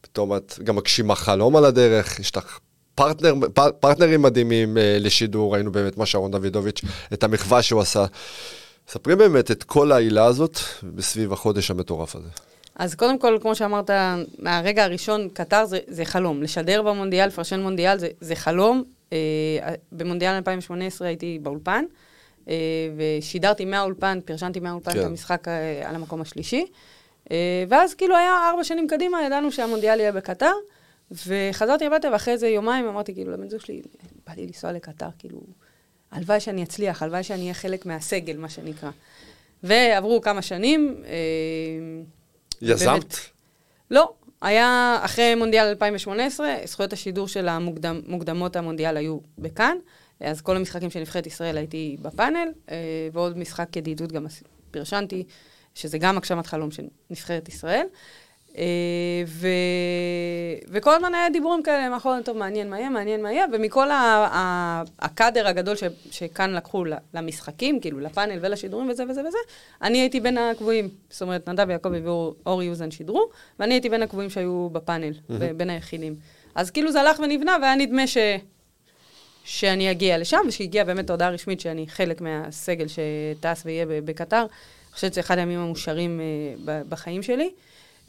פתאום 0.02 0.36
את 0.36 0.60
גם 0.64 0.76
מגשימה 0.76 1.16
חלום 1.16 1.56
על 1.56 1.66
הדרך, 1.66 2.20
יש 2.20 2.38
לך 2.38 2.60
פרטנר, 2.96 3.34
פ- 3.54 3.72
פרטנרים 3.80 4.22
מדהימים 4.22 4.78
אה, 4.78 4.98
לשידור, 5.00 5.54
ראינו 5.54 5.72
באמת 5.72 5.98
מה 5.98 6.06
שרון 6.06 6.32
דוידוביץ', 6.32 6.82
את 7.14 7.24
המחווה 7.24 7.62
שהוא 7.62 7.82
עשה. 7.82 8.06
ספרי 8.88 9.16
באמת 9.16 9.52
את 9.52 9.64
כל 9.64 9.92
העילה 9.92 10.26
הזאת 10.26 10.58
בסביב 10.84 11.34
החודש 11.34 11.72
המטורף 11.72 12.16
הזה. 12.16 12.28
אז 12.76 12.96
קודם 12.96 13.20
כל, 13.20 13.38
כמו 13.42 13.56
שאמרת, 13.56 13.90
מהרגע 14.40 14.84
הראשון, 14.84 15.30
קטר 15.34 15.66
זה, 15.66 15.80
זה 15.88 16.06
חלום. 16.06 16.44
לשדר 16.44 16.82
במונדיאל, 16.82 17.28
לפרשן 17.28 17.60
מונדיאל, 17.60 18.00
זה, 18.00 18.08
זה 18.22 18.36
חלום. 18.36 18.84
אה, 19.14 19.18
במונדיאל 19.92 20.34
2018 20.34 21.08
הייתי 21.08 21.40
באולפן, 21.42 21.84
אה, 21.90 22.07
ושידרתי 22.98 23.66
מהאולפן, 23.66 24.20
פרשנתי 24.26 24.60
מהאולפן 24.60 24.94
כן. 24.94 25.00
את 25.00 25.06
המשחק 25.06 25.48
אה, 25.48 25.90
על 25.90 25.96
המקום 25.96 26.22
השלישי. 26.22 26.66
אה, 27.32 27.64
ואז 27.70 27.94
כאילו 27.94 28.18
היה 28.18 28.50
ארבע 28.50 28.64
שנים 28.64 28.88
קדימה, 28.88 29.24
ידענו 29.24 29.52
שהמונדיאל 29.52 30.00
יהיה 30.00 30.12
בקטר, 30.12 30.54
וחזרתי 31.12 31.86
הביתה, 31.86 32.08
ואחרי 32.12 32.34
איזה 32.34 32.48
יומיים 32.48 32.88
אמרתי, 32.88 33.14
כאילו, 33.14 33.32
לבן 33.32 33.50
זוג 33.50 33.60
שלי, 33.60 33.82
בא 34.28 34.34
לי 34.34 34.46
לנסוע 34.48 34.72
לקטר, 34.72 35.10
כאילו, 35.20 35.40
הלוואי 36.12 36.40
שאני 36.40 36.64
אצליח, 36.64 37.04
הלוואי 37.04 37.24
שאני 37.24 37.42
אהיה 37.42 37.54
חלק 37.54 37.86
מהסגל, 37.86 38.38
מה 38.38 38.50
שנקרא. 38.50 38.90
ועברו 39.64 40.22
כמה 40.22 40.42
שנים. 40.42 41.04
אה, 41.06 41.14
יזמת? 42.62 42.90
באמת. 42.90 43.16
לא, 43.92 44.14
היה 44.42 45.00
אחרי 45.02 45.36
מונדיאל 45.36 45.66
2018, 45.66 46.56
זכויות 46.66 46.94
השידור 46.94 47.28
של 47.28 47.48
המוקדמות 47.48 48.56
המונדיאל 48.56 48.98
היו 48.98 49.18
בכאן. 49.38 49.78
אז 50.20 50.42
כל 50.42 50.56
המשחקים 50.56 50.90
של 50.90 51.00
נבחרת 51.00 51.28
ישראל 51.28 51.58
הייתי 51.58 51.98
בפאנל, 52.02 52.48
אה, 52.72 52.78
ועוד 53.14 53.38
משחק 53.38 53.76
ידידות 53.76 54.12
גם 54.12 54.26
פרשנתי, 54.72 55.24
שזה 55.76 55.98
גם 55.98 56.18
הגשמת 56.18 56.48
חלום 56.48 56.72
של 56.72 56.84
נבחרת 57.10 57.50
ישראל. 57.50 57.86
אה, 58.58 59.24
ו... 59.28 59.48
וכל 60.68 60.94
הזמן 60.94 61.16
היה 61.16 61.30
דיבורים 61.30 61.64
כאלה, 61.64 61.90
מאחורי, 61.90 62.24
טוב, 62.24 62.38
מעניין 62.38 62.70
מה 62.70 62.80
יהיה, 62.80 62.90
מעניין 62.90 63.22
מה 63.22 63.32
יהיה, 63.32 63.46
ומכל 63.54 63.92
ה... 63.92 63.96
ה... 64.32 64.84
הקאדר 65.00 65.48
הגדול 65.48 65.76
ש... 65.76 65.84
שכאן 66.12 66.54
לקחו 66.54 66.86
למשחקים, 67.14 67.80
כאילו 67.80 68.00
לפאנל 68.00 68.40
ולשידורים 68.42 68.90
וזה 68.90 69.04
וזה 69.10 69.22
וזה, 69.28 69.38
אני 69.82 69.98
הייתי 69.98 70.20
בין 70.20 70.38
הקבועים. 70.38 70.90
זאת 71.10 71.22
אומרת, 71.22 71.50
נדב 71.50 71.70
יעקבי 71.70 72.00
ואורי 72.00 72.66
יוזן 72.66 72.92
שידרו, 72.92 73.30
ואני 73.60 73.74
הייתי 73.74 73.90
בין 73.90 74.04
הקבועים 74.04 74.30
שהיו 74.30 74.70
בפאנל, 74.72 75.12
mm-hmm. 75.12 75.54
בין 75.58 75.70
היחידים. 75.70 76.16
אז 76.56 76.72
כאילו 76.72 76.92
זה 76.92 77.02
הלך 77.02 77.20
ונבנה, 77.20 77.58
והיה 77.62 77.76
נדמה 77.76 78.08
ש... 78.08 78.18
שאני 79.48 79.92
אגיע 79.92 80.18
לשם, 80.18 80.40
ושהגיעה 80.48 80.86
באמת 80.86 81.10
הודעה 81.10 81.30
רשמית 81.30 81.60
שאני 81.60 81.88
חלק 81.88 82.22
מהסגל 82.22 82.86
שטס 82.88 83.62
ויהיה 83.66 83.86
בקטר. 84.06 84.42
אני 84.42 84.94
חושבת 84.94 85.14
שזה 85.14 85.22
אחד 85.22 85.38
הימים 85.38 85.60
המאושרים 85.60 86.20
uh, 86.20 86.70
בחיים 86.90 87.24
שלי. 87.24 87.50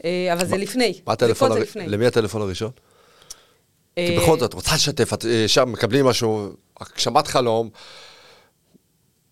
אה, 0.05 0.33
אבל 0.33 0.45
זה 0.45 0.57
לפני. 0.57 1.01
מה 1.07 1.13
הטלפון, 1.13 1.51
הר... 1.51 1.57
למי 1.75 2.05
הטלפון 2.05 2.41
הראשון? 2.41 2.71
כי 3.95 4.17
אה, 4.17 4.17
בכל 4.21 4.39
זאת, 4.39 4.53
רוצה 4.53 4.75
לשתף, 4.75 5.13
את 5.13 5.25
אה, 5.25 5.47
שם 5.47 5.71
מקבלים 5.71 6.05
משהו, 6.05 6.49
הגשמת 6.79 7.27
חלום. 7.27 7.69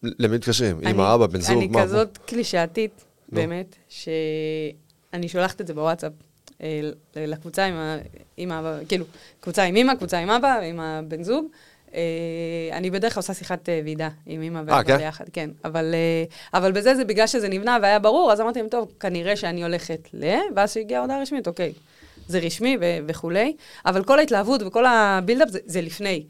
למי 0.03 0.37
מתקשרים? 0.37 0.87
אמא, 0.87 1.15
אבא, 1.15 1.27
בן 1.27 1.41
זוג? 1.41 1.57
אני 1.57 1.83
כזאת 1.83 2.17
קלישאתית, 2.25 3.03
באמת, 3.29 3.75
שאני 3.89 5.27
שולחת 5.27 5.61
את 5.61 5.67
זה 5.67 5.73
בוואטסאפ 5.73 6.11
לקבוצה 7.15 7.69
עם 8.37 8.51
אבא, 8.51 8.79
כאילו, 8.87 9.05
קבוצה 9.39 9.63
עם 9.63 9.75
אמא, 9.75 9.95
קבוצה 9.95 10.19
עם 10.19 10.29
אבא, 10.29 10.59
עם 10.59 10.79
הבן 10.79 11.23
זוג. 11.23 11.45
אני 12.71 12.89
בדרך 12.91 13.13
כלל 13.13 13.19
עושה 13.19 13.33
שיחת 13.33 13.69
ועידה 13.83 14.09
עם 14.25 14.41
אמא 14.41 14.59
ואבא 14.59 14.83
כן? 14.83 14.97
ביחד, 14.97 15.25
כן. 15.33 15.49
אבל, 15.65 15.95
אבל 16.53 16.71
בזה 16.71 16.95
זה 16.95 17.05
בגלל 17.05 17.27
שזה 17.27 17.49
נבנה 17.49 17.77
והיה 17.81 17.99
ברור, 17.99 18.31
אז 18.31 18.41
אמרתי 18.41 18.59
להם, 18.59 18.69
טוב, 18.69 18.91
כנראה 18.99 19.35
שאני 19.35 19.63
הולכת 19.63 20.09
ל... 20.13 20.35
ואז 20.55 20.73
שהגיעה 20.73 21.01
הודעה 21.01 21.21
רשמית, 21.21 21.47
אוקיי, 21.47 21.73
זה 22.27 22.39
רשמי 22.39 22.77
ו- 22.81 22.97
וכולי, 23.07 23.55
אבל 23.85 24.03
כל 24.03 24.19
ההתלהבות 24.19 24.61
וכל 24.63 24.85
הבילדאפ 24.85 25.49
זה, 25.49 25.59
זה 25.65 25.81
לפני. 25.81 26.23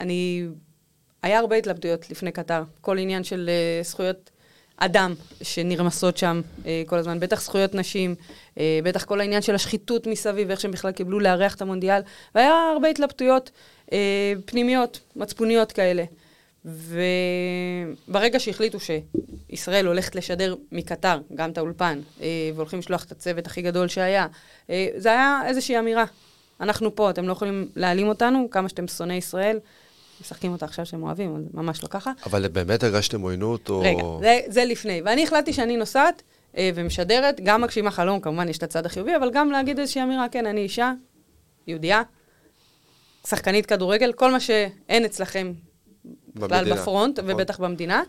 אני... 0.00 0.46
היה 1.22 1.38
הרבה 1.38 1.56
התלבטויות 1.56 2.10
לפני 2.10 2.32
קטר, 2.32 2.62
כל 2.80 2.98
עניין 2.98 3.24
של 3.24 3.50
זכויות 3.82 4.30
אדם 4.76 5.14
שנרמסות 5.42 6.16
שם 6.16 6.40
כל 6.86 6.98
הזמן, 6.98 7.20
בטח 7.20 7.42
זכויות 7.42 7.74
נשים, 7.74 8.14
בטח 8.56 9.04
כל 9.04 9.20
העניין 9.20 9.42
של 9.42 9.54
השחיתות 9.54 10.06
מסביב, 10.06 10.48
ואיך 10.48 10.60
שהם 10.60 10.70
בכלל 10.70 10.92
קיבלו 10.92 11.20
לארח 11.20 11.54
את 11.54 11.62
המונדיאל, 11.62 12.02
והיה 12.34 12.52
הרבה 12.74 12.88
התלבטויות. 12.88 13.50
אה, 13.92 14.32
פנימיות, 14.44 15.00
מצפוניות 15.16 15.72
כאלה. 15.72 16.04
וברגע 16.64 18.40
שהחליטו 18.40 18.78
שישראל 18.80 19.86
הולכת 19.86 20.14
לשדר 20.14 20.54
מקטר, 20.72 21.20
גם 21.34 21.50
את 21.50 21.58
האולפן, 21.58 22.00
אה, 22.20 22.50
והולכים 22.54 22.78
לשלוח 22.78 23.04
את 23.04 23.12
הצוות 23.12 23.46
הכי 23.46 23.62
גדול 23.62 23.88
שהיה, 23.88 24.26
אה, 24.70 24.88
זה 24.96 25.12
היה 25.12 25.42
איזושהי 25.46 25.78
אמירה. 25.78 26.04
אנחנו 26.60 26.94
פה, 26.94 27.10
אתם 27.10 27.28
לא 27.28 27.32
יכולים 27.32 27.68
להעלים 27.76 28.08
אותנו, 28.08 28.48
כמה 28.50 28.68
שאתם 28.68 28.88
שונאי 28.88 29.16
ישראל. 29.16 29.58
משחקים 30.20 30.52
אותה 30.52 30.64
עכשיו 30.64 30.86
שהם 30.86 31.02
אוהבים, 31.02 31.30
אבל 31.30 31.42
ממש 31.54 31.82
לא 31.82 31.88
ככה. 31.88 32.12
אבל 32.26 32.48
באמת 32.48 32.82
הרגשתם 32.82 33.20
עוינות 33.20 33.68
או... 33.68 33.80
רגע, 33.80 34.02
זה, 34.20 34.40
זה 34.46 34.64
לפני. 34.64 35.02
ואני 35.04 35.24
החלטתי 35.24 35.52
שאני 35.52 35.76
נוסעת 35.76 36.22
אה, 36.56 36.70
ומשדרת, 36.74 37.40
גם 37.44 37.60
מגשימה 37.60 37.90
חלום, 37.90 38.20
כמובן 38.20 38.48
יש 38.48 38.58
את 38.58 38.62
הצד 38.62 38.86
החיובי, 38.86 39.16
אבל 39.16 39.30
גם 39.30 39.50
להגיד 39.50 39.78
איזושהי 39.78 40.02
אמירה, 40.02 40.28
כן, 40.28 40.46
אני 40.46 40.60
אישה, 40.60 40.92
יהודייה, 41.66 42.02
שחקנית 43.26 43.66
כדורגל, 43.66 44.12
כל 44.12 44.30
מה 44.30 44.40
שאין 44.40 45.04
אצלכם 45.04 45.52
בכלל 46.34 46.72
בפרונט, 46.72 47.18
נכון. 47.18 47.30
ובטח 47.30 47.60
במדינה, 47.60 48.02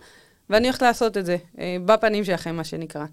ואני 0.50 0.68
הולכת 0.68 0.82
לעשות 0.82 1.18
את 1.18 1.26
זה, 1.26 1.38
אה, 1.60 1.78
בפנים 1.86 2.24
שלכם, 2.24 2.56
מה 2.56 2.64
שנקרא. 2.64 3.06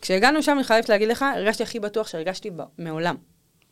כשהגענו 0.00 0.42
שם, 0.42 0.52
אני 0.52 0.64
חייבת 0.64 0.88
להגיד 0.88 1.08
לך, 1.08 1.24
הרגשתי 1.36 1.62
הכי 1.62 1.80
בטוח 1.80 2.06
שהרגשתי 2.06 2.50
מעולם. 2.78 3.16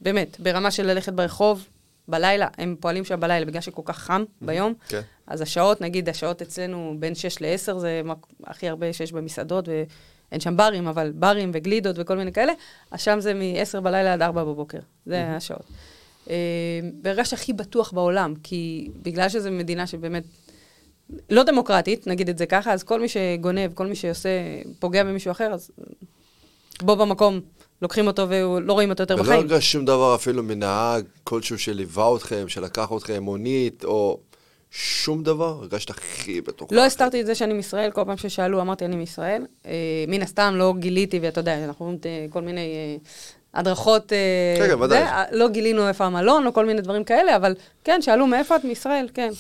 באמת, 0.00 0.40
ברמה 0.40 0.70
של 0.70 0.86
ללכת 0.86 1.12
ברחוב, 1.12 1.68
בלילה, 2.08 2.48
הם 2.58 2.76
פועלים 2.80 3.04
שם 3.04 3.20
בלילה 3.20 3.46
בגלל 3.46 3.60
שכל 3.60 3.82
כך 3.84 3.98
חם 3.98 4.24
ביום. 4.40 4.74
כן. 4.88 5.00
אז 5.26 5.40
השעות, 5.40 5.80
נגיד, 5.80 6.08
השעות 6.08 6.42
אצלנו 6.42 6.96
בין 6.98 7.14
6 7.14 7.40
ל-10 7.40 7.78
זה 7.78 8.02
הכי 8.44 8.68
הרבה 8.68 8.92
שיש 8.92 9.12
במסעדות, 9.12 9.68
ואין 9.68 10.40
שם 10.40 10.56
ברים, 10.56 10.88
אבל 10.88 11.12
ברים 11.14 11.50
וגלידות 11.54 11.96
וכל 11.98 12.16
מיני 12.16 12.32
כאלה, 12.32 12.52
אז 12.90 13.00
שם 13.00 13.20
זה 13.20 13.34
מ-10 13.34 13.80
בלילה 13.80 14.12
עד 14.12 14.22
4 14.22 14.44
בבוקר. 14.44 14.78
זה 15.06 15.26
השעות. 15.26 15.66
אה, 16.30 17.22
הכי 17.32 17.52
בטוח 17.52 17.92
בעולם, 17.92 18.34
כי 18.42 18.88
בגלל 19.02 19.28
שזו 19.28 19.50
מדינה 19.50 19.86
שבאמת 19.86 20.24
לא 21.30 21.42
דמוקרטית, 21.42 22.06
נגיד 22.06 22.28
את 22.28 22.38
זה 22.38 22.46
ככה, 22.46 22.72
אז 22.72 22.82
כל 22.82 23.00
מי 23.00 23.08
שגונב, 23.08 23.72
כל 23.74 23.86
מי 23.86 23.94
שעושה, 23.94 24.28
פוגע 24.78 25.04
במישהו 25.04 25.30
אחר, 25.30 25.52
אז 25.52 25.70
בו 26.82 26.96
במקום 26.96 27.40
לוקחים 27.82 28.06
אותו 28.06 28.28
ולא 28.28 28.72
רואים 28.72 28.90
אותו 28.90 29.02
יותר 29.02 29.14
ולא 29.14 29.22
בחיים. 29.22 29.40
ולא 29.40 29.52
הרגש 29.52 29.72
שום 29.72 29.84
דבר 29.84 30.14
אפילו 30.14 30.42
מנהג 30.42 31.04
כלשהו 31.24 31.58
שליווה 31.58 32.16
אתכם, 32.16 32.48
שלקח 32.48 32.92
אתכם 32.96 33.22
מונית, 33.22 33.84
או 33.84 34.18
שום 34.70 35.22
דבר? 35.22 35.48
הרגשת 35.48 35.90
הכי 35.90 36.40
בטוחה. 36.40 36.74
לא 36.74 36.84
הסתרתי 36.84 37.20
את 37.20 37.26
זה 37.26 37.34
שאני 37.34 37.54
מישראל, 37.54 37.90
כל 37.90 38.04
פעם 38.04 38.16
ששאלו 38.16 38.60
אמרתי 38.60 38.84
אני 38.84 38.96
מישראל. 38.96 39.46
אה, 39.66 39.72
מן 40.08 40.22
הסתם 40.22 40.54
לא 40.56 40.74
גיליתי, 40.78 41.18
ואתה 41.18 41.40
יודע, 41.40 41.64
אנחנו 41.64 41.84
רואים 41.84 41.98
כל 42.30 42.42
מיני 42.42 42.60
אה, 42.60 42.96
הדרכות, 43.54 44.12
אה, 44.12 44.18
כן, 44.58 44.68
כן, 44.68 44.82
ודאי. 44.82 45.02
אה, 45.02 45.24
לא 45.32 45.48
גילינו 45.48 45.88
איפה 45.88 46.04
המלון 46.04 46.46
או 46.46 46.52
כל 46.52 46.66
מיני 46.66 46.80
דברים 46.80 47.04
כאלה, 47.04 47.36
אבל 47.36 47.54
כן, 47.84 48.02
שאלו 48.02 48.26
מאיפה 48.26 48.56
את 48.56 48.64
מישראל, 48.64 49.08
כן. 49.14 49.30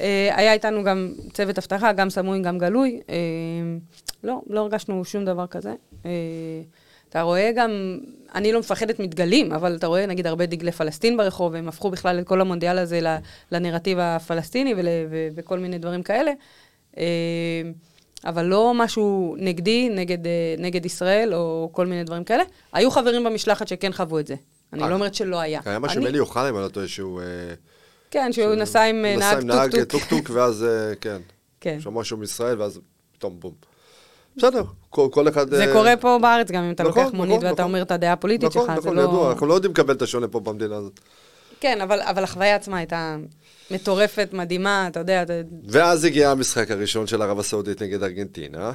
אה, 0.00 0.30
היה 0.36 0.52
איתנו 0.52 0.84
גם 0.84 1.12
צוות 1.32 1.58
אבטחה, 1.58 1.92
גם 1.92 2.10
סמוי, 2.10 2.42
גם 2.42 2.58
גלוי. 2.58 3.00
לא, 4.24 4.40
לא 4.50 4.60
הרגשנו 4.60 5.04
שום 5.04 5.24
דבר 5.24 5.46
כזה. 5.46 5.72
אתה 7.08 7.22
רואה 7.22 7.50
גם, 7.56 7.98
אני 8.34 8.52
לא 8.52 8.60
מפחדת 8.60 9.00
מדגלים, 9.00 9.52
אבל 9.52 9.76
אתה 9.76 9.86
רואה 9.86 10.06
נגיד 10.06 10.26
הרבה 10.26 10.46
דגלי 10.46 10.72
פלסטין 10.72 11.16
ברחוב, 11.16 11.52
והם 11.52 11.68
הפכו 11.68 11.90
בכלל 11.90 12.18
את 12.18 12.26
כל 12.26 12.40
המונדיאל 12.40 12.78
הזה 12.78 13.00
לנרטיב 13.52 13.98
הפלסטיני 14.00 14.74
וכל 15.34 15.58
מיני 15.58 15.78
דברים 15.78 16.02
כאלה. 16.02 16.32
אבל 18.26 18.44
לא 18.44 18.74
משהו 18.74 19.36
נגדי, 19.38 19.88
נגד, 19.88 20.26
אה, 20.26 20.54
נגד 20.58 20.86
ישראל, 20.86 21.34
או 21.34 21.68
כל 21.72 21.86
מיני 21.86 22.04
דברים 22.04 22.24
כאלה. 22.24 22.42
היו 22.72 22.90
חברים 22.90 23.24
במשלחת 23.24 23.68
שכן 23.68 23.92
חוו 23.92 24.18
את 24.18 24.26
זה. 24.26 24.34
אני 24.72 24.82
אה, 24.82 24.88
לא 24.88 24.94
אומרת 24.94 25.14
שלא 25.14 25.40
היה. 25.40 25.60
היה 25.64 25.78
משהו 25.78 26.02
מאלי 26.02 26.18
אוחנה, 26.18 26.48
אם 26.48 26.56
אני 26.56 26.64
לא 26.64 26.68
טועה, 26.68 26.88
שהוא... 26.88 27.20
אה, 27.20 27.26
כן, 28.10 28.32
שהוא 28.32 28.54
נסע 28.54 28.82
עם 28.82 29.04
נהג 29.44 29.84
טוק-טוק, 29.84 30.30
ואז, 30.34 30.66
כן. 31.00 31.20
כן. 31.60 31.80
שמע 31.80 32.04
שהוא 32.04 32.18
מישראל, 32.18 32.60
ואז 32.60 32.80
פתאום 33.12 33.40
בום. 33.40 33.52
בסדר, 34.36 34.62
כל, 34.90 35.28
אחד... 35.28 35.50
זה 35.50 35.70
קורה 35.72 35.96
פה 35.96 36.18
בארץ 36.22 36.50
גם, 36.50 36.62
אם 36.62 36.70
אתה 36.70 36.82
נכון, 36.82 37.02
לוקח 37.02 37.14
מונית 37.14 37.36
נכון, 37.36 37.44
ואתה 37.44 37.62
נכון. 37.62 37.64
אומר 37.64 37.82
את 37.82 37.90
הדעה 37.90 38.12
הפוליטית 38.12 38.52
שלך, 38.52 38.62
זה 38.80 38.90
לא... 38.90 39.02
נכון, 39.02 39.14
נכון, 39.14 39.30
אנחנו 39.30 39.46
לא 39.46 39.54
יודעים 39.54 39.72
לקבל 39.72 39.94
את 39.94 40.02
השונה 40.02 40.28
פה 40.28 40.40
במדינה 40.40 40.76
הזאת. 40.76 41.00
כן, 41.60 41.80
אבל 41.80 42.24
החוויה 42.24 42.56
עצמה 42.56 42.76
הייתה 42.76 43.16
מטורפת, 43.70 44.28
מדהימה, 44.32 44.88
אתה 44.88 45.00
יודע. 45.00 45.24
ואז 45.68 46.04
הגיע 46.04 46.30
המשחק 46.30 46.70
הראשון 46.70 47.06
של 47.06 47.22
ערב 47.22 47.38
הסעודית 47.38 47.82
נגד 47.82 48.02
ארגנטינה. 48.02 48.72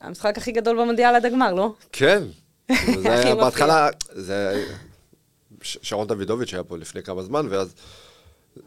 המשחק 0.00 0.38
הכי 0.38 0.52
גדול 0.52 0.76
במונדיאל 0.76 1.14
עד 1.14 1.26
הגמר, 1.26 1.54
לא? 1.54 1.74
כן. 1.92 2.22
זה 3.02 3.12
היה 3.12 3.34
בהתחלה, 3.34 3.88
זה... 4.12 4.66
שרון 5.62 6.06
דוידוביץ' 6.06 6.54
היה 6.54 6.64
פה 6.64 6.78
לפני 6.78 7.02
כמה 7.02 7.22
זמן, 7.22 7.46
ואז 7.50 7.74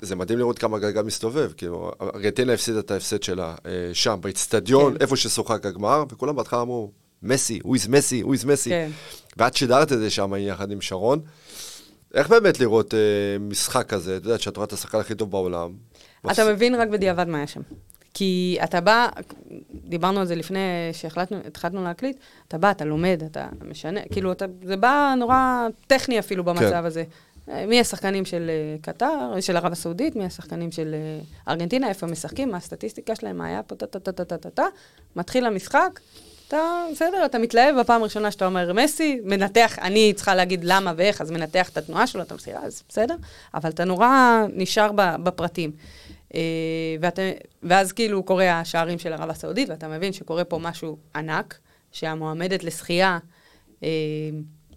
זה 0.02 0.16
מדהים 0.16 0.40
לראות 0.40 0.60
כמה 0.60 0.80
גלגל 0.80 1.02
מסתובב. 1.02 1.52
כאילו, 1.58 1.92
ארגנטינה 2.02 2.54
הפסידה 2.54 2.80
את 2.80 2.92
ההפסד 2.92 3.24
שלה 3.24 3.56
אה, 3.66 3.72
שם, 3.94 4.18
באיצטדיון, 4.22 4.94
כן. 4.94 5.02
איפה 5.02 5.16
ששוחק 5.16 5.66
הגמר, 5.66 6.04
וכולם 6.10 6.36
בהתחלה 6.36 6.62
אמרו, 6.62 6.92
מסי, 7.24 7.60
הוא 7.64 7.76
איז 7.76 7.88
מסי, 7.88 8.22
הוא 8.22 8.34
איז 8.34 8.46
מסי. 8.46 8.72
ואת 9.38 9.56
שידרת 9.56 9.92
את 9.92 10.00
זה 10.00 10.10
שם 10.10 10.34
יחד 10.38 10.72
עם 10.72 10.82
שרון. 10.82 11.20
איך 12.14 12.30
באמת 12.30 12.60
לראות 12.60 12.94
אה, 12.94 13.00
משחק 13.40 13.90
כזה? 13.90 14.18
את 14.18 14.26
יודעת 14.26 14.42
שאת 14.42 14.58
רואה 14.58 14.66
את 14.66 14.74
השחקן 14.74 15.00
הכי 15.00 15.16
טוב 15.16 15.32
בעולם. 15.32 15.72
אתה 16.32 16.54
מבין 16.54 16.76
רק 16.76 16.90
בדיעבד 16.90 17.28
מה 17.28 17.38
היה 17.38 17.48
שם. 17.48 17.62
כי 18.14 18.58
אתה 18.64 18.82
בא, 18.82 19.08
דיברנו 19.74 20.20
על 20.20 20.26
זה 20.26 20.36
לפני 20.36 20.60
שהתחלנו 20.94 21.84
להקליט, 21.84 22.18
אתה 22.48 22.58
בא, 22.58 22.72
אתה 22.72 22.86
לומד, 22.86 23.24
אתה 23.26 23.48
משנה, 23.66 24.00
כאילו, 24.12 24.32
אתה, 24.32 24.46
זה 24.64 24.78
בא 24.78 25.14
נורא 25.18 25.68
טכני 25.88 26.20
אפילו 26.20 26.44
במצב 26.44 26.70
כן. 26.70 26.86
הזה. 26.86 27.04
אה, 27.50 27.66
מי 27.66 27.80
השחקנים 27.80 28.26
של 28.26 28.50
אה, 28.50 28.76
קטר, 28.82 29.40
של 29.40 29.58
ערב 29.58 29.72
הסעודית, 29.72 30.16
מי 30.16 30.26
השחקנים 30.26 30.72
של 30.72 30.94
אה, 30.94 31.52
ארגנטינה, 31.54 31.90
איפה 31.90 32.08
משחקים, 32.08 32.52
מה 32.52 32.58
הסטטיסטיקה 32.58 33.16
שלהם, 33.16 33.38
מה 33.38 33.46
היה 33.46 33.64
פה, 33.64 33.76
טה-טה-טה-טה-טה, 33.76 34.66
מתחיל 35.16 35.46
המשחק, 35.46 36.00
אתה, 36.48 36.84
בסדר, 36.92 37.26
אתה 37.26 37.40
מתלהב 37.40 37.80
בפעם 37.80 38.02
הראשונה 38.02 38.32
שאתה 38.32 38.46
אומר 38.46 38.74
מסי, 38.74 39.20
מנתח, 39.24 39.80
אני 39.82 40.14
צריכה 40.16 40.36
להגיד 40.36 40.64
למה 40.64 40.94
ואיך, 40.98 41.22
אז 41.22 41.32
מנתח 41.32 41.70
את 41.70 41.78
התנועה 41.78 42.08
שלו, 42.08 42.22
אתה 42.22 42.36
מסתכל, 42.36 42.58
אז 42.64 42.84
בסדר, 42.90 43.16
אבל 43.54 43.70
אתה 43.70 43.84
נורא 43.84 44.42
נשאר 44.54 44.92
בפרטים. 45.24 45.72
אה, 46.36 46.40
ואת, 47.02 47.20
ואז 47.64 47.92
כאילו 47.92 48.24
קורה 48.24 48.60
השערים 48.60 49.00
של 49.00 49.14
ערב 49.14 49.30
הסעודית, 49.30 49.70
ואתה 49.70 49.88
מבין 49.88 50.14
שקורה 50.14 50.44
פה 50.44 50.60
משהו 50.62 50.98
ענק, 51.16 51.58
שהמועמדת 51.92 52.64
לשחייה 52.64 53.20
אה, 53.84 53.90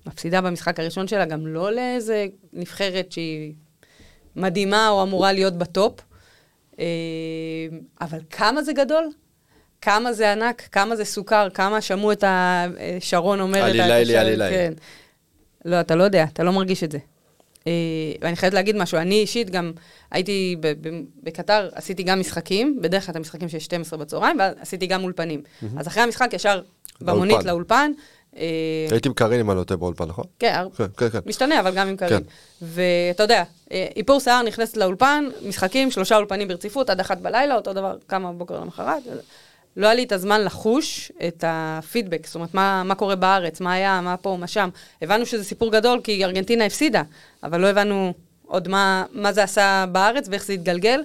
מפסידה 0.06 0.40
במשחק 0.40 0.80
הראשון 0.80 1.08
שלה, 1.08 1.24
גם 1.24 1.46
לא 1.46 1.72
לאיזה 1.72 2.26
נבחרת 2.52 3.12
שהיא 3.12 3.52
מדהימה 4.36 4.88
או 4.88 5.02
אמורה 5.02 5.32
להיות 5.32 5.58
בטופ. 5.58 6.00
אה, 6.78 6.84
אבל 8.00 8.18
כמה 8.30 8.62
זה 8.62 8.72
גדול? 8.72 9.10
כמה 9.82 10.12
זה 10.12 10.32
ענק, 10.32 10.68
כמה 10.72 10.96
זה 10.96 11.04
סוכר, 11.04 11.48
כמה 11.54 11.80
שמעו 11.80 12.12
את 12.12 12.24
השרון 12.26 13.40
אומרת... 13.40 13.62
עלילי 13.62 14.04
לי, 14.04 14.16
עלילי. 14.16 14.50
כן. 14.50 14.72
לא, 15.64 15.80
אתה 15.80 15.94
לא 15.94 16.04
יודע, 16.04 16.24
אתה 16.32 16.42
לא 16.42 16.52
מרגיש 16.52 16.84
את 16.84 16.92
זה. 16.92 16.98
אה, 17.66 17.72
ואני 18.20 18.36
חייבת 18.36 18.54
להגיד 18.54 18.76
משהו, 18.76 18.98
אני 18.98 19.14
אישית 19.14 19.50
גם 19.50 19.72
הייתי 20.10 20.56
בקטר, 21.22 21.68
עשיתי 21.74 22.02
גם 22.02 22.20
משחקים, 22.20 22.78
בדרך 22.82 23.06
כלל 23.06 23.10
את 23.12 23.16
המשחקים 23.16 23.48
של 23.48 23.58
12 23.58 23.98
בצהריים, 23.98 24.36
ואז 24.38 24.54
עשיתי 24.60 24.86
גם 24.86 25.04
אולפנים. 25.04 25.42
אז 25.78 25.86
אחרי 25.86 26.02
המשחק 26.02 26.30
ישר 26.32 26.60
במונית 27.00 27.44
לאולפן. 27.44 27.92
אה, 28.36 28.86
הייתי 28.90 29.08
עם 29.08 29.14
קארין 29.14 29.40
אם 29.40 29.50
אני 29.50 29.58
לא 29.58 29.64
טועה 29.64 29.78
באולפן, 29.78 30.04
נכון? 30.04 30.24
כן, 30.38 30.54
כן, 30.76 30.84
כן, 30.96 31.10
כן. 31.10 31.18
משתנה, 31.26 31.60
אבל 31.60 31.74
גם 31.74 31.88
עם 31.88 31.96
קארין. 31.96 32.18
כן. 32.18 32.24
ואתה 32.62 33.22
יודע, 33.22 33.44
אה, 33.72 33.86
איפור 33.96 34.20
שיער 34.20 34.42
נכנסת 34.42 34.76
לאולפן, 34.76 35.28
משחקים, 35.48 35.90
שלושה 35.90 36.16
אולפנים 36.16 36.48
ברציפות, 36.48 36.90
עד 36.90 37.00
אחת 37.00 37.18
בלילה, 37.18 37.54
אותו 37.54 37.72
דבר, 37.72 37.96
קמה 38.06 38.32
בבוקר 38.32 38.60
למחרת. 38.60 39.02
לא 39.76 39.86
היה 39.86 39.94
לי 39.94 40.04
את 40.04 40.12
הזמן 40.12 40.44
לחוש 40.44 41.12
את 41.28 41.44
הפידבק, 41.46 42.26
זאת 42.26 42.34
אומרת, 42.34 42.54
מה, 42.54 42.82
מה 42.84 42.94
קורה 42.94 43.16
בארץ, 43.16 43.60
מה 43.60 43.72
היה, 43.72 44.00
מה 44.00 44.16
פה, 44.16 44.36
מה 44.40 44.46
שם. 44.46 44.68
הבנו 45.02 45.26
שזה 45.26 45.44
סיפור 45.44 45.72
גדול, 45.72 46.00
כי 46.04 46.24
ארגנטינה 46.24 46.64
הפסידה, 46.64 47.02
אבל 47.42 47.60
לא 47.60 47.66
הבנו 47.66 48.12
עוד 48.46 48.68
מה, 48.68 49.04
מה 49.12 49.32
זה 49.32 49.42
עשה 49.42 49.84
בארץ 49.92 50.28
ואיך 50.30 50.44
זה 50.44 50.52
התגלגל. 50.52 51.02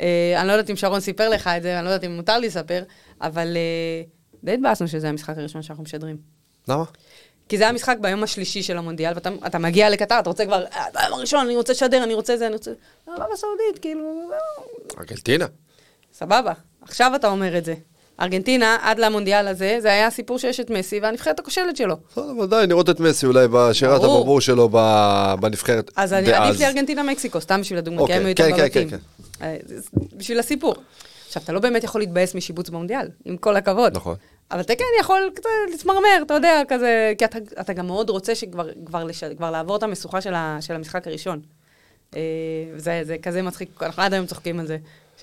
אה, 0.00 0.34
אני 0.40 0.48
לא 0.48 0.52
יודעת 0.52 0.70
אם 0.70 0.76
שרון 0.76 1.00
סיפר 1.00 1.28
לך 1.28 1.46
את 1.56 1.62
זה, 1.62 1.76
אני 1.78 1.84
לא 1.84 1.90
יודעת 1.90 2.04
אם 2.04 2.16
מותר 2.16 2.38
לי 2.38 2.46
לספר, 2.46 2.82
אבל 3.20 3.56
אה, 3.56 4.02
די 4.44 4.52
התבאסנו 4.52 4.88
שזה 4.88 5.08
המשחק 5.08 5.38
הראשון 5.38 5.62
שאנחנו 5.62 5.82
משדרים. 5.84 6.16
למה? 6.68 6.84
כי 7.48 7.58
זה 7.58 7.68
המשחק 7.68 7.96
ביום 8.00 8.22
השלישי 8.22 8.62
של 8.62 8.76
המונדיאל, 8.78 9.12
ואתה 9.14 9.30
אתה 9.46 9.58
מגיע 9.58 9.90
לקטר, 9.90 10.18
אתה 10.18 10.30
רוצה 10.30 10.46
כבר, 10.46 10.64
"אה, 10.66 10.84
ביום 10.94 11.12
הראשון, 11.18 11.44
אני 11.46 11.56
רוצה 11.56 11.72
לשדר, 11.72 12.04
אני 12.04 12.14
רוצה 12.14 12.36
זה, 12.36 12.46
אני 12.46 12.54
רוצה... 12.54 12.70
לא, 13.08 13.12
ערב 13.12 13.26
הסעודית, 13.32 13.78
כאילו, 13.82 14.30
ארגנטינה. 14.98 15.46
סבבה. 16.12 16.52
עכשיו 16.82 17.12
אתה 17.14 17.28
אומר 17.28 17.58
את 17.58 17.64
זה. 17.64 17.74
ארגנטינה, 18.20 18.76
עד 18.82 18.98
למונדיאל 18.98 19.48
הזה, 19.48 19.76
זה 19.80 19.88
היה 19.88 20.10
סיפור 20.10 20.38
שיש 20.38 20.60
את 20.60 20.70
מסי 20.70 21.00
והנבחרת 21.00 21.38
הכושלת 21.38 21.76
שלו. 21.76 21.96
בסדר, 22.10 22.38
ודאי, 22.38 22.66
נראות 22.66 22.90
את 22.90 23.00
מסי 23.00 23.26
אולי 23.26 23.46
בשירת. 23.50 24.04
הברבור 24.04 24.40
שלו 24.40 24.68
בנבחרת 25.40 25.90
אז 25.96 26.10
דאז. 26.10 26.28
עדיף 26.28 26.60
לי 26.60 26.66
ארגנטינה-מקסיקו, 26.66 27.40
סתם 27.40 27.60
בשביל 27.60 27.78
הדוגמה, 27.78 27.98
כי 27.98 28.02
אוקיי, 28.02 28.16
הם 28.16 28.22
היו 28.22 28.28
יותר 28.28 28.44
כן, 28.44 28.56
כן, 28.56 28.62
בבתים. 28.64 28.90
כן, 28.90 28.96
אה, 29.42 29.56
בשביל 30.16 30.38
הסיפור. 30.38 30.74
עכשיו, 31.26 31.42
אתה 31.42 31.52
לא 31.52 31.60
באמת 31.60 31.84
יכול 31.84 32.00
להתבאס 32.00 32.34
משיבוץ 32.34 32.68
במונדיאל, 32.68 33.08
עם 33.24 33.36
כל 33.36 33.56
הכבוד. 33.56 33.96
נכון. 33.96 34.16
אבל 34.50 34.60
אתה 34.60 34.74
כן 34.76 34.84
יכול 35.00 35.30
קצת 35.34 35.48
להתמרמר, 35.70 36.22
אתה 36.22 36.34
יודע, 36.34 36.62
כזה, 36.68 37.12
כי 37.18 37.24
אתה, 37.24 37.38
אתה 37.60 37.72
גם 37.72 37.86
מאוד 37.86 38.10
רוצה 38.10 38.34
שכבר 38.34 38.68
כבר 38.86 39.04
לש, 39.04 39.24
כבר 39.24 39.50
לעבור 39.50 39.76
את 39.76 39.82
המשוכה 39.82 40.20
של, 40.20 40.34
ה, 40.34 40.58
של 40.60 40.74
המשחק 40.74 41.06
הראשון. 41.06 41.40
אה, 42.16 42.20
זה, 42.76 43.00
זה 43.04 43.16
כזה 43.22 43.42
מצחיק, 43.42 43.82
אנחנו 43.82 44.02
עד 44.02 44.14
היום 44.14 44.26
צוחקים 44.26 44.60
על 44.60 44.66
זה, 44.66 44.76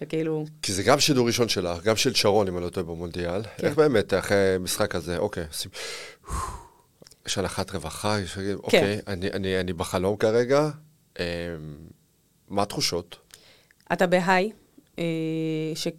שכאילו, 0.03 0.45
כי 0.61 0.73
זה 0.73 0.83
גם 0.83 0.99
שידור 0.99 1.27
ראשון 1.27 1.49
שלך, 1.49 1.83
גם 1.83 1.95
של 1.95 2.13
שרון, 2.13 2.47
אם 2.47 2.57
אני 2.57 2.65
לא 2.65 2.69
טועה, 2.69 2.85
במונדיאל. 2.85 3.41
כן. 3.57 3.67
איך 3.67 3.75
באמת, 3.75 4.13
אחרי 4.13 4.37
משחק 4.59 4.91
כזה, 4.91 5.17
אוקיי, 5.17 5.43
שים- 5.51 5.71
יש 7.27 7.37
הנחת 7.37 7.71
רווחה, 7.71 8.19
יש... 8.19 8.33
כן. 8.33 8.53
אוקיי, 8.53 8.99
אני- 9.07 9.31
אני 9.31 9.59
אני 9.59 9.73
בחלום 9.73 10.17
כרגע. 10.17 10.69
אמ, 11.19 11.23
מה 12.49 12.61
התחושות? 12.61 13.17
אתה 13.93 14.07
בהיי, 14.07 14.51
אה, 14.51 14.55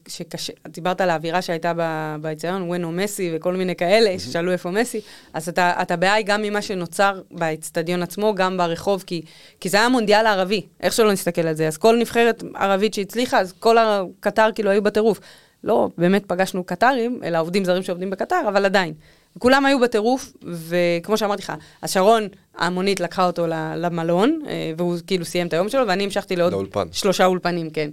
שקשה, 0.08 0.52
את 0.66 0.70
דיברת 0.70 1.00
על 1.00 1.10
האווירה 1.10 1.42
שהייתה 1.42 1.72
באצטדיון, 2.20 2.62
וונו 2.62 2.92
מסי 2.92 3.30
וכל 3.34 3.56
מיני 3.56 3.76
כאלה, 3.76 4.18
ששאלו 4.18 4.52
איפה 4.52 4.70
מסי, 4.70 5.00
אז 5.32 5.48
אתה, 5.48 5.72
אתה 5.82 5.96
בהיי 5.96 6.22
גם 6.22 6.42
ממה 6.42 6.62
שנוצר 6.62 7.20
באצטדיון 7.30 8.02
עצמו, 8.02 8.34
גם 8.34 8.56
ברחוב, 8.56 9.04
כי, 9.06 9.22
כי 9.60 9.68
זה 9.68 9.76
היה 9.76 9.88
מונדיאל 9.88 10.26
הערבי, 10.26 10.66
איך 10.80 10.92
שלא 10.92 11.12
נסתכל 11.12 11.46
על 11.46 11.54
זה. 11.54 11.68
אז 11.68 11.76
כל 11.76 11.96
נבחרת 12.00 12.44
ערבית 12.54 12.94
שהצליחה, 12.94 13.40
אז 13.40 13.52
כל 13.52 13.76
הקטר 13.78 14.48
כאילו 14.54 14.70
היו 14.70 14.82
בטירוף. 14.82 15.20
לא 15.64 15.88
באמת 15.98 16.26
פגשנו 16.26 16.64
קטרים, 16.64 17.20
אלא 17.24 17.40
עובדים 17.40 17.64
זרים 17.64 17.82
שעובדים 17.82 18.10
בקטר, 18.10 18.40
אבל 18.48 18.64
עדיין. 18.64 18.94
כולם 19.38 19.66
היו 19.66 19.80
בטירוף, 19.80 20.32
וכמו 20.42 21.16
שאמרתי 21.16 21.42
לך, 21.42 21.52
אז 21.82 21.90
שרון, 21.90 22.28
המונית 22.58 23.00
לקחה 23.00 23.26
אותו 23.26 23.46
למלון, 23.76 24.40
אה, 24.46 24.72
והוא 24.76 24.96
כאילו 25.06 25.24
סיים 25.24 25.46
את 25.46 25.52
היום 25.52 25.68
שלו, 25.68 25.86
ואני 25.86 26.04
המשכתי 26.04 26.36
לעוד 26.36 26.52
לאולפן. 26.52 26.86
שלושה 26.92 27.26
אולפנים, 27.26 27.70
כן. 27.70 27.90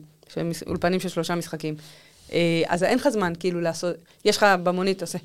אולפנים 0.68 1.00
של 1.00 1.10
שלושה 1.10 1.36
משחקים. 1.36 1.76
אה, 2.34 2.38
אז 2.68 2.84
אין 2.84 2.98
לך 2.98 3.10
זמן, 3.10 3.34
כאילו, 3.40 3.62
לעשות... 3.62 3.96
יש 4.26 4.38
לך 4.38 4.46
במונית, 4.64 4.98
אתה 4.98 5.06
עושה, 5.06 5.18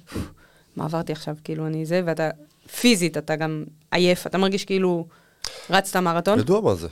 מה 0.76 0.84
עברתי 0.84 1.12
עכשיו, 1.12 1.34
כאילו, 1.44 1.66
אני 1.66 1.86
זה, 1.86 2.00
ואתה, 2.04 2.30
פיזית, 2.80 3.16
אתה 3.16 3.36
גם 3.36 3.64
עייף, 3.90 4.26
אתה 4.26 4.38
מרגיש 4.38 4.64
כאילו 4.64 5.06
רצת 5.70 5.96
מרתון. 5.96 6.38
ידוע 6.38 6.60
מה 6.60 6.74
זה. 6.74 6.88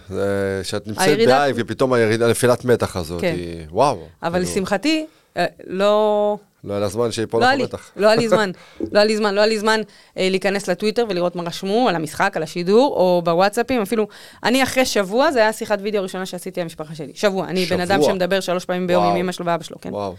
שאת 0.63 0.87
נמצאת 0.87 1.03
הירידה- 1.09 1.27
בהייב, 1.39 1.57
ופתאום 1.59 1.93
הירידה, 1.93 2.31
נפילת 2.31 2.65
מתח 2.65 2.97
הזאת, 2.97 3.21
כן. 3.21 3.35
היא... 3.37 3.67
וואו. 3.71 4.07
אבל 4.23 4.33
כאילו, 4.39 4.51
לשמחתי, 4.53 5.07
אה, 5.37 5.47
לא... 5.67 6.37
לא 6.65 6.73
היה 6.73 6.81
לה 6.81 6.89
זמן 6.89 7.13
שיפול 7.13 7.41
לא 7.41 7.47
לך 7.47 7.57
לי, 7.57 7.63
מתח. 7.63 7.91
לא 7.97 8.07
היה 8.07 8.17
לי 8.17 8.29
זמן, 8.29 8.51
לא 8.93 8.99
היה 8.99 9.05
לי 9.05 9.17
זמן, 9.17 9.35
לא 9.35 9.41
היה 9.41 9.47
לי 9.47 9.59
זמן 9.59 9.81
אה, 10.19 10.29
להיכנס 10.31 10.69
לטוויטר 10.69 11.07
ולראות 11.09 11.37
מה 11.37 11.43
רשמו 11.43 11.89
על 11.89 11.95
המשחק, 11.95 12.33
על 12.37 12.43
השידור, 12.43 12.95
או 12.97 13.23
בוואטסאפים, 13.25 13.83
אפילו, 13.83 14.07
אני 14.45 14.63
אחרי 14.63 14.85
שבוע, 14.85 15.33
זה 15.33 15.39
היה 15.39 15.53
שיחת 15.53 15.79
וידאו 15.83 16.01
הראשונה 16.01 16.27
שעשיתי 16.27 16.61
עם 16.61 16.65
המשפחה 16.65 16.95
שלי. 16.95 17.13
שבוע, 17.15 17.47
אני 17.47 17.65
בן 17.65 17.81
אדם. 17.81 18.03
שמדבר 18.03 18.41
שלוש 18.41 18.65
פעמים 18.65 18.87
ביום 18.87 19.03
וואו. 19.03 19.15
עם 19.15 19.21
אמא 19.21 19.33
שלו 19.33 19.47
ואבא 19.47 19.63
שלו, 19.63 19.77
כן? 19.81 19.91
וואו. 19.91 20.15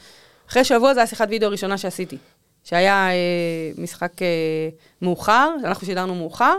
אחרי 0.50 0.64
שבוע 0.64 0.94
זה 0.94 1.00
היה 1.00 1.08
שיחת 1.08 1.28
וידאו 1.30 1.48
הראשונה 1.48 1.78
שעשיתי, 1.78 2.18
שהיה 2.64 3.10
אה, 3.10 3.72
משחק 3.78 4.22
אה, 4.22 4.28
מאוחר, 5.02 5.50
אנחנו 5.64 5.88
שידרנו 5.88 6.16
מאוחר, 6.16 6.56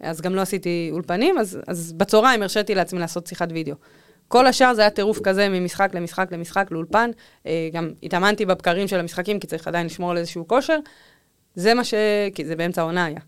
אז 0.00 0.20
גם 0.20 0.34
לא 0.34 0.40
עשיתי 0.40 0.88
אולפנים, 0.92 1.38
אז, 1.38 1.58
אז 1.66 1.92
בצהריים 1.92 2.42
הרשיתי 2.42 2.74
לעצמי 2.74 3.00
לעשות 3.00 3.26
שיחת 3.26 3.48
וידאו. 3.52 3.74
כל 4.28 4.46
השאר 4.46 4.74
זה 4.74 4.80
היה 4.80 4.90
טירוף 4.90 5.18
כזה 5.22 5.48
ממשחק 5.48 5.90
למשחק 5.94 6.28
למשחק, 6.32 6.66
לאולפן. 6.70 7.10
אה, 7.46 7.68
גם 7.72 7.90
התאמנתי 8.02 8.46
בבקרים 8.46 8.88
של 8.88 9.00
המשחקים, 9.00 9.40
כי 9.40 9.46
צריך 9.46 9.68
עדיין 9.68 9.86
לשמור 9.86 10.10
על 10.10 10.16
איזשהו 10.16 10.48
כושר. 10.48 10.78
זה 11.54 11.74
מה 11.74 11.84
ש... 11.84 11.94
כי 12.34 12.44
זה 12.44 12.56
באמצע 12.56 12.80
העונה 12.80 13.04
היה. 13.04 13.20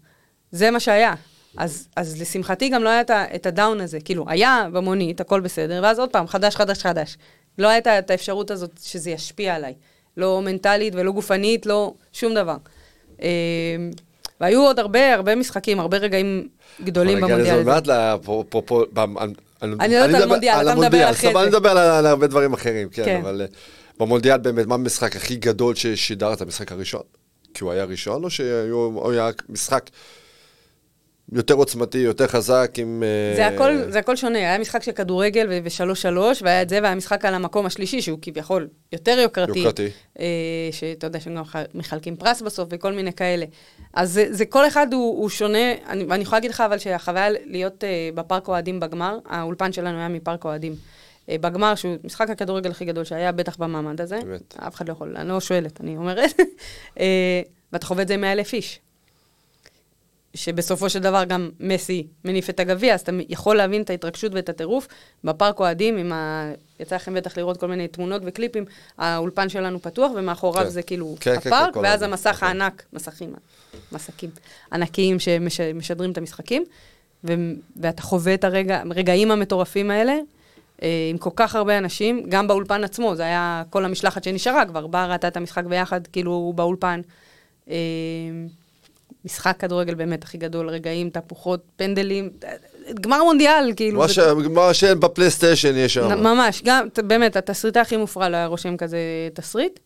זה 0.50 0.70
מה 0.70 0.80
שהיה. 0.80 1.14
אז, 1.56 1.88
אז 1.96 2.20
לשמחתי 2.20 2.68
גם 2.68 2.82
לא 2.82 2.88
היה 2.88 3.00
את, 3.00 3.10
את 3.10 3.46
הדאון 3.46 3.80
הזה. 3.80 4.00
כאילו, 4.00 4.24
היה 4.28 4.66
במונית, 4.72 5.20
הכל 5.20 5.40
בסדר, 5.40 5.80
ואז 5.82 5.98
עוד 5.98 6.10
פעם, 6.10 6.26
חדש, 6.26 6.56
חדש, 6.56 6.82
חדש. 6.82 7.16
לא 7.58 7.68
הייתה 7.68 7.98
את 7.98 8.10
האפשרות 8.10 8.50
הזאת 8.50 8.70
שזה 8.82 9.10
ישפיע 9.10 9.54
עליי. 9.54 9.74
לא 10.16 10.42
מנטלית 10.42 10.94
ולא 10.94 11.12
גופנית, 11.12 11.66
לא 11.66 11.94
שום 12.12 12.34
דבר. 12.34 12.56
אה, 13.22 13.28
והיו 14.40 14.62
עוד 14.62 14.78
הרבה, 14.78 15.14
הרבה 15.14 15.34
משחקים, 15.34 15.80
הרבה 15.80 15.96
רגעים 15.96 16.48
גדולים 16.84 17.18
אנחנו 17.18 17.36
נגיע 17.36 17.36
במונדיאל 17.36 17.60
לזה 17.60 17.60
הזה. 17.60 17.74
עוד 17.74 17.86
מעט 17.86 17.86
אני 19.62 19.94
יודעת 19.94 20.22
על 20.22 20.28
מונדיאל, 20.28 20.54
אתה 20.62 20.74
מדבר 20.74 21.10
אחרי 21.10 21.32
זה. 21.32 21.40
אני 21.40 21.48
מדבר 21.48 21.70
על- 21.70 22.06
הרבה 22.06 22.26
דברים 22.26 22.52
אחרים, 22.52 22.88
כן, 22.88 23.04
כן. 23.04 23.20
אבל 23.22 23.40
אה, 23.40 23.46
במונדיאל 23.98 24.38
באמת, 24.38 24.66
מה 24.66 24.74
המשחק 24.74 25.16
הכי 25.16 25.36
גדול 25.36 25.74
ששידרת, 25.74 26.40
המשחק 26.40 26.72
הראשון? 26.72 27.02
כי 27.54 27.64
הוא 27.64 27.72
היה 27.72 27.84
ראשון, 27.84 28.24
או 28.24 28.30
שהיו- 28.30 28.92
או 28.96 29.10
היה 29.12 29.30
משחק 29.48 29.90
יותר 31.32 31.54
עוצמתי, 31.54 31.98
יותר 31.98 32.26
חזק, 32.26 32.70
עם... 32.78 33.02
אה, 33.02 33.36
זה 33.36 33.46
הכל, 33.46 33.82
זה 33.88 33.98
הכל 33.98 34.16
שונה, 34.16 34.38
היה 34.38 34.58
משחק 34.58 34.82
של 34.82 34.92
כדורגל 34.92 35.60
ושלוש 35.64 36.02
שלוש, 36.02 36.42
והיה 36.42 36.62
את 36.62 36.68
זה, 36.68 36.78
והיה 36.82 36.94
משחק 36.94 37.24
על 37.24 37.34
המקום 37.34 37.66
השלישי, 37.66 38.02
שהוא 38.02 38.18
כביכול 38.22 38.68
יותר 38.92 39.18
יוקרתי. 39.18 39.58
יוקרתי. 39.58 39.88
אה, 40.18 40.26
שאתה 40.72 41.06
יודע 41.06 41.20
שהם 41.20 41.34
גם 41.34 41.42
מחלקים 41.74 42.16
פרס 42.16 42.42
בסוף 42.42 42.68
וכל 42.72 42.92
מיני 42.92 43.12
כאלה. 43.12 43.46
אז 43.94 44.12
זה, 44.12 44.26
זה 44.30 44.44
כל 44.44 44.66
אחד 44.66 44.92
הוא, 44.92 45.18
הוא 45.20 45.28
שונה, 45.28 45.72
אני, 45.88 46.04
ואני 46.04 46.22
יכולה 46.22 46.38
להגיד 46.38 46.50
לך 46.50 46.60
אבל 46.60 46.78
שהחוויה 46.78 47.30
להיות 47.30 47.84
אה, 47.84 48.08
בפארק 48.14 48.48
אוהדים 48.48 48.80
בגמר, 48.80 49.18
האולפן 49.26 49.72
שלנו 49.72 49.98
היה 49.98 50.08
מפארק 50.08 50.44
אוהדים. 50.44 50.74
בגמר, 51.30 51.74
שהוא 51.74 51.96
משחק 52.04 52.30
הכדורגל 52.30 52.70
הכי 52.70 52.84
גדול 52.84 53.04
שהיה, 53.04 53.32
בטח 53.32 53.56
במעמד 53.56 54.00
הזה. 54.00 54.18
באמת. 54.26 54.54
אף 54.58 54.74
אחד 54.74 54.88
לא 54.88 54.92
יכול, 54.92 55.16
אני 55.16 55.28
לא 55.28 55.40
שואלת, 55.40 55.80
אני 55.80 55.96
אומרת. 55.96 56.30
ואתה 57.72 57.86
חווה 57.86 58.02
את 58.02 58.08
זה 58.08 58.14
עם 58.14 58.20
100 58.20 58.32
אלף 58.32 58.52
איש. 58.52 58.80
שבסופו 60.36 60.90
של 60.90 60.98
דבר 60.98 61.24
גם 61.24 61.50
מסי 61.60 62.06
מניף 62.24 62.50
את 62.50 62.60
הגביע, 62.60 62.94
אז 62.94 63.00
אתה 63.00 63.12
יכול 63.28 63.56
להבין 63.56 63.82
את 63.82 63.90
ההתרגשות 63.90 64.34
ואת 64.34 64.48
הטירוף. 64.48 64.88
בפארק 65.24 65.60
אוהדים, 65.60 65.96
עם 65.96 66.12
ה... 66.12 66.52
יצא 66.80 66.96
לכם 66.96 67.14
בטח 67.14 67.38
לראות 67.38 67.56
כל 67.56 67.68
מיני 67.68 67.88
תמונות 67.88 68.22
וקליפים, 68.24 68.64
האולפן 68.98 69.48
שלנו 69.48 69.82
פתוח, 69.82 70.12
ומאחוריו 70.14 70.64
כן. 70.64 70.70
זה 70.70 70.82
כאילו 70.82 71.16
כן, 71.20 71.40
כן, 71.40 71.48
הפארק, 71.48 71.74
כן, 71.74 71.80
ואז. 71.80 72.02
המסך 72.02 72.30
נכון. 72.36 72.48
הענק, 72.48 72.84
מסכים, 72.92 73.34
מסכים, 73.92 74.30
ענקיים 74.72 75.16
שמשדרים 75.48 76.10
את 76.10 76.18
המשחקים, 76.18 76.64
ו... 77.24 77.32
ואתה 77.76 78.02
חווה 78.02 78.34
את 78.34 78.44
הרגע, 78.44 78.82
הרגעים 78.90 79.30
המטורפים 79.30 79.90
האלה. 79.90 80.18
אה, 80.82 81.08
עם 81.10 81.18
כל 81.18 81.30
כך 81.36 81.54
הרבה 81.54 81.78
אנשים, 81.78 82.22
גם 82.28 82.48
באולפן 82.48 82.84
עצמו, 82.84 83.16
זה 83.16 83.22
היה 83.22 83.62
כל 83.70 83.84
המשלחת 83.84 84.24
שנשארה 84.24 84.66
כבר, 84.66 84.86
באה, 84.86 85.06
ראתה 85.06 85.28
את 85.28 85.36
המשחק 85.36 85.64
ביחד, 85.64 86.06
כאילו, 86.06 86.52
באולפן. 86.56 87.00
משחק 89.26 89.56
כדורגל 89.58 89.94
באמת 89.94 90.24
הכי 90.24 90.38
גדול, 90.38 90.68
רגעים, 90.68 91.10
תהפוכות, 91.10 91.60
פנדלים, 91.76 92.30
גמר 93.00 93.24
מונדיאל, 93.24 93.72
כאילו. 93.76 93.98
מה 93.98 94.06
זה- 94.06 94.12
ש- 94.14 94.18
מה 94.50 94.74
שאין 94.74 95.00
בפלייסטיישן 95.00 95.76
יש 95.76 95.94
שם. 95.94 96.22
ממש, 96.22 96.62
גם, 96.64 96.86
באמת, 97.06 97.36
התסריט 97.36 97.76
הכי 97.76 97.96
מופרע 97.96 98.28
לא 98.28 98.36
היה 98.36 98.46
רושם 98.46 98.76
כזה 98.76 98.98
תסריט. 99.34 99.78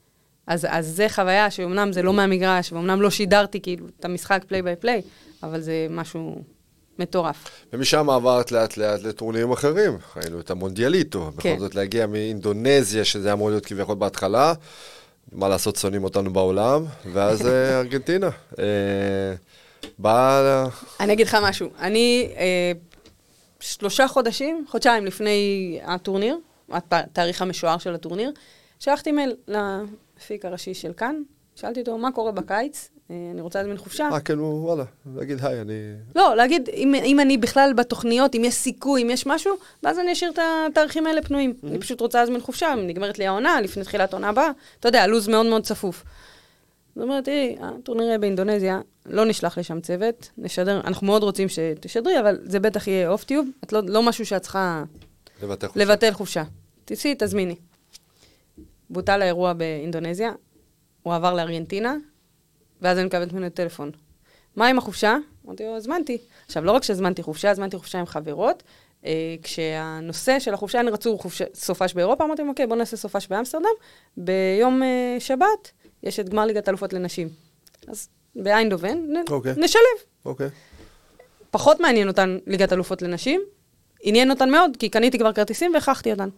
אז, 0.47 0.66
אז 0.70 0.86
זה 0.86 1.07
חוויה 1.09 1.51
שאומנם 1.51 1.93
זה 1.93 2.03
לא 2.03 2.12
מהמגרש, 2.12 2.72
ואומנם 2.72 3.03
לא 3.03 3.11
שידרתי 3.11 3.61
כאילו 3.61 3.86
את 4.01 4.05
המשחק 4.05 4.45
play 4.49 4.62
by 4.62 4.76
play, 4.76 5.03
אבל 5.43 5.61
זה 5.61 5.86
משהו 5.91 6.43
מטורף. 6.99 7.36
ומשם 7.72 8.11
עברת 8.11 8.53
לאט 8.53 8.76
לאט 8.76 9.03
לטורנירים 9.03 9.53
אחרים. 9.53 9.99
ראינו 10.16 10.41
את 10.41 10.51
המונדיאליטו. 10.51 11.30
כן. 11.38 11.53
בכל 11.55 11.61
זאת 11.61 11.74
להגיע 11.74 12.07
מאינדונזיה, 12.07 13.05
שזה 13.05 13.32
אמור 13.32 13.51
להיות 13.51 13.66
כביכול 13.66 13.95
בהתחלה. 13.95 14.55
מה 15.33 15.49
לעשות, 15.49 15.76
שונאים 15.76 16.05
אותנו 16.05 16.33
בעולם. 16.33 16.85
ואז 17.12 17.47
אה, 17.47 17.78
ארגנטינה. 17.81 18.31
אה, 18.59 18.64
באה... 19.99 20.66
אני 21.01 21.12
אגיד 21.12 21.26
לך 21.26 21.37
משהו. 21.43 21.70
אני 21.78 22.33
אה, 22.37 22.72
שלושה 23.61 24.09
חודשים, 24.09 24.64
חודשיים 24.68 25.07
לפני 25.07 25.81
הטורניר, 25.85 26.39
התאריך 26.70 27.43
המשוער 27.43 27.78
של 27.78 27.95
הטורניר, 27.95 28.33
שלחתי 28.78 29.12
מייל 29.12 29.37
למפיק 29.49 30.45
הראשי 30.45 30.74
של 30.74 30.93
כאן, 30.93 31.22
שאלתי 31.55 31.81
אותו, 31.81 31.99
מה 31.99 32.12
קורה 32.12 32.33
בקיץ? 32.33 32.91
אה, 33.11 33.30
אני 33.32 33.40
רוצה 33.40 33.58
להזמין 33.58 33.76
חופשה. 33.76 34.08
אה, 34.12 34.20
כאילו, 34.20 34.61
וואלה, 34.64 34.84
להגיד 35.16 35.44
היי, 35.44 35.61
אני... 35.61 35.72
לא, 36.16 36.36
להגיד, 36.36 36.68
אם, 36.68 36.94
אם 36.94 37.20
אני 37.20 37.36
בכלל 37.36 37.72
בתוכניות, 37.76 38.34
אם 38.34 38.42
יש 38.44 38.54
סיכוי, 38.54 39.02
אם 39.02 39.11
יש 39.11 39.26
משהו, 39.26 39.54
ואז 39.82 39.98
אני 39.98 40.12
אשאיר 40.12 40.30
את 40.30 40.38
התאריכים 40.70 41.06
האלה 41.06 41.22
פנויים. 41.22 41.54
אני 41.64 41.78
פשוט 41.78 42.00
רוצה 42.00 42.20
להזמין 42.20 42.40
חופשה, 42.40 42.74
נגמרת 42.86 43.18
לי 43.18 43.26
העונה, 43.26 43.61
לפני 43.61 43.84
תחילת 43.84 44.12
העונה 44.12 44.28
הבאה. 44.28 44.50
אתה 44.80 44.88
יודע, 44.88 45.06
לו"ז 45.06 45.28
מאוד 45.28 45.46
מאוד 45.46 45.62
צפוף. 45.62 46.04
זאת 46.94 47.02
אומרת, 47.02 47.24
תראי, 47.24 47.56
הטורניר 47.61 48.18
באינדונזיה, 48.18 48.80
לא 49.06 49.24
נשלח 49.24 49.58
לשם 49.58 49.80
צוות, 49.80 50.30
נשדר, 50.38 50.80
אנחנו 50.84 51.06
מאוד 51.06 51.22
רוצים 51.22 51.48
שתשדרי, 51.48 52.20
אבל 52.20 52.38
זה 52.42 52.61
בטח 52.61 52.88
יהיה 52.88 53.08
אוף 53.08 53.24
טיוב, 53.24 53.48
את 53.64 53.72
לא, 53.72 53.80
לא 53.86 54.02
משהו 54.02 54.26
שאת 54.26 54.42
צריכה 54.42 54.84
לבטל 55.42 55.66
חופשה. 55.66 55.84
לבטל 55.84 56.12
חופשה. 56.12 56.42
תצאי, 56.84 57.14
תזמיני. 57.18 57.54
בוטל 58.90 59.22
האירוע 59.22 59.52
באינדונזיה, 59.52 60.32
הוא 61.02 61.14
עבר 61.14 61.34
לארגנטינה, 61.34 61.96
ואז 62.83 62.99
אני 62.99 63.07
מקבלת 63.07 63.33
ממנו 63.33 63.51
טלפון. 63.51 63.91
מה 64.57 64.66
עם 64.66 64.78
החופשה? 64.78 65.16
אמרתי 65.47 65.64
לו, 65.64 65.76
הזמנתי. 65.76 66.18
עכשיו, 66.47 66.64
לא 66.64 66.72
רק 66.72 66.83
שהזמנתי 66.83 67.22
חופשה, 67.22 67.51
הזמנתי 67.51 67.76
חופשה 67.76 67.99
עם 68.01 68.07
חברות. 68.07 68.62
אה, 69.07 69.35
כשהנושא 69.43 70.39
של 70.39 70.55
החופשה, 70.55 70.81
אני 70.81 70.91
רצו 70.91 71.18
חופשה, 71.18 71.45
סופש 71.55 71.95
באירופה, 71.95 72.24
אמרתי 72.24 72.43
להם, 72.43 72.49
אוקיי, 72.49 72.66
בואו 72.66 72.78
נעשה 72.78 72.97
סופש 72.97 73.28
באמסטרדם. 73.28 73.64
ביום 74.16 74.83
אה, 74.83 75.16
שבת 75.18 75.70
יש 76.03 76.20
את 76.20 76.28
גמר 76.28 76.45
ליגת 76.45 76.68
אלופות 76.68 76.93
לנשים. 76.93 77.28
אז 77.89 78.09
באיינדובן, 78.37 78.99
נ- 78.99 79.31
אוקיי. 79.31 79.53
נשלב. 79.57 79.83
אוקיי. 80.24 80.49
פחות 81.51 81.81
מעניין 81.81 82.09
אותן 82.09 82.39
ליגת 82.47 82.72
אלופות 82.72 83.03
לנשים, 83.03 83.41
עניין 84.03 84.31
אותן 84.31 84.51
מאוד, 84.51 84.76
כי 84.78 84.89
קניתי 84.89 85.18
כבר 85.18 85.33
כרטיסים 85.33 85.74
והכרחתי 85.74 86.12
אותן. 86.12 86.28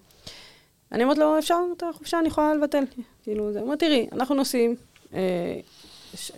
אני 0.92 1.02
אומרת 1.02 1.18
לו, 1.18 1.38
אפשר 1.38 1.58
את 1.76 1.82
החופשה, 1.90 2.18
אני 2.18 2.28
יכולה 2.28 2.54
לבטל. 2.54 2.84
כאילו, 3.22 3.52
זה, 3.52 3.60
אומר, 3.60 3.76
תראי, 3.76 4.06
אנחנו 4.12 4.34
נוסעים, 4.34 4.76
אה, 5.14 5.20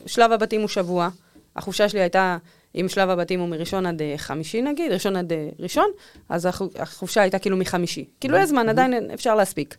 שלב 0.07 0.33
הבתים 0.33 0.61
הוא 0.61 0.68
שבוע, 0.68 1.09
החופשה 1.57 1.89
שלי 1.89 2.01
הייתה, 2.01 2.37
אם 2.75 2.87
שלב 2.89 3.11
הבתים 3.11 3.41
הוא 3.41 3.49
מראשון 3.49 3.87
עד 3.87 4.03
אה, 4.03 4.14
חמישי 4.16 4.62
נגיד, 4.62 4.93
ראשון 4.93 5.16
עד 5.16 5.33
אה, 5.33 5.49
ראשון, 5.59 5.91
אז 6.29 6.47
החו- 6.47 6.70
החופשה 6.79 7.20
הייתה 7.22 7.39
כאילו 7.39 7.57
מחמישי. 7.57 8.05
כאילו, 8.20 8.39
יש 8.39 8.49
זמן, 8.49 8.68
עדיין 8.68 9.11
אפשר 9.14 9.35
להספיק. 9.35 9.77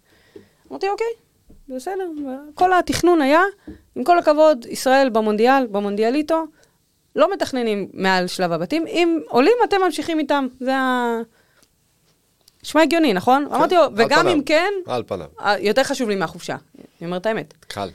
אמרתי, 0.71 0.89
אוקיי, 0.89 1.07
בסדר. 1.69 2.09
כל 2.53 2.73
התכנון 2.73 3.21
היה, 3.21 3.41
עם 3.95 4.03
כל 4.03 4.19
הכבוד, 4.19 4.65
ישראל 4.69 5.09
במונדיאל, 5.09 5.67
במונדיאליטו, 5.71 6.43
לא 7.15 7.33
מתכננים 7.33 7.89
מעל 7.93 8.27
שלב 8.27 8.51
הבתים. 8.51 8.87
אם 8.87 9.19
עולים, 9.27 9.53
אתם 9.63 9.77
ממשיכים 9.85 10.19
איתם. 10.19 10.47
זה 10.59 10.75
ה... 10.75 11.17
נשמע 12.63 12.81
הגיוני, 12.81 13.13
נכון? 13.13 13.45
אמרתי 13.55 13.75
לו, 13.75 13.81
וגם 13.95 14.19
פניו. 14.21 14.33
אם 14.33 14.43
כן, 14.43 14.71
על 14.85 15.03
פניו. 15.07 15.27
יותר 15.59 15.83
חשוב 15.83 16.09
לי 16.09 16.15
מהחופשה. 16.15 16.55
אני 16.77 17.07
אומרת 17.07 17.25
האמת. 17.25 17.53
קל. 17.67 17.89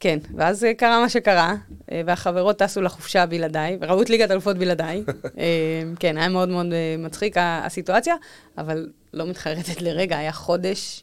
כן, 0.00 0.18
ואז 0.34 0.66
קרה 0.78 1.00
מה 1.00 1.08
שקרה, 1.08 1.54
אה, 1.92 2.02
והחברות 2.06 2.58
טסו 2.58 2.82
לחופשה 2.82 3.26
בלעדיי, 3.26 3.78
וראו 3.80 4.02
את 4.02 4.10
ליגת 4.10 4.30
אלופות 4.30 4.58
בלעדיי. 4.58 5.04
אה, 5.38 5.82
כן, 6.00 6.18
היה 6.18 6.28
מאוד 6.28 6.48
מאוד 6.48 6.72
אה, 6.72 6.96
מצחיק 6.98 7.36
הסיטואציה, 7.40 8.14
אבל 8.58 8.88
לא 9.14 9.26
מתחרטת 9.26 9.82
לרגע, 9.82 10.18
היה 10.18 10.32
חודש, 10.32 11.02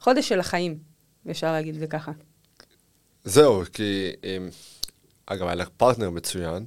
חודש 0.00 0.28
של 0.28 0.40
החיים, 0.40 0.78
אפשר 1.30 1.52
להגיד 1.52 1.74
את 1.74 1.80
זה 1.80 1.86
ככה. 1.86 2.12
זהו, 3.24 3.62
כי... 3.72 4.12
אגב, 5.26 5.46
היה 5.46 5.54
לך 5.54 5.68
פרטנר 5.76 6.10
מצוין. 6.10 6.64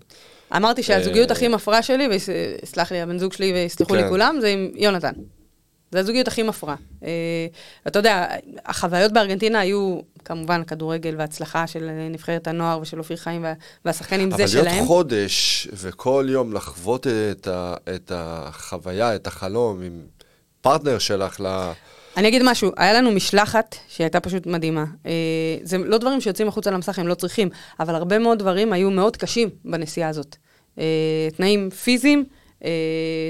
אמרתי 0.56 0.84
שהזוגיות 0.84 1.32
הכי 1.32 1.48
מפרה 1.48 1.82
שלי, 1.82 2.08
ויסלח 2.08 2.92
לי 2.92 3.02
הבן 3.02 3.18
זוג 3.18 3.34
שלי 3.34 3.54
ויסלחו 3.54 3.96
לי 3.96 4.02
כן. 4.02 4.10
כולם, 4.10 4.38
זה 4.42 4.48
עם 4.48 4.72
יונתן. 4.76 5.14
זה 5.92 6.00
הזוגיות 6.00 6.28
הכי 6.28 6.44
מפרה. 6.44 6.76
אה, 7.04 7.10
אתה 7.88 8.00
יודע, 8.00 8.26
החוויות 8.66 9.12
בארגנטינה 9.12 9.60
היו 9.60 10.00
כמובן 10.26 10.64
כדורגל 10.64 11.16
והצלחה 11.18 11.68
של 11.68 11.90
נבחרת 12.10 12.48
הנוער 12.48 12.80
ושל 12.82 13.00
אופיר 13.00 13.18
חיים 13.18 13.44
וה- 13.44 13.54
והשחקנים 13.86 14.30
זה 14.32 14.36
אבל 14.36 14.54
להיות 14.54 14.68
שלהם. 14.68 14.86
חודש 14.86 15.68
וכל 15.74 16.26
יום 16.30 16.54
לחוות 16.54 17.08
את, 17.08 17.48
ה, 17.48 17.74
את 17.96 18.12
החוויה, 18.16 19.16
את 19.16 19.28
החלום 19.28 19.82
עם 19.82 20.02
פרטנר 20.62 21.00
שלך 21.00 21.40
ל... 21.40 21.72
אני 22.18 22.28
אגיד 22.28 22.42
משהו, 22.46 22.72
היה 22.78 22.94
לנו 22.94 23.12
משלחת 23.12 23.76
שהייתה 23.88 24.20
פשוט 24.20 24.46
מדהימה. 24.48 24.86
אה, 25.06 25.12
זה 25.64 25.78
לא 25.78 25.98
דברים 25.98 26.22
שיוצאים 26.22 26.48
החוצה 26.48 26.72
למסך, 26.72 27.00
הם 27.00 27.08
לא 27.08 27.14
צריכים, 27.14 27.50
אבל 27.80 27.96
הרבה 27.96 28.20
מאוד 28.20 28.40
דברים 28.40 28.74
היו 28.74 28.92
מאוד 28.92 29.18
קשים 29.18 29.50
בנסיעה 29.66 30.10
הזאת. 30.10 30.36
אה, 30.80 30.84
תנאים 31.38 31.70
פיזיים, 31.70 32.26
אה, 32.66 32.70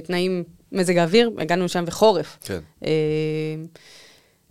תנאים 0.04 0.44
מזג 0.72 0.98
האוויר, 0.98 1.32
הגענו 1.38 1.66
לשם 1.66 1.86
בחורף. 1.86 2.38
כן. 2.42 2.60
אה, 2.86 2.90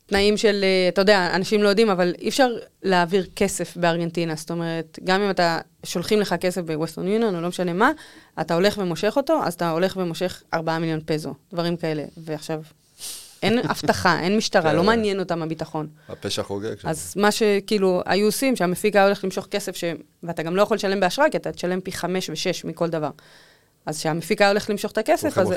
תנאים 0.08 0.36
של, 0.36 0.60
אה, 0.64 0.88
אתה 0.88 1.00
יודע, 1.00 1.30
אנשים 1.34 1.62
לא 1.62 1.68
יודעים, 1.68 1.90
אבל 1.90 2.14
אי 2.18 2.28
אפשר 2.28 2.48
להעביר 2.82 3.26
כסף 3.36 3.76
בארגנטינה. 3.76 4.34
זאת 4.34 4.50
אומרת, 4.50 4.98
גם 5.04 5.20
אם 5.20 5.30
אתה, 5.30 5.60
שולחים 5.84 6.20
לך 6.20 6.34
כסף 6.40 6.60
בווסטרן 6.60 7.08
יוניון, 7.08 7.36
או 7.36 7.40
לא 7.40 7.48
משנה 7.48 7.72
מה, 7.72 7.90
אתה 8.40 8.54
הולך 8.54 8.78
ומושך 8.78 9.16
אותו, 9.16 9.40
אז 9.44 9.54
אתה 9.54 9.70
הולך 9.70 9.96
ומושך 9.96 10.42
4 10.54 10.78
מיליון 10.78 11.00
פזו, 11.06 11.34
דברים 11.52 11.76
כאלה. 11.76 12.04
ועכשיו, 12.16 12.62
אין 13.42 13.58
אבטחה, 13.70 14.20
אין 14.20 14.36
משטרה, 14.36 14.70
כן. 14.70 14.76
לא 14.76 14.84
מעניין 14.84 15.20
אותם 15.20 15.42
הביטחון. 15.42 15.86
הפשע 16.08 16.42
חוגג 16.42 16.80
שם. 16.80 16.88
אז 16.88 17.14
מה 17.16 17.32
שכאילו 17.32 18.02
היו 18.06 18.26
עושים, 18.26 18.56
שהמפיק 18.56 18.96
היה 18.96 19.04
הולך 19.04 19.24
למשוך 19.24 19.46
כסף, 19.50 19.76
ש... 19.76 19.84
ואתה 20.22 20.42
גם 20.42 20.56
לא 20.56 20.62
יכול 20.62 20.74
לשלם 20.74 21.00
באשראי, 21.00 21.28
כי 21.30 21.36
אתה 21.36 21.52
תשלם 21.52 21.80
פי 21.80 21.92
חמש 21.92 22.30
ושש 22.30 22.64
מכל 22.64 22.88
דבר. 22.88 23.10
אז 23.88 23.98
כשהמפיק 23.98 24.40
היה 24.40 24.50
הולך 24.50 24.70
למשוך 24.70 24.92
את 24.92 24.98
הכסף, 24.98 25.38
אז. 25.38 25.48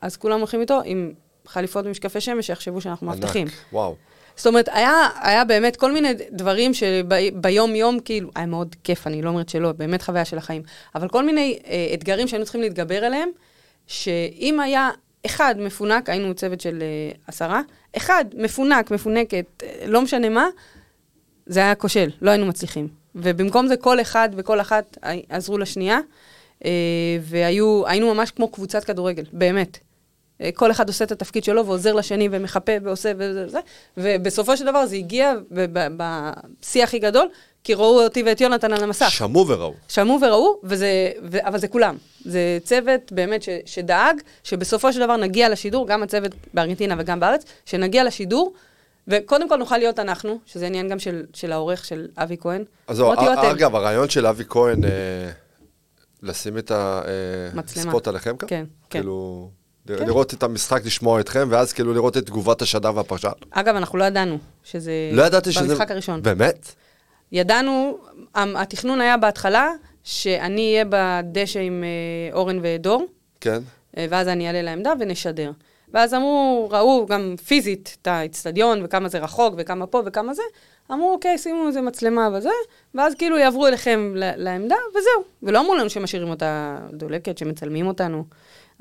אז 0.00 0.16
כולם 0.16 0.38
הולכים 0.38 0.60
איתו 0.60 0.80
עם 0.84 1.12
חליפות 1.46 1.86
ומשקפי 1.86 2.20
שמש, 2.20 2.46
שיחשבו 2.46 2.80
שאנחנו 2.80 3.06
מאבטחים. 3.06 3.46
וואו. 3.72 3.96
זאת 4.36 4.46
אומרת, 4.46 4.68
היה, 4.72 5.08
היה 5.20 5.44
באמת 5.44 5.76
כל 5.76 5.92
מיני 5.92 6.14
דברים 6.32 6.72
שביום-יום, 6.74 8.00
כאילו, 8.00 8.30
היה 8.34 8.46
מאוד 8.46 8.76
כיף, 8.84 9.06
אני 9.06 9.22
לא 9.22 9.28
אומרת 9.28 9.48
שלא, 9.48 9.72
באמת 9.72 10.02
חוויה 10.02 10.24
של 10.24 10.38
החיים. 10.38 10.62
אבל 10.94 11.08
כל 11.08 11.26
מיני 11.26 11.58
אה, 11.66 11.90
אתגרים 11.94 12.28
שהיינו 12.28 12.44
צריכים 12.44 12.60
להתגבר 12.60 13.04
עליהם, 13.04 13.28
שאם 13.86 14.60
היה 14.60 14.90
אחד 15.26 15.54
מפונק, 15.58 16.08
היינו 16.08 16.34
צוות 16.34 16.60
של 16.60 16.82
אה, 16.82 17.12
עשרה, 17.26 17.60
אחד 17.96 18.24
מפונק, 18.34 18.90
מפונקת, 18.90 19.46
אה, 19.62 19.86
לא 19.86 20.02
משנה 20.02 20.28
מה, 20.28 20.48
זה 21.46 21.60
היה 21.60 21.74
כושל, 21.74 22.10
לא 22.22 22.30
היינו 22.30 22.46
מצליחים. 22.46 22.88
ובמקום 23.14 23.66
זה 23.66 23.76
כל 23.76 24.00
אחד 24.00 24.28
וכל 24.36 24.60
אחת 24.60 24.98
עזרו 25.28 25.58
לשנייה, 25.58 26.00
אה, 26.64 26.70
והיינו 27.22 28.14
ממש 28.14 28.30
כמו 28.30 28.48
קבוצת 28.48 28.84
כדורגל, 28.84 29.24
באמת. 29.32 29.78
אה, 30.40 30.50
כל 30.54 30.70
אחד 30.70 30.88
עושה 30.88 31.04
את 31.04 31.12
התפקיד 31.12 31.44
שלו 31.44 31.66
ועוזר 31.66 31.94
לשני 31.94 32.28
ומחפה 32.30 32.72
ועושה 32.82 33.12
וזה 33.18 33.44
וזה, 33.46 33.58
ובסופו 33.96 34.56
של 34.56 34.66
דבר 34.66 34.86
זה 34.86 34.96
הגיע 34.96 35.34
בשיא 35.96 36.84
הכי 36.84 36.98
גדול, 36.98 37.28
כי 37.64 37.74
ראו 37.74 38.02
אותי 38.02 38.22
ואת 38.22 38.40
יונתן 38.40 38.72
על 38.72 38.82
המסך. 38.82 39.10
שמעו 39.10 39.48
וראו. 39.48 39.74
שמעו 39.88 40.18
וראו, 40.22 40.60
וזה, 40.64 41.10
ו, 41.30 41.38
אבל 41.48 41.58
זה 41.58 41.68
כולם. 41.68 41.96
זה 42.24 42.58
צוות 42.64 43.12
באמת 43.12 43.42
ש, 43.42 43.48
שדאג, 43.66 44.16
שבסופו 44.44 44.92
של 44.92 45.00
דבר 45.00 45.16
נגיע 45.16 45.48
לשידור, 45.48 45.86
גם 45.86 46.02
הצוות 46.02 46.32
בארגנטינה 46.54 46.94
וגם 46.98 47.20
בארץ, 47.20 47.44
שנגיע 47.64 48.04
לשידור, 48.04 48.52
וקודם 49.08 49.48
כל 49.48 49.56
נוכל 49.56 49.78
להיות 49.78 49.98
אנחנו, 49.98 50.38
שזה 50.46 50.66
עניין 50.66 50.88
גם 50.88 50.98
של, 50.98 51.24
של 51.34 51.52
העורך, 51.52 51.84
של 51.84 52.06
אבי 52.16 52.36
כהן. 52.40 52.64
אז 52.88 52.96
זהו, 52.96 53.12
"אתם". 53.12 53.22
אגב, 53.50 53.74
הרעיון 53.74 54.08
של 54.08 54.26
אבי 54.26 54.44
כהן, 54.48 54.84
אה, 54.84 54.90
לשים 56.22 56.58
את. 56.58 56.72
הספוט 57.76 58.08
עליכם 58.08 58.36
כאן? 58.36 58.48
כן, 58.48 58.64
כן. 58.90 58.98
כאילו, 59.00 59.50
כן. 59.86 60.06
לראות 60.06 60.34
את 60.34 60.42
המשחק, 60.42 60.84
לשמוע 60.84 61.20
אתכם, 61.20 61.48
ואז 61.50 61.72
כאילו 61.72 61.94
לראות 61.94 62.16
את 62.16 62.26
תגובת 62.26 62.62
השדר 62.62 62.96
והפרשן. 62.96 63.28
אגב, 63.50 63.76
אנחנו 63.76 63.98
לא 63.98 64.04
ידענו 64.04 64.38
שזה... 64.64 64.92
לא 65.12 65.22
ידעתי 65.22 65.52
שזה... 65.52 65.68
במשחק 65.68 65.90
הראשון. 65.90 66.22
באמת? 66.22 66.74
ידענו, 67.32 67.98
התכנון 68.34 69.00
היה 69.00 69.16
בהתחלה, 69.16 69.70
שאני 70.04 70.72
אהיה 70.72 70.84
בדשא 70.88 71.58
עם 71.58 71.84
אה, 71.84 72.34
אורן 72.34 72.58
ודור, 72.62 73.06
כן. 73.40 73.62
אה, 73.96 74.06
ואז 74.10 74.28
אני 74.28 74.46
אעלה 74.46 74.62
לעמדה 74.62 74.92
ונשדר. 75.00 75.52
ואז 75.94 76.14
אמרו, 76.14 76.68
ראו 76.72 77.06
גם 77.06 77.34
פיזית 77.46 77.96
את 78.02 78.06
האצטדיון, 78.06 78.80
וכמה 78.84 79.08
זה 79.08 79.18
רחוק, 79.18 79.54
וכמה 79.58 79.86
פה 79.86 80.02
וכמה 80.06 80.34
זה, 80.34 80.42
אמרו, 80.92 81.12
אוקיי, 81.12 81.38
שימו 81.38 81.66
איזה 81.68 81.80
מצלמה 81.80 82.28
וזה, 82.34 82.50
ואז 82.94 83.14
כאילו 83.14 83.38
יעברו 83.38 83.66
אליכם 83.66 84.12
לעמדה, 84.16 84.76
וזהו. 84.90 85.24
ולא 85.42 85.60
אמרו 85.60 85.74
לנו 85.74 85.90
שמשאירים 85.90 86.30
אותה 86.30 86.78
דולקת, 86.92 87.38
שמצלמים 87.38 87.86
אותנו. 87.86 88.24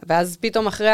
ואז 0.05 0.37
פתאום 0.41 0.67
אחרי 0.67 0.89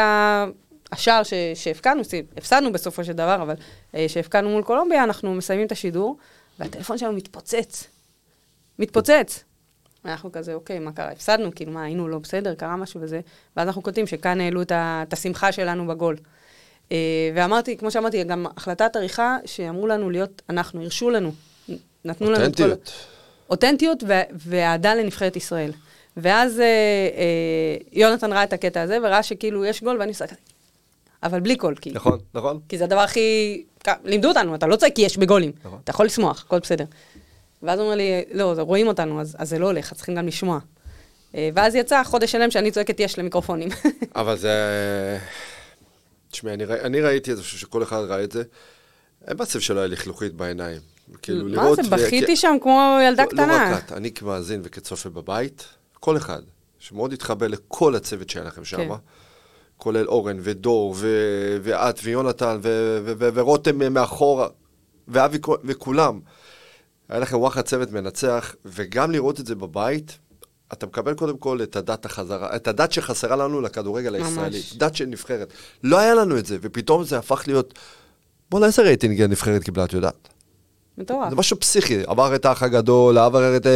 השער 0.92 1.22
ש- 1.22 1.34
שהפקענו, 1.54 2.02
הפסדנו 2.36 2.72
בסופו 2.72 3.04
של 3.04 3.12
דבר, 3.12 3.42
אבל 3.42 3.54
אה, 3.94 4.04
שהפקענו 4.08 4.50
מול 4.50 4.62
קולומביה, 4.62 5.04
אנחנו 5.04 5.34
מסיימים 5.34 5.66
את 5.66 5.72
השידור, 5.72 6.16
והטלפון 6.58 6.98
שלנו 6.98 7.12
מתפוצץ. 7.12 7.84
מתפוצץ. 8.78 9.44
אנחנו 10.04 10.32
כזה, 10.32 10.54
אוקיי, 10.54 10.78
מה 10.78 10.92
קרה? 10.92 11.10
הפסדנו, 11.10 11.54
כאילו, 11.54 11.72
מה, 11.72 11.84
היינו 11.84 12.08
לא 12.08 12.18
בסדר, 12.18 12.54
קרה 12.54 12.76
משהו 12.76 13.00
וזה, 13.00 13.20
ואז 13.56 13.66
אנחנו 13.68 13.82
כותבים 13.82 14.06
שכאן 14.06 14.40
העלו 14.40 14.62
את 14.62 15.12
השמחה 15.12 15.52
שלנו 15.52 15.86
בגול. 15.86 16.16
אה, 16.92 16.96
ואמרתי, 17.34 17.76
כמו 17.76 17.90
שאמרתי, 17.90 18.24
גם 18.24 18.46
החלטת 18.56 18.96
עריכה 18.96 19.36
שאמרו 19.44 19.86
לנו 19.86 20.10
להיות, 20.10 20.42
אנחנו, 20.50 20.82
הרשו 20.82 21.10
לנו, 21.10 21.32
נתנו 22.04 22.30
לנו 22.30 22.44
את 22.46 22.56
כל... 22.56 22.62
אותנטיות. 22.62 22.92
אותנטיות 23.50 24.04
ואהדה 24.32 24.94
לנבחרת 24.94 25.36
ישראל. 25.36 25.72
ואז 26.16 26.60
אה, 26.60 26.64
אה, 26.64 27.76
יונתן 27.92 28.32
ראה 28.32 28.44
את 28.44 28.52
הקטע 28.52 28.82
הזה, 28.82 28.98
וראה 29.02 29.22
שכאילו 29.22 29.64
יש 29.64 29.82
גול, 29.82 29.96
ואני 30.00 30.10
עושה 30.10 30.26
כזה, 30.26 30.36
אבל 31.22 31.40
בלי 31.40 31.56
קול, 31.56 31.74
כאילו. 31.80 31.96
נכון, 31.96 32.18
נכון. 32.34 32.60
כי 32.68 32.78
זה 32.78 32.84
הדבר 32.84 33.00
הכי... 33.00 33.62
לימדו 34.04 34.28
אותנו, 34.28 34.54
אתה 34.54 34.66
לא 34.66 34.76
צועק 34.76 34.94
כי 34.94 35.02
יש 35.02 35.16
בגולים. 35.16 35.52
נכון. 35.64 35.78
אתה 35.84 35.90
יכול 35.90 36.06
לשמוח, 36.06 36.44
הכל 36.46 36.58
בסדר. 36.58 36.84
ואז 37.62 37.78
הוא 37.78 37.86
אומר 37.86 37.96
לי, 37.96 38.22
לא, 38.32 38.54
רואים 38.58 38.88
אותנו, 38.88 39.20
אז, 39.20 39.36
אז 39.38 39.48
זה 39.48 39.58
לא 39.58 39.66
הולך, 39.66 39.92
אז 39.92 39.96
צריכים 39.96 40.14
גם 40.14 40.26
לשמוע. 40.26 40.58
אה, 41.34 41.50
ואז 41.54 41.74
יצא 41.74 42.04
חודש 42.04 42.32
שלם 42.32 42.50
שאני 42.50 42.70
צועקת 42.70 43.00
יש 43.00 43.18
למיקרופונים. 43.18 43.68
אבל 44.16 44.36
זה... 44.36 44.52
תשמעי, 46.36 46.54
אני, 46.54 46.64
ראי- 46.64 46.80
אני 46.80 47.00
ראיתי 47.00 47.32
את 47.32 47.36
זה, 47.36 47.42
שכל 47.42 47.82
אחד 47.82 47.96
ראה 48.08 48.24
את 48.24 48.32
זה. 48.32 48.42
אין 49.28 49.36
מצב 49.40 49.60
שלא 49.60 49.78
היה 49.80 49.88
לכלוכית 49.88 50.34
בעיניים. 50.34 50.80
כאילו, 51.22 51.44
מה 51.44 51.50
לראות... 51.50 51.76
זה, 51.76 51.88
ו- 51.88 51.90
בכיתי 51.90 52.36
שם 52.36 52.56
כמו 52.62 52.98
ילדה 53.08 53.22
לא- 53.24 53.28
קטנה. 53.28 53.70
לא 53.70 53.76
רק 53.76 53.84
את, 53.84 53.92
אני 53.92 54.10
כמאזין 54.12 54.60
וכצופה 54.64 55.10
בבית, 55.10 55.64
כל 56.00 56.16
אחד, 56.16 56.42
שמאוד 56.78 57.12
התחבר 57.12 57.48
לכל 57.48 57.94
הצוות 57.94 58.30
שהיה 58.30 58.44
לכם 58.44 58.64
שם, 58.64 58.76
כן. 58.76 58.94
כולל 59.76 60.06
אורן 60.08 60.36
ודור 60.42 60.94
ו- 60.98 61.58
ואת 61.62 62.00
ויונתן 62.02 62.58
ו- 62.62 62.98
ו- 63.04 63.12
ו- 63.18 63.28
ורותם 63.34 63.92
מאחורה, 63.94 64.48
ואבי 65.08 65.38
וכולם. 65.64 66.20
היה 67.08 67.20
לכם 67.20 67.36
וואחד 67.38 67.62
צוות 67.62 67.90
מנצח, 67.92 68.54
וגם 68.64 69.10
לראות 69.12 69.40
את 69.40 69.46
זה 69.46 69.54
בבית, 69.54 70.18
אתה 70.72 70.86
מקבל 70.86 71.14
קודם 71.14 71.38
כל 71.38 71.62
את 71.62 71.76
הדת 71.76 72.04
החזרה, 72.04 72.56
את 72.56 72.68
הדת 72.68 72.92
שחסרה 72.92 73.36
לנו 73.36 73.60
לכדורגל 73.60 74.18
ממש. 74.18 74.28
הישראלי, 74.28 74.62
דת 74.76 74.96
של 74.96 75.04
נבחרת. 75.04 75.52
לא 75.82 75.98
היה 75.98 76.14
לנו 76.14 76.38
את 76.38 76.46
זה, 76.46 76.58
ופתאום 76.60 77.04
זה 77.04 77.18
הפך 77.18 77.42
להיות, 77.46 77.78
בוא'נה, 78.50 78.66
איזה 78.66 78.82
רייטינג 78.82 79.22
הנבחרת 79.22 79.62
קיבלה, 79.62 79.84
את 79.84 79.92
יודעת? 79.92 80.28
מטורף. 80.98 81.30
זה 81.30 81.36
משהו 81.36 81.60
פסיכי, 81.60 82.02
עבר 82.06 82.34
את 82.34 82.44
האח 82.44 82.62
הגדול, 82.62 83.18
עבר 83.18 83.56
את, 83.56 83.66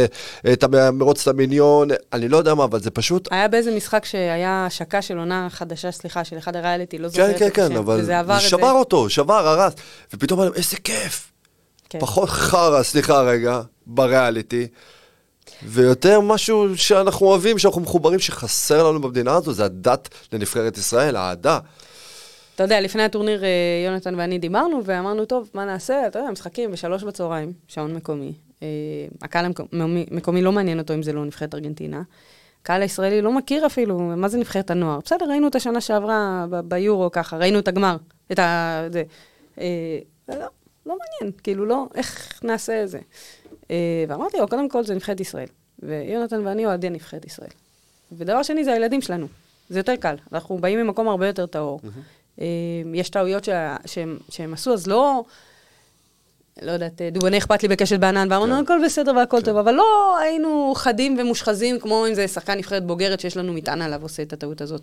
את 0.53 0.63
המרוץ 0.63 1.27
למיליון, 1.27 1.89
אני 2.13 2.29
לא 2.29 2.37
יודע 2.37 2.53
מה, 2.53 2.63
אבל 2.63 2.79
זה 2.79 2.91
פשוט... 2.91 3.27
היה 3.31 3.47
באיזה 3.47 3.75
משחק 3.75 4.05
שהיה 4.05 4.65
השקה 4.65 5.01
של 5.01 5.17
עונה 5.17 5.47
חדשה, 5.49 5.91
סליחה, 5.91 6.23
של 6.23 6.37
אחד 6.37 6.55
הריאליטי, 6.55 6.97
לא 6.97 7.03
כן, 7.03 7.09
זוכרת 7.09 7.39
כן, 7.39 7.49
כן, 7.53 7.71
השם, 7.71 7.77
אבל 7.77 8.01
זה 8.01 8.39
שבר 8.39 8.71
אותו, 8.71 9.09
שבר, 9.09 9.47
הרס, 9.47 9.73
ופתאום 10.13 10.39
אמרנו, 10.39 10.55
איזה 10.55 10.77
כיף. 10.77 11.31
כן. 11.89 11.99
פחות 11.99 12.29
חרא, 12.29 12.83
סליחה 12.83 13.21
רגע, 13.21 13.61
בריאליטי, 13.87 14.67
ויותר 15.63 16.21
משהו 16.21 16.77
שאנחנו 16.77 17.27
אוהבים, 17.27 17.57
שאנחנו 17.57 17.81
מחוברים, 17.81 18.19
שחסר 18.19 18.89
לנו 18.89 19.01
במדינה 19.01 19.35
הזו, 19.35 19.53
זה 19.53 19.65
הדת 19.65 20.09
לנבחרת 20.33 20.77
ישראל, 20.77 21.15
האהדה. 21.15 21.59
אתה 22.55 22.63
יודע, 22.63 22.81
לפני 22.81 23.03
הטורניר 23.03 23.43
אה, 23.43 23.49
יונתן 23.85 24.15
ואני 24.15 24.39
דיברנו, 24.39 24.81
ואמרנו, 24.85 25.25
טוב, 25.25 25.49
מה 25.53 25.65
נעשה? 25.65 26.07
אתה 26.07 26.19
יודע, 26.19 26.31
משחקים 26.31 26.71
בשלוש 26.71 27.03
בצהריים, 27.03 27.53
שעון 27.67 27.93
מקומי. 27.95 28.33
אה, 28.63 28.67
הקהל 29.21 29.45
המקומי 29.45 30.05
מקומי 30.11 30.41
לא 30.41 30.51
מעניין 30.51 30.79
אותו 30.79 30.93
אם 30.93 31.03
זה 31.03 31.13
לא 31.13 31.25
נבחרת 31.25 31.55
ארגנטינה. 31.55 32.01
הקהל 32.61 32.81
הישראלי 32.81 33.21
לא 33.21 33.31
מכיר 33.31 33.65
אפילו, 33.65 33.99
מה 33.99 34.27
זה 34.27 34.37
נבחרת 34.37 34.71
הנוער? 34.71 34.99
בסדר, 35.05 35.25
ראינו 35.29 35.47
את 35.47 35.55
השנה 35.55 35.81
שעברה 35.81 36.45
ביורו 36.63 37.11
ככה, 37.11 37.37
ראינו 37.37 37.59
את 37.59 37.67
הגמר, 37.67 37.97
את 38.31 38.39
ה... 38.39 38.83
זה. 38.91 39.03
אה, 39.59 39.99
לא, 40.29 40.35
לא 40.85 40.97
מעניין, 40.99 41.37
כאילו, 41.43 41.65
לא, 41.65 41.85
איך 41.95 42.39
נעשה 42.43 42.83
את 42.83 42.89
זה? 42.89 42.99
אה, 43.71 43.75
ואמרתי 44.07 44.37
לו, 44.37 44.47
קודם 44.47 44.69
כל 44.69 44.83
זה 44.83 44.95
נבחרת 44.95 45.19
ישראל. 45.19 45.47
ויונתן 45.79 46.47
ואני 46.47 46.65
אוהדי 46.65 46.89
נבחרת 46.89 47.25
ישראל. 47.25 47.49
ודבר 48.11 48.43
שני, 48.43 48.63
זה 48.63 48.73
הילדים 48.73 49.01
שלנו. 49.01 49.27
זה 49.69 49.79
יותר 49.79 49.95
קל. 49.95 50.15
אנחנו 50.33 50.57
באים 50.57 50.79
ממקום 50.79 51.07
הרבה 51.07 51.27
יותר 51.27 51.45
טהור. 51.45 51.81
אה, 52.41 52.45
יש 52.93 53.09
טעויות 53.09 53.43
שה- 53.43 53.77
שהם, 53.85 54.17
שהם 54.29 54.53
עשו, 54.53 54.73
אז 54.73 54.87
לא... 54.87 55.23
לא 56.61 56.71
יודעת, 56.71 57.01
דובוני 57.11 57.37
אכפת 57.37 57.63
לי 57.63 57.69
בקשת 57.69 57.99
בענן, 57.99 58.31
ואמרנו, 58.31 58.55
כן. 58.55 58.63
הכל 58.63 58.79
בסדר 58.85 59.15
והכל 59.15 59.41
טוב, 59.41 59.57
אבל 59.57 59.73
לא 59.73 60.17
היינו 60.19 60.73
חדים 60.75 61.17
ומושחזים, 61.19 61.79
כמו 61.79 62.07
אם 62.07 62.13
זה 62.13 62.27
שחקן 62.27 62.57
נבחרת 62.57 62.85
בוגרת 62.85 63.19
שיש 63.19 63.37
לנו 63.37 63.53
מטען 63.53 63.81
עליו 63.81 64.01
עושה 64.01 64.23
את 64.23 64.33
הטעות 64.33 64.61
הזאת. 64.61 64.81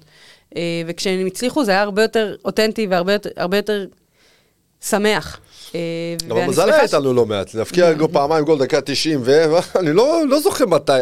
אה, 0.57 0.83
וכשהם 0.87 1.27
הצליחו, 1.27 1.65
זה 1.65 1.71
היה 1.71 1.83
הרבה 1.83 2.03
יותר 2.03 2.37
אותנטי 2.45 2.87
והרבה 2.87 3.13
יותר, 3.13 3.31
יותר 3.57 3.87
שמח. 4.83 5.41
אה, 5.75 5.81
אבל 6.31 6.47
מזל 6.47 6.73
איתנו 6.73 7.13
לא 7.13 7.27
מעט, 7.27 7.55
להבקיע 7.55 7.93
גול 7.93 8.09
פעמיים 8.13 8.45
גול 8.45 8.59
דקה 8.59 8.81
90, 8.81 9.21
ואני 9.25 9.93
לא 9.99 10.23
לא 10.29 10.41
זוכר 10.41 10.67
מתי, 10.67 10.93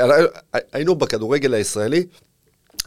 היינו 0.72 0.95
בכדורגל 0.95 1.55
הישראלי. 1.55 2.07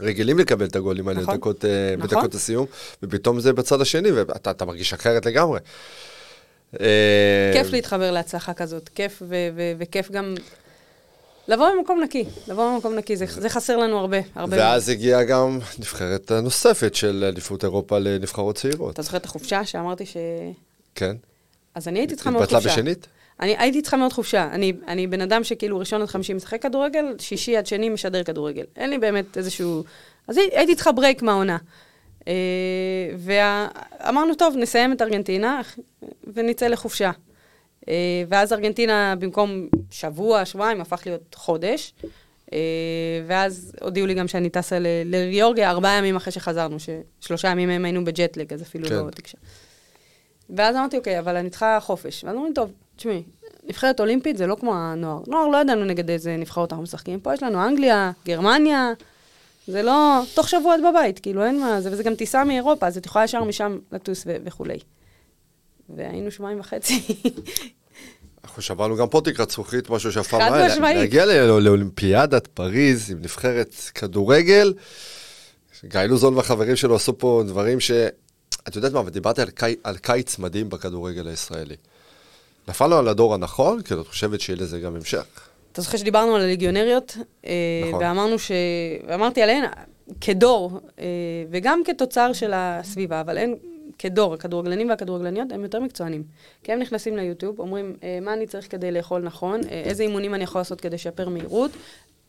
רגילים 0.00 0.38
לקבל 0.38 0.66
את 0.66 0.76
הגולים 0.76 1.08
האלה 1.08 1.20
נכון. 1.20 1.34
בדקות, 1.34 1.64
אה, 1.64 1.94
נכון. 1.98 2.08
בדקות 2.08 2.34
הסיום, 2.34 2.66
ופתאום 3.02 3.40
זה 3.40 3.52
בצד 3.52 3.80
השני, 3.80 4.12
ואתה 4.12 4.50
אתה 4.50 4.64
מרגיש 4.64 4.92
אחרת 4.92 5.26
לגמרי. 5.26 5.60
אה, 6.80 7.50
כיף 7.52 7.72
להתחבר 7.72 8.10
להצלחה 8.10 8.52
כזאת, 8.52 8.88
כיף 8.88 9.22
ו- 9.22 9.48
ו- 9.56 9.72
וכיף 9.78 10.10
גם 10.10 10.34
לבוא 11.48 11.66
ממקום 11.78 12.00
נקי, 12.04 12.24
לבוא 12.48 12.74
ממקום 12.74 12.94
נקי, 12.94 13.16
זה, 13.16 13.24
זה 13.28 13.48
חסר 13.48 13.76
לנו 13.76 13.98
הרבה, 13.98 14.18
הרבה. 14.34 14.56
ואז 14.56 14.88
הגיעה 14.88 15.24
גם 15.24 15.58
נבחרת 15.78 16.32
נוספת 16.32 16.94
של 16.94 17.24
אליפות 17.32 17.64
אירופה 17.64 17.98
לנבחרות 17.98 18.56
צעירות. 18.56 18.94
אתה 18.94 19.02
זוכר 19.02 19.16
את 19.16 19.24
החופשה 19.24 19.64
שאמרתי 19.64 20.06
ש... 20.06 20.16
כן. 20.94 21.16
אז 21.74 21.88
אני 21.88 21.98
הייתי 21.98 22.14
צריכה 22.14 22.30
מאוד 22.30 22.42
התבטלה 22.42 22.60
חופשה. 22.60 22.74
בשנית? 22.74 23.06
אני 23.40 23.56
הייתי 23.58 23.82
צריכה 23.82 23.96
מאוד 23.96 24.12
חופשה. 24.12 24.48
אני, 24.52 24.72
אני 24.88 25.06
בן 25.06 25.20
אדם 25.20 25.44
שכאילו 25.44 25.78
ראשון 25.78 26.02
עד 26.02 26.08
חמישי 26.08 26.34
משחק 26.34 26.62
כדורגל, 26.62 27.04
שישי 27.18 27.56
עד 27.56 27.66
שני 27.66 27.88
משדר 27.88 28.22
כדורגל. 28.22 28.64
אין 28.76 28.90
לי 28.90 28.98
באמת 28.98 29.36
איזשהו... 29.38 29.84
אז 30.28 30.36
הי- 30.36 30.50
הייתי 30.52 30.74
צריכה 30.74 30.92
ברייק 30.92 31.22
מהעונה. 31.22 31.58
אה, 32.28 32.32
ואמרנו, 33.18 34.34
טוב, 34.34 34.56
נסיים 34.56 34.92
את 34.92 35.02
ארגנטינה 35.02 35.60
ונצא 36.34 36.66
לחופשה. 36.66 37.10
אה, 37.88 37.94
ואז 38.28 38.52
ארגנטינה 38.52 39.14
במקום 39.18 39.68
שבוע, 39.90 40.44
שבועיים, 40.44 40.80
הפך 40.80 41.02
להיות 41.06 41.34
חודש. 41.34 41.94
אה, 42.52 42.58
ואז 43.26 43.72
הודיעו 43.80 44.06
לי 44.06 44.14
גם 44.14 44.28
שאני 44.28 44.50
טסה 44.50 44.78
לגיאורגיה 45.04 45.70
ארבעה 45.70 45.98
ימים 45.98 46.16
אחרי 46.16 46.32
שחזרנו, 46.32 46.76
ששלושה 47.20 47.48
ימים 47.48 47.68
מהם 47.68 47.84
היינו 47.84 48.04
בג'טלג, 48.04 48.52
אז 48.52 48.62
אפילו 48.62 48.88
כן. 48.88 48.94
לא 48.94 49.10
תקשר. 49.10 49.38
ואז 50.56 50.76
אמרתי, 50.76 50.96
אוקיי, 50.96 51.18
אבל 51.18 51.36
אני 51.36 51.50
צריכה 51.50 51.78
חופש. 51.80 52.24
ואז 52.24 52.36
אמרתי, 52.36 52.54
טוב, 52.54 52.70
תשמעי, 52.96 53.22
נבחרת 53.68 54.00
אולימפית 54.00 54.36
זה 54.36 54.46
לא 54.46 54.54
כמו 54.60 54.74
הנוער. 54.74 55.18
נוער 55.26 55.46
לא 55.46 55.56
ידענו 55.56 55.84
נגד 55.84 56.10
איזה 56.10 56.36
נבחרות 56.36 56.72
אנחנו 56.72 56.82
משחקים. 56.82 57.20
פה 57.20 57.34
יש 57.34 57.42
לנו 57.42 57.66
אנגליה, 57.66 58.12
גרמניה, 58.26 58.92
זה 59.66 59.82
לא... 59.82 60.20
תוך 60.34 60.48
שבוע 60.48 60.74
את 60.74 60.80
בבית, 60.90 61.18
כאילו, 61.18 61.44
אין 61.44 61.60
מה 61.60 61.80
זה, 61.80 61.92
וזה 61.92 62.02
גם 62.02 62.14
טיסה 62.14 62.44
מאירופה, 62.44 62.86
אז 62.86 62.96
את 62.96 63.06
יכולה 63.06 63.24
ישר 63.24 63.44
משם 63.44 63.78
לטוס 63.92 64.24
ו- 64.26 64.36
וכולי. 64.44 64.78
והיינו 65.96 66.30
שבועיים 66.30 66.60
וחצי. 66.60 67.00
אנחנו 68.44 68.62
שברנו 68.62 68.96
גם 68.96 69.08
פה 69.08 69.20
תקרת 69.24 69.50
זכוכית, 69.50 69.90
משהו 69.90 70.12
שאף 70.12 70.28
פעם 70.28 70.40
חד 70.40 70.50
לא 70.50 70.54
היה. 70.54 70.68
משמעית. 70.68 70.96
להגיע 70.96 71.26
לא- 71.26 71.62
לאולימפיאדת 71.62 72.46
פריז 72.46 73.10
עם 73.10 73.18
נבחרת 73.20 73.74
כדורגל. 73.94 74.74
גיא 75.84 76.00
לוזון 76.00 76.34
והחברים 76.34 76.76
שלו 76.76 76.96
עשו 76.96 77.18
פה 77.18 77.42
דברים 77.46 77.80
ש... 77.80 77.90
את 78.68 78.76
יודעת 78.76 78.92
מה, 78.92 79.02
ודיברתי 79.06 79.42
על, 79.42 79.50
קי... 79.50 79.76
על 79.84 79.96
קיץ 79.96 80.38
מדהים 80.38 80.68
בכדורגל 80.68 81.28
הישראלי. 81.28 81.76
נפלנו 82.68 82.96
על 82.96 83.08
הדור 83.08 83.34
הנכון, 83.34 83.82
כי 83.82 83.94
את 83.94 84.06
חושבת 84.06 84.40
שיהיה 84.40 84.58
לזה 84.60 84.80
גם 84.80 84.96
המשך. 84.96 85.48
אתה 85.72 85.82
זוכר 85.82 85.98
שדיברנו 85.98 86.36
על 86.36 86.42
הליגיונריות, 86.42 87.16
אה, 87.46 87.52
נכון. 87.88 88.02
ואמרנו 88.02 88.38
ש... 88.38 88.52
ואמרתי 89.06 89.42
עליהן, 89.42 89.64
כדור, 90.20 90.80
אה, 90.98 91.04
וגם 91.50 91.82
כתוצר 91.84 92.32
של 92.32 92.52
הסביבה, 92.54 93.20
אבל 93.20 93.38
הן 93.38 93.54
כדור, 93.98 94.34
הכדורגלנים 94.34 94.88
והכדורגלניות 94.88 95.52
הם 95.52 95.62
יותר 95.62 95.80
מקצוענים. 95.80 96.22
כי 96.62 96.72
הם 96.72 96.78
נכנסים 96.78 97.16
ליוטיוב, 97.16 97.60
אומרים, 97.60 97.96
אה, 98.02 98.18
מה 98.22 98.32
אני 98.32 98.46
צריך 98.46 98.70
כדי 98.70 98.90
לאכול 98.90 99.22
נכון, 99.22 99.60
איזה 99.68 100.02
אימונים 100.02 100.34
אני 100.34 100.44
יכול 100.44 100.60
לעשות 100.60 100.80
כדי 100.80 100.94
לשפר 100.94 101.28
מהירות, 101.28 101.70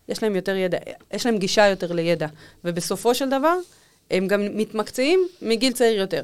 יש 0.10 0.24
להם 0.24 0.36
יותר 0.36 0.56
ידע, 0.56 0.78
יש 1.14 1.26
להם 1.26 1.38
גישה 1.38 1.68
יותר 1.68 1.92
לידע. 1.92 2.28
ובסופו 2.66 3.16
של 3.16 3.30
דבר, 3.30 3.58
הם 4.12 4.28
גם 4.28 4.42
מתמקצעים 4.58 5.28
מגיל 5.42 5.74
צעיר 5.74 6.00
יותר. 6.00 6.24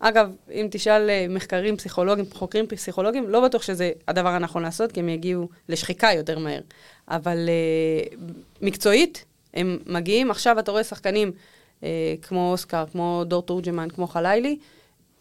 אגב, 0.00 0.30
אם 0.52 0.68
תשאל 0.70 1.10
אה, 1.10 1.26
מחקרים 1.28 1.76
פסיכולוגיים, 1.76 2.26
חוקרים 2.32 2.66
פסיכולוגיים, 2.66 3.28
לא 3.28 3.40
בטוח 3.40 3.62
שזה 3.62 3.92
הדבר 4.08 4.28
הנכון 4.28 4.62
לעשות, 4.62 4.92
כי 4.92 5.00
הם 5.00 5.08
יגיעו 5.08 5.48
לשחיקה 5.68 6.12
יותר 6.12 6.38
מהר. 6.38 6.60
אבל 7.08 7.48
אה, 7.48 8.16
מקצועית, 8.62 9.24
הם 9.54 9.78
מגיעים, 9.86 10.30
עכשיו 10.30 10.58
אתה 10.58 10.70
רואה 10.70 10.84
שחקנים 10.84 11.32
אה, 11.82 12.14
כמו 12.22 12.52
אוסקר, 12.52 12.84
כמו 12.92 13.24
דור 13.26 13.42
תורג'מן, 13.42 13.88
כמו 13.90 14.06
חלילי, 14.06 14.58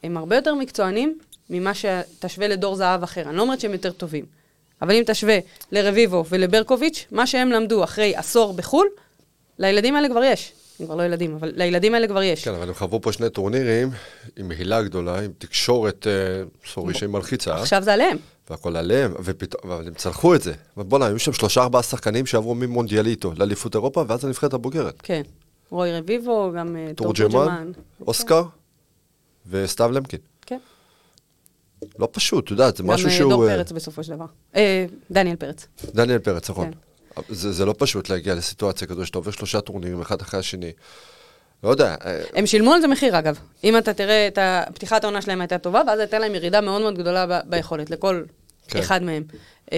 הם 0.04 0.18
הרבה 0.18 0.36
יותר 0.36 0.56
מקצוענים 0.56 1.18
ממה 1.50 1.72
שתשווה 1.74 2.48
לדור 2.48 2.76
זהב 2.76 3.04
אחר. 3.04 3.22
אני 3.22 3.38
לא 3.38 3.42
אומרת 3.42 3.60
שהם 3.60 3.72
יותר 3.72 3.92
טובים, 3.92 4.26
אבל 4.82 4.96
אם 4.96 5.04
תשווה 5.06 5.40
לרביבו 5.72 6.24
ולברקוביץ', 6.30 7.06
מה 7.12 7.28
שהם 7.28 7.50
למדו 7.50 7.84
אחרי 7.84 8.16
עשור 8.16 8.54
בחו"ל, 8.54 8.88
לילדים 9.60 9.96
האלה 9.96 10.10
כבר 10.10 10.24
יש. 10.24 10.54
הם 10.80 10.86
כבר 10.86 10.96
לא 10.96 11.04
ילדים, 11.04 11.36
אבל 11.36 11.52
לילדים 11.56 11.94
האלה 11.94 12.08
כבר 12.08 12.24
יש. 12.24 12.44
כן, 12.44 12.54
אבל 12.54 12.68
הם 12.68 12.74
חוו 12.74 13.02
פה 13.02 13.12
שני 13.12 13.30
טורנירים 13.30 13.90
עם 14.38 14.48
מהילה 14.48 14.82
גדולה, 14.82 15.20
עם 15.20 15.32
תקשורת, 15.38 16.08
אה, 16.08 16.44
סורי, 16.72 16.94
שהיא 16.94 17.10
מלחיצה. 17.10 17.56
עכשיו 17.56 17.84
זה 17.84 17.94
עליהם. 17.94 18.18
והכל 18.50 18.76
עליהם, 18.76 19.14
ופתאום, 19.24 19.72
אבל 19.72 19.88
הם 19.88 19.94
צלחו 19.94 20.36
את 20.36 20.42
זה. 20.42 20.54
אבל 20.78 20.86
בוא'נה, 20.86 21.06
היו 21.06 21.20
שם 21.20 21.34
שלושה 21.34 21.62
ארבעה 21.62 21.84
שחקנים 21.84 22.26
שעברו 22.26 22.56
ממונדיאליטו 22.56 23.34
לאליפות 23.38 23.76
אירופה, 23.76 24.04
ואז 24.08 24.26
לנבחרת 24.26 24.54
הבוגרת. 24.54 24.96
כן. 25.04 25.22
רוי 25.70 25.98
רביבו, 25.98 26.52
גם 26.58 26.76
אה, 26.76 26.92
תורג'מן, 26.96 27.72
אוסקר 28.08 28.44
וסתיו 29.50 29.92
למקין. 29.92 30.20
כן. 30.46 30.58
לא 32.00 32.10
פשוט, 32.12 32.46
את 32.46 32.52
יודעת, 32.52 32.78
זה 32.78 32.84
גם 32.84 32.90
משהו 32.90 33.08
אה, 33.08 33.14
שהוא... 33.14 33.30
דור 33.30 33.50
אה, 33.50 33.56
פרץ 33.56 33.72
בסופו 33.72 34.04
של 34.04 34.16
דבר. 34.16 34.26
דניאל 35.12 35.36
פרץ. 35.36 35.68
דניאל 35.94 36.20
פרץ, 36.20 36.50
נכון. 36.50 36.72
זה, 37.30 37.52
זה 37.52 37.66
לא 37.66 37.76
פשוט 37.78 38.10
להגיע 38.10 38.36
לסיטואציה 38.36 38.88
כזו 38.88 39.06
שאתה 39.06 39.18
עובר 39.18 39.32
שלושה 39.32 39.62
טורנירים, 39.62 40.02
אחד 40.02 40.22
אחרי 40.22 40.40
השני. 40.40 40.72
לא 41.64 41.70
יודע, 41.70 41.96
אה, 42.06 42.22
הם 42.36 42.46
שילמו 42.46 42.74
על 42.74 42.82
זה 42.82 42.88
מחיר, 42.88 43.20
אגב. 43.20 43.40
אם 43.64 43.78
אתה 43.78 43.94
תראה 43.94 44.28
את 44.28 44.40
פתיחת 44.74 45.04
העונה 45.04 45.22
שלהם 45.22 45.42
הייתה 45.42 45.58
טובה, 45.58 45.82
ואז 45.88 46.00
הייתה 46.00 46.20
להם 46.20 46.36
ירידה 46.36 46.62
מאוד 46.62 46.82
מאוד 46.82 46.98
גדולה 46.98 47.26
ב- 47.28 47.50
ביכולת, 47.50 47.90
לכל 47.90 48.24
כן. 48.68 48.80
אחד 48.80 49.04
מהם. 49.04 49.24
אה, 49.72 49.78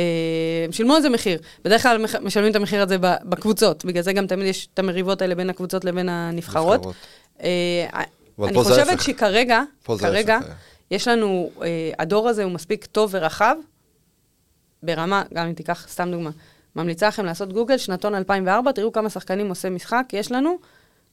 הם 0.65 0.71
שילמו 0.71 0.95
על 0.95 1.01
זה 1.01 1.09
מחיר. 1.09 1.39
בדרך 1.65 1.83
כלל 1.83 2.05
משלמים 2.21 2.51
את 2.51 2.55
המחיר 2.55 2.81
הזה 2.81 2.97
בקבוצות, 2.99 3.85
בגלל 3.85 4.03
זה 4.03 4.13
גם 4.13 4.27
תמיד 4.27 4.47
יש 4.47 4.67
את 4.73 4.79
המריבות 4.79 5.21
האלה 5.21 5.35
בין 5.35 5.49
הקבוצות 5.49 5.85
לבין 5.85 6.09
הנבחרות. 6.09 6.79
נבחרות. 6.79 6.95
אה, 7.43 8.03
אני 8.47 8.63
חושבת. 8.63 9.01
שכרגע, 9.01 9.61
כרגע. 9.99 10.39
יש 10.91 11.07
לנו, 11.07 11.51
הדור 11.99 12.29
הזה 12.29 12.43
הוא 12.43 12.51
מספיק 12.51 12.85
טוב 12.85 13.09
ורחב, 13.13 13.55
ברמה, 14.83 15.23
גם 15.33 15.47
אם 15.47 15.53
תיקח, 15.53 15.87
סתם 15.89 16.11
דוגמה, 16.11 16.29
ממליצה 16.75 17.07
לכם 17.07 17.25
לעשות 17.25 17.53
גוגל, 17.53 17.77
שנתון 17.77 18.15
2004, 18.15 18.71
תראו 18.71 18.91
כמה 18.91 19.09
שחקנים 19.09 19.49
עושה 19.49 19.69
משחק 19.69 20.05
יש 20.13 20.31
לנו. 20.31 20.57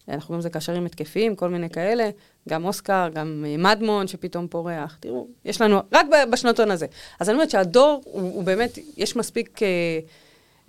אנחנו 0.09 0.27
קוראים 0.27 0.39
לזה 0.39 0.51
קשרים 0.51 0.87
התקפיים, 0.87 1.37
כל 1.37 1.49
מיני 1.49 1.71
כאלה, 1.71 2.11
גם 2.49 2.65
אוסקר, 2.65 3.09
גם 3.15 3.45
אה, 3.47 3.57
מדמון 3.57 4.07
שפתאום 4.07 4.49
פורח, 4.49 4.97
תראו, 5.01 5.27
יש 5.45 5.61
לנו, 5.61 5.81
רק 5.93 6.07
בשנתון 6.33 6.71
הזה. 6.71 6.87
אז 7.21 7.29
אני 7.29 7.35
אומרת 7.35 7.51
שהדור, 7.51 8.03
הוא, 8.05 8.35
הוא 8.35 8.45
באמת, 8.45 8.79
יש 8.97 9.17
מספיק 9.17 9.63
אה, 9.63 9.69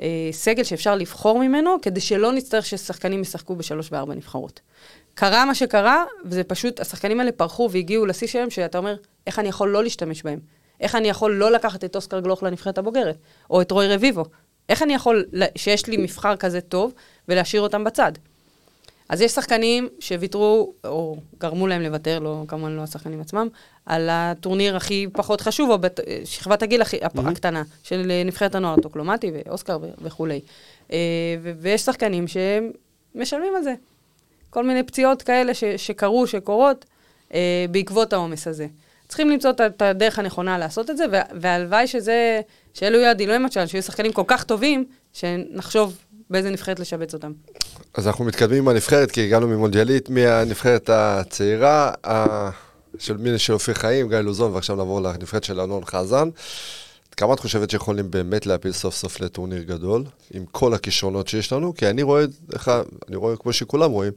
אה, 0.02 0.30
סגל 0.32 0.64
שאפשר 0.64 0.96
לבחור 0.96 1.40
ממנו, 1.40 1.76
כדי 1.82 2.02
שלא 2.02 2.32
נצטרך 2.32 2.66
ששחקנים 2.66 3.22
ישחקו 3.22 3.56
בשלוש 3.56 3.92
וארבע 3.92 4.16
נבחרות. 4.16 4.60
קרה 5.14 5.46
מה 5.46 5.56
שקרה, 5.56 6.06
וזה 6.26 6.44
פשוט, 6.44 6.80
השחקנים 6.80 7.20
האלה 7.20 7.32
פרחו 7.32 7.70
והגיעו 7.72 8.06
לשיא 8.06 8.28
שלהם, 8.28 8.50
שאתה 8.50 8.78
אומר, 8.78 8.96
איך 9.28 9.40
אני 9.40 9.48
יכול 9.48 9.70
לא 9.70 9.84
להשתמש 9.84 10.24
בהם? 10.24 10.40
איך 10.80 10.96
אני 10.96 11.08
יכול 11.08 11.34
לא 11.34 11.52
לקחת 11.52 11.84
את 11.84 11.96
אוסקר 11.96 12.20
גלוך 12.20 12.44
לנבחרת 12.44 12.78
הבוגרת? 12.78 13.18
או 13.50 13.62
את 13.62 13.72
רוי 13.72 13.88
רביבו? 13.88 14.26
איך 14.70 14.84
אני 14.84 14.94
יכול, 14.94 15.26
שיש 15.56 15.88
לי 15.88 15.98
מבחר 15.98 16.36
כזה 16.36 16.62
טוב, 16.62 16.94
ולהשאיר 17.28 17.62
אותם 17.62 17.84
בצד? 17.84 18.12
אז 19.10 19.22
יש 19.22 19.32
שחקנים 19.32 19.90
שוויתרו, 20.00 20.74
או 20.84 21.18
גרמו 21.38 21.68
להם 21.68 21.82
לוותר, 21.82 22.20
לא, 22.20 22.44
כמובן 22.48 22.72
לא 22.72 22.82
השחקנים 22.82 23.22
עצמם, 23.22 23.48
על 23.86 24.10
הטורניר 24.12 24.76
הכי 24.76 25.08
פחות 25.14 25.42
חשוב, 25.42 25.70
או 25.70 25.80
בת, 25.80 26.00
שכבת 26.26 26.64
הגיל 26.64 26.82
הכי 26.82 26.98
mm-hmm. 26.98 27.30
הקטנה, 27.30 27.64
של 27.84 28.12
נבחרת 28.26 28.56
הנוער, 28.56 28.76
טוקלומטי 28.82 29.32
ואוסקר 29.34 29.78
ו- 29.82 29.90
וכולי. 30.02 30.42
אה, 30.92 30.98
ו- 31.42 31.52
ויש 31.60 31.82
שחקנים 31.82 32.26
שמשלמים 32.28 33.56
על 33.56 33.64
זה. 33.64 33.74
כל 34.50 34.66
מיני 34.66 34.84
פציעות 34.84 35.22
כאלה 35.22 35.54
ש- 35.54 35.64
שקרו, 35.64 36.28
שקורות, 36.28 36.86
אה, 37.34 37.66
בעקבות 37.72 38.14
העומס 38.14 38.48
הזה. 38.48 38.68
צריכים 39.08 39.30
למצוא 39.30 39.50
את 39.50 39.82
הדרך 39.82 40.20
הנכונה 40.20 40.58
לעשות 40.58 40.90
את 40.90 40.98
זה, 40.98 41.06
וה- 41.12 41.22
והלוואי 41.34 41.88
שזה, 41.88 42.42
שאלו 42.80 43.00
יהיו 43.00 43.12
הדילמות 43.12 43.52
שלנו, 43.52 43.68
שיהיו 43.68 43.84
שחקנים 43.84 44.12
כל 44.14 44.24
כך 44.28 44.44
טובים, 44.44 44.86
שנחשוב 45.14 45.98
באיזה 46.30 46.50
נבחרת 46.50 46.80
לשבץ 46.80 47.14
אותם. 47.14 47.32
אז 47.94 48.08
אנחנו 48.08 48.26
מתקדמים 48.26 48.58
עם 48.64 48.68
הנבחרת, 48.68 49.12
כי 49.12 49.22
הגענו 49.26 49.48
ממונדיאלית, 49.48 50.10
מהנבחרת 50.10 50.90
הצעירה, 50.94 51.92
ה- 52.08 52.50
של 53.00 53.18
מי 53.18 53.38
של 53.38 53.54
אופיר 53.54 53.74
חיים, 53.74 54.10
גיא 54.10 54.18
לוזון, 54.18 54.52
ועכשיו 54.54 54.76
נעבור 54.76 55.02
לנבחרת 55.02 55.44
של 55.44 55.60
אלון 55.62 55.86
חזן. 55.86 56.30
כמה 57.18 57.34
את 57.34 57.40
חושבת 57.40 57.70
שיכולים 57.70 58.12
באמת 58.12 58.46
להפיל 58.46 58.72
סוף 58.72 58.96
סוף 58.96 59.20
לטורניר 59.20 59.64
גדול, 59.64 60.04
עם 60.34 60.46
כל 60.52 60.74
הכישרונות 60.74 61.28
שיש 61.28 61.54
לנו? 61.54 61.74
כי 61.76 61.90
אני 61.90 62.04
רואה, 62.04 62.26
איך, 62.54 62.72
אני 63.08 63.16
רואה 63.16 63.38
כמו 63.38 63.54
שכולם 63.54 63.92
רואים, 63.92 64.14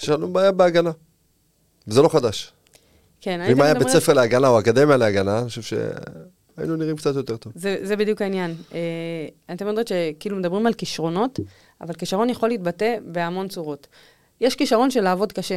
יש 0.00 0.08
לנו 0.08 0.32
בעיה 0.32 0.52
בהגנה. 0.52 0.90
וזה 1.88 2.02
לא 2.02 2.08
חדש. 2.08 2.52
כן, 3.20 3.30
ואם 3.40 3.46
הייתם 3.46 3.60
היה 3.62 3.74
בית 3.74 3.82
מדברים- 3.82 4.00
ספר 4.00 4.12
להגנה 4.12 4.48
או 4.48 4.60
אקדמיה 4.60 4.96
להגנה, 4.96 5.38
אני 5.38 5.48
חושב 5.48 5.62
שהיינו 6.60 6.76
נראים 6.76 6.96
קצת 6.96 7.14
יותר 7.14 7.36
טוב. 7.36 7.52
זה, 7.56 7.76
זה 7.82 7.96
בדיוק 7.96 8.22
העניין. 8.22 8.54
אה, 8.72 9.54
אתם 9.54 9.66
יודעות 9.66 9.88
שכאילו 9.88 10.36
מדברים 10.36 10.66
על 10.66 10.74
כישרונות, 10.74 11.40
אבל 11.80 11.94
כישרון 11.94 12.30
יכול 12.30 12.48
להתבטא 12.48 12.96
בהמון 13.04 13.48
צורות. 13.48 13.86
יש 14.40 14.54
כישרון 14.54 14.90
של 14.90 15.00
לעבוד 15.00 15.32
קשה. 15.32 15.56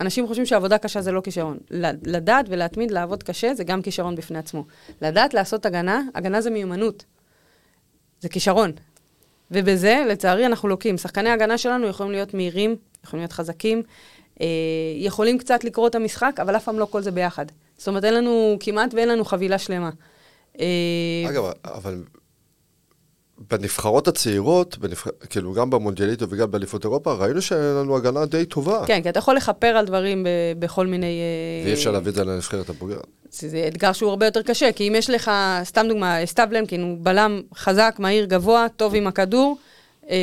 אנשים 0.00 0.26
חושבים 0.26 0.46
שעבודה 0.46 0.78
קשה 0.78 1.00
זה 1.00 1.12
לא 1.12 1.20
כישרון. 1.20 1.58
לדעת 2.06 2.46
ולהתמיד 2.48 2.90
לעבוד 2.90 3.22
קשה 3.22 3.54
זה 3.54 3.64
גם 3.64 3.82
כישרון 3.82 4.14
בפני 4.16 4.38
עצמו. 4.38 4.64
לדעת 5.02 5.34
לעשות 5.34 5.66
הגנה, 5.66 6.02
הגנה 6.14 6.40
זה 6.40 6.50
מיומנות. 6.50 7.04
זה 8.20 8.28
כישרון. 8.28 8.72
ובזה, 9.50 10.04
לצערי, 10.08 10.46
אנחנו 10.46 10.68
לוקים. 10.68 10.98
שחקני 10.98 11.28
ההגנה 11.28 11.58
שלנו 11.58 11.86
יכולים 11.86 12.12
להיות 12.12 12.34
מהירים, 12.34 12.76
יכולים 13.04 13.22
להיות 13.22 13.32
חזקים, 13.32 13.82
אה, 14.40 14.46
יכולים 14.96 15.38
קצת 15.38 15.64
לקרוא 15.64 15.88
את 15.88 15.94
המשחק, 15.94 16.36
אבל 16.42 16.56
אף 16.56 16.64
פעם 16.64 16.78
לא 16.78 16.86
כל 16.90 17.02
זה 17.02 17.10
ביחד. 17.10 17.46
זאת 17.78 17.88
אומרת, 17.88 18.04
אין 18.04 18.14
לנו, 18.14 18.56
כמעט 18.60 18.94
ואין 18.94 19.08
לנו 19.08 19.24
חבילה 19.24 19.58
שלמה. 19.58 19.90
אה, 20.60 21.24
אגב, 21.28 21.44
אבל 21.64 22.02
בנבחרות 23.50 24.08
הצעירות, 24.08 24.78
בנבח... 24.78 25.06
כאילו 25.30 25.52
גם 25.52 25.70
במונדיאליטו 25.70 26.26
וגם 26.30 26.50
באליפות 26.50 26.84
אירופה, 26.84 27.12
ראינו 27.12 27.42
שהיה 27.42 27.74
לנו 27.74 27.96
הגנה 27.96 28.26
די 28.26 28.44
טובה. 28.44 28.84
כן, 28.86 29.02
כי 29.02 29.08
אתה 29.08 29.18
יכול 29.18 29.36
לכפר 29.36 29.66
על 29.66 29.86
דברים 29.86 30.24
ב- 30.24 30.28
בכל 30.58 30.86
מיני... 30.86 31.20
אה, 31.20 31.64
ואי 31.64 31.72
אפשר 31.72 31.90
להביא 31.90 32.10
את 32.10 32.14
זה 32.14 32.24
לנבחרת 32.24 32.68
הבוגרת. 32.68 33.06
זה 33.30 33.64
אתגר 33.68 33.92
שהוא 33.92 34.10
הרבה 34.10 34.26
יותר 34.26 34.42
קשה, 34.42 34.72
כי 34.72 34.88
אם 34.88 34.94
יש 34.94 35.10
לך, 35.10 35.30
סתם 35.64 35.86
דוגמה, 35.88 36.18
למקין 36.50 36.82
הוא 36.82 36.96
בלם 37.00 37.42
חזק, 37.54 37.96
מהיר, 37.98 38.24
גבוה, 38.24 38.66
טוב 38.76 38.94
עם 38.94 39.06
הכדור, 39.06 39.58
אה, 40.10 40.16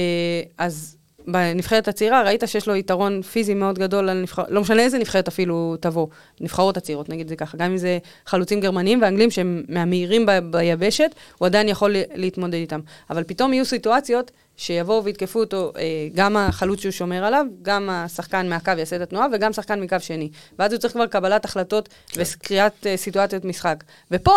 אז 0.58 0.98
בנבחרת 1.32 1.88
הצעירה 1.88 2.24
ראית 2.24 2.44
שיש 2.46 2.68
לו 2.68 2.76
יתרון 2.76 3.22
פיזי 3.22 3.54
מאוד 3.54 3.80
גדול 3.80 4.10
על 4.10 4.22
נבחרת, 4.22 4.46
לא 4.50 4.62
משנה 4.62 4.82
איזה 4.82 4.98
נבחרת 4.98 5.28
אפילו 5.28 5.76
תבוא, 5.80 6.08
נבחרות 6.42 6.78
הצעירות, 6.78 7.10
נגיד 7.10 7.28
זה 7.28 7.36
ככה, 7.36 7.58
גם 7.58 7.72
אם 7.72 7.78
זה 7.78 7.98
חלוצים 8.26 8.60
גרמנים 8.60 9.02
ואנגלים 9.02 9.32
שהם 9.32 9.64
מהמהירים 9.68 10.26
ב- 10.26 10.40
ביבשת, 10.52 11.16
הוא 11.38 11.46
עדיין 11.46 11.68
יכול 11.68 11.96
להתמודד 12.16 12.54
איתם. 12.54 12.80
אבל 13.10 13.24
פתאום 13.24 13.54
יהיו 13.54 13.66
סיטואציות 13.66 14.32
שיבואו 14.58 15.04
ויתקפו 15.04 15.40
אותו, 15.40 15.72
אה, 15.78 15.84
גם 16.16 16.38
החלוץ 16.38 16.80
שהוא 16.80 16.92
שומר 16.92 17.26
עליו, 17.26 17.46
גם 17.62 17.90
השחקן 17.90 18.50
מהקו 18.50 18.72
יעשה 18.78 18.96
את 18.96 19.02
התנועה, 19.02 19.28
וגם 19.34 19.54
שחקן 19.54 19.82
מקו 19.82 19.98
שני. 20.00 20.30
ואז 20.60 20.74
הוא 20.74 20.80
צריך 20.80 20.94
כבר 20.94 21.08
קבלת 21.08 21.46
החלטות 21.46 21.90
וקריאת 22.16 22.88
אה, 22.88 22.98
סיטואציות 22.98 23.46
משחק. 23.46 23.84
ופה 24.12 24.32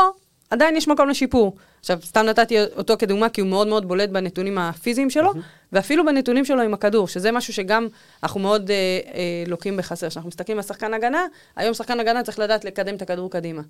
עדיין 0.53 0.77
יש 0.77 0.89
מקום 0.89 1.09
לשיפור. 1.09 1.57
עכשיו, 1.81 1.99
סתם 2.03 2.27
נתתי 2.27 2.57
אותו 2.63 2.95
כדוגמה, 2.99 3.29
כי 3.29 3.41
הוא 3.41 3.51
מאוד 3.51 3.67
מאוד 3.67 3.89
בולט 3.89 4.09
בנתונים 4.09 4.59
הפיזיים 4.59 5.11
שלו, 5.11 5.33
ואפילו 5.73 6.07
בנתונים 6.07 6.45
שלו 6.45 6.63
עם 6.63 6.75
הכדור, 6.75 7.09
שזה 7.09 7.33
משהו 7.33 7.55
שגם 7.55 7.89
אנחנו 8.23 8.41
מאוד 8.41 8.71
אה, 8.71 8.77
אה, 9.15 9.45
לוקים 9.47 9.77
בחסר. 9.77 10.09
כשאנחנו 10.09 10.29
מסתכלים 10.29 10.59
על 10.59 10.63
שחקן 10.63 10.95
הגנה, 10.95 11.27
היום 11.57 11.75
שחקן 11.75 12.01
הגנה 12.01 12.23
צריך 12.23 12.39
לדעת 12.39 12.65
לקדם 12.65 12.95
את 12.95 13.03
הכדור 13.03 13.31
קדימה. 13.31 13.63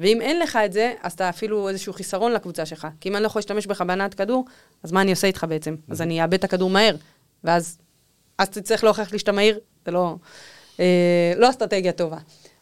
ואם 0.00 0.20
אין 0.20 0.38
לך 0.38 0.58
את 0.64 0.72
זה, 0.72 0.92
אז 1.02 1.12
אתה 1.12 1.28
אפילו 1.28 1.68
איזשהו 1.68 1.92
חיסרון 1.92 2.32
לקבוצה 2.32 2.66
שלך. 2.66 2.86
כי 3.00 3.08
אם 3.08 3.14
אני 3.16 3.22
לא 3.22 3.26
יכול 3.26 3.40
להשתמש 3.40 3.66
בך 3.66 3.80
בהנעת 3.80 4.14
כדור, 4.14 4.44
אז 4.82 4.92
מה 4.92 5.00
אני 5.00 5.10
עושה 5.10 5.26
איתך 5.26 5.46
בעצם? 5.48 5.76
אז 5.90 6.02
אני 6.02 6.22
אאבד 6.22 6.34
את 6.34 6.44
הכדור 6.44 6.70
מהר, 6.70 6.96
ואז 7.44 7.78
אז 8.38 8.48
תצטרך 8.48 8.84
להוכיח 8.84 9.12
לי 9.12 9.18
שאתה 9.18 9.32
מהיר, 9.32 9.58
זה 9.86 9.90
לא, 9.90 10.16
אה, 10.80 11.32
לא 11.36 11.50
אסטרטגיה 11.50 11.92
טובה. 11.92 12.18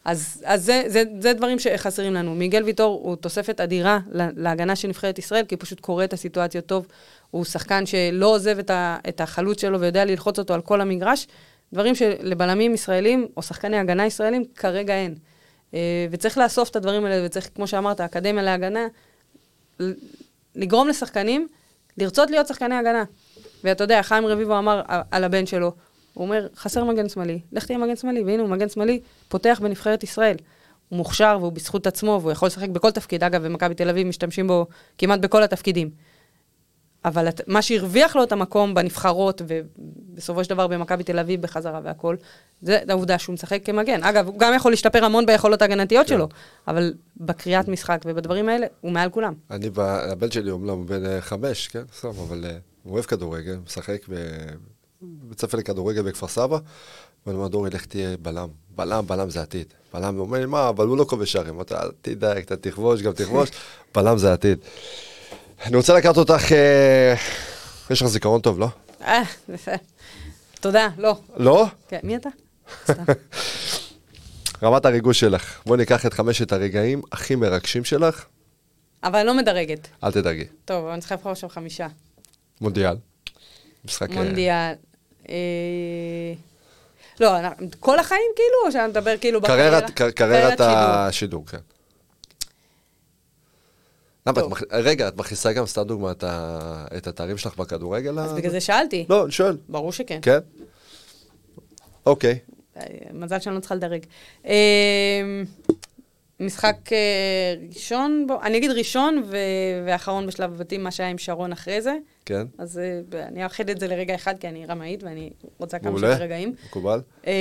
אז, 0.07 0.43
אז 0.45 0.65
זה, 0.65 0.83
זה, 0.87 1.03
זה 1.21 1.33
דברים 1.33 1.59
שחסרים 1.59 2.15
לנו. 2.15 2.35
מיגל 2.35 2.63
ויטור 2.63 3.01
הוא 3.05 3.17
תוספת 3.17 3.61
אדירה 3.61 3.99
לה- 4.11 4.29
להגנה 4.37 4.77
של 4.77 4.89
נבחרת 4.89 5.19
ישראל, 5.19 5.45
כי 5.45 5.55
הוא 5.55 5.61
פשוט 5.61 5.81
קורא 5.81 6.05
את 6.05 6.13
הסיטואציות 6.13 6.67
טוב. 6.67 6.87
הוא 7.31 7.45
שחקן 7.45 7.87
שלא 7.87 8.27
עוזב 8.27 8.59
את, 8.59 8.71
ה, 8.71 8.99
את 9.09 9.21
החלוץ 9.21 9.61
שלו 9.61 9.81
ויודע 9.81 10.05
ללחוץ 10.05 10.39
אותו 10.39 10.55
על 10.55 10.61
כל 10.61 10.81
המגרש. 10.81 11.27
דברים 11.73 11.95
שלבלמים 11.95 12.75
ישראלים, 12.75 13.27
או 13.37 13.43
שחקני 13.43 13.77
הגנה 13.77 14.07
ישראלים, 14.07 14.45
כרגע 14.55 14.95
אין. 14.95 15.15
אה, 15.75 16.07
וצריך 16.11 16.39
לאסוף 16.39 16.71
את 16.71 16.77
הדברים 16.77 17.05
האלה, 17.05 17.27
וצריך, 17.27 17.49
כמו 17.55 17.67
שאמרת, 17.67 18.01
אקדמיה 18.01 18.43
להגנה, 18.43 18.87
לגרום 20.55 20.89
לשחקנים 20.89 21.49
לרצות 21.99 22.31
להיות 22.31 22.47
שחקני 22.47 22.75
הגנה. 22.75 23.05
ואתה 23.65 23.85
יודע, 23.85 24.03
חיים 24.03 24.27
רביבו 24.27 24.59
אמר 24.59 24.83
על 25.11 25.25
הבן 25.25 25.47
שלו, 25.47 25.73
הוא 26.17 26.25
אומר, 26.25 26.47
חסר 26.57 26.85
מגן 26.85 27.09
שמאלי, 27.09 27.41
לך 27.53 27.67
תהיה 27.67 27.79
מגן 27.79 27.97
שמאלי, 27.97 28.23
והנה 28.23 28.43
הוא 28.43 28.51
מגן 28.51 28.69
שמאלי, 28.69 29.01
פותח 29.29 29.61
בנבחרת 29.63 30.03
ישראל. 30.03 30.37
הוא 30.89 30.97
מוכשר 30.97 31.37
והוא 31.41 31.53
בזכות 31.53 31.87
עצמו, 31.87 32.19
והוא 32.21 32.33
יכול 32.33 32.47
לשחק 32.47 32.69
בכל 32.69 32.91
תפקיד. 32.91 33.25
אגב, 33.25 33.45
במכבי 33.45 33.75
תל 33.75 33.89
אביב 33.89 34.07
משתמשים 34.07 34.47
בו 34.47 34.67
כמעט 34.99 35.21
בכל 35.21 35.43
התפקידים. 35.43 35.91
אבל 37.05 37.29
את, 37.29 37.41
מה 37.47 37.63
שהרוויח 37.63 38.17
לו 38.17 38.23
את 38.23 38.33
המקום 38.33 38.75
בנבחרות, 38.75 39.43
ובסופו 39.47 40.45
של 40.45 40.51
דבר 40.51 40.67
במכבי 40.67 41.05
תל 41.05 41.19
אביב 41.19 41.43
בחזרה 41.43 41.81
והכל, 41.85 42.17
זה 42.63 42.79
העובדה 42.89 43.19
שהוא 43.19 43.35
משחק 43.35 43.61
כמגן. 43.65 44.03
אגב, 44.03 44.27
הוא 44.27 44.39
גם 44.39 44.53
יכול 44.57 44.73
להשתפר 44.73 45.05
המון 45.05 45.27
ביכולות 45.27 45.63
ההגנתיות 45.63 46.07
כן. 46.07 46.15
שלו, 46.15 46.29
אבל 46.69 46.95
בקריאת 47.17 47.69
משחק 47.69 48.03
ובדברים 48.05 48.49
האלה, 48.49 48.67
הוא 48.81 48.93
מעל 48.93 49.11
כולם. 49.11 49.35
אני, 49.51 49.71
הבן 49.79 50.31
שלי 50.31 50.51
אומנם 50.51 50.87
בן 50.87 51.07
אה, 51.07 51.21
חמש, 51.21 51.69
כן, 51.69 51.83
סתם, 51.99 52.09
אבל 52.09 52.45
אה, 52.45 52.57
הוא 52.83 52.93
אוהב 52.93 53.05
כדורגל, 53.05 53.57
משחק 53.67 54.09
ב- 54.09 54.76
בבית 55.23 55.41
ספר 55.41 55.59
לכדורגל 55.59 56.03
בכפר 56.03 56.29
סבא, 56.29 56.59
ואני 57.27 57.39
אומר, 57.39 57.49
דורי, 57.49 57.71
לך 57.71 57.87
תהיה 57.87 58.17
בלם. 58.17 58.49
בלם, 58.77 59.07
בלם 59.07 59.31
זה 59.31 59.43
עתיד. 59.43 59.67
בלם 59.95 60.19
אומר 60.19 60.39
לי, 60.39 60.47
מה, 60.47 60.69
אבל 60.69 60.87
הוא 60.87 60.99
לא 60.99 61.05
כובש 61.05 61.33
שערים. 61.33 61.61
אתה 61.61 61.83
אל 61.83 61.91
תדאג, 62.03 62.39
אתה 62.39 62.57
תכבוש, 62.57 63.03
גם 63.03 63.13
תכבוש, 63.13 63.51
בלם 63.95 64.19
זה 64.19 64.33
עתיד. 64.33 64.59
אני 65.65 65.77
רוצה 65.77 65.95
לקחת 65.95 66.17
אותך, 66.17 66.53
אה, 66.53 67.15
יש 67.91 68.03
לך 68.03 68.09
זיכרון 68.09 68.41
טוב, 68.41 68.59
לא? 68.59 68.69
אה, 69.03 69.23
יפה. 69.49 69.73
תודה, 70.61 70.89
לא. 70.99 71.17
לא? 71.37 71.67
כן, 71.89 72.01
מי 72.03 72.17
אתה? 72.17 72.29
רמת 74.63 74.85
הריגוש 74.85 75.21
שלך. 75.21 75.61
בואי 75.67 75.79
ניקח 75.79 76.07
את 76.07 76.13
חמשת 76.15 76.53
הרגעים 76.53 77.03
הכי 77.13 77.35
מרגשים 77.35 77.85
שלך, 77.85 78.25
אבל 79.05 79.19
אני 79.19 79.27
לא 79.27 79.37
מדרגת. 79.37 79.89
אל 80.05 80.13
תדאגי. 80.13 80.45
טוב, 80.65 80.87
אני 80.87 81.01
צריכה 81.01 81.15
לבחור 81.15 81.33
עכשיו 81.33 81.49
חמישה. 81.49 81.87
מונדיאל. 82.61 82.97
משחק... 83.85 84.11
אה, 84.11 84.17
מונדיאל. 84.17 84.73
אה, 85.29 86.33
לא, 87.21 87.31
כל 87.81 87.99
החיים 87.99 88.31
כאילו, 88.37 88.67
או 88.67 88.73
שאני 88.73 88.89
מדבר 88.89 89.15
כאילו 89.21 89.43
קריירת, 89.43 89.91
קר- 89.91 90.11
קריירת 90.11 90.51
שידור? 90.59 90.67
השידור, 90.77 91.47
כן. 91.47 91.59
למה, 94.27 94.39
את 94.39 94.45
טוב. 94.45 94.53
מכ- 94.53 94.63
רגע, 94.73 95.09
את 95.09 95.17
מכניסה 95.17 95.53
גם, 95.53 95.67
סתם 95.67 95.83
דוגמא, 95.83 96.11
את 96.11 96.25
ה- 96.25 96.87
את 96.97 97.07
התארים 97.07 97.39
שלך 97.39 97.57
בכדורגל? 97.57 98.19
אז 98.19 98.33
ה- 98.33 98.35
בגלל 98.35 98.51
זה 98.53 98.61
שאלתי. 98.61 99.07
לא, 99.09 99.25
אני 99.25 99.33
שואל. 99.33 99.57
ברור 99.69 99.93
שכן. 99.93 100.19
כן? 100.23 100.39
אוקיי. 102.07 102.39
אה, 102.77 102.83
מזל 103.13 103.39
שאני 103.41 103.55
לא 103.55 103.61
צריכה 103.61 103.75
לדרג. 103.75 104.05
אה, 106.41 106.47
משחק 106.47 106.77
אה, 106.93 106.99
ראשון, 107.75 108.25
בוא, 108.29 108.43
אני 108.43 108.59
אגיד 108.59 108.71
ראשון 108.71 109.23
ו- 109.27 109.37
ואחרון 109.87 110.27
בשלב 110.27 110.53
הבתים, 110.53 110.85
מה 110.85 110.91
שהיה 110.91 111.09
עם 111.09 111.19
שרון 111.19 111.53
אחרי 111.53 111.83
זה. 111.83 111.97
כן. 112.27 112.47
אז 112.59 112.79
אה, 112.79 113.01
אני 113.29 113.45
אאחד 113.45 113.71
את 113.71 113.81
זה 113.81 113.89
לרגע 113.89 114.15
אחד, 114.15 114.35
כי 114.39 114.49
אני 114.49 114.67
רמאית 114.67 115.03
ואני 115.03 115.31
רוצה 115.59 115.79
כמה. 115.79 115.99
שיותר 115.99 116.23
רגעים. 116.23 116.55
מקובל? 116.67 117.01
אה, 117.27 117.33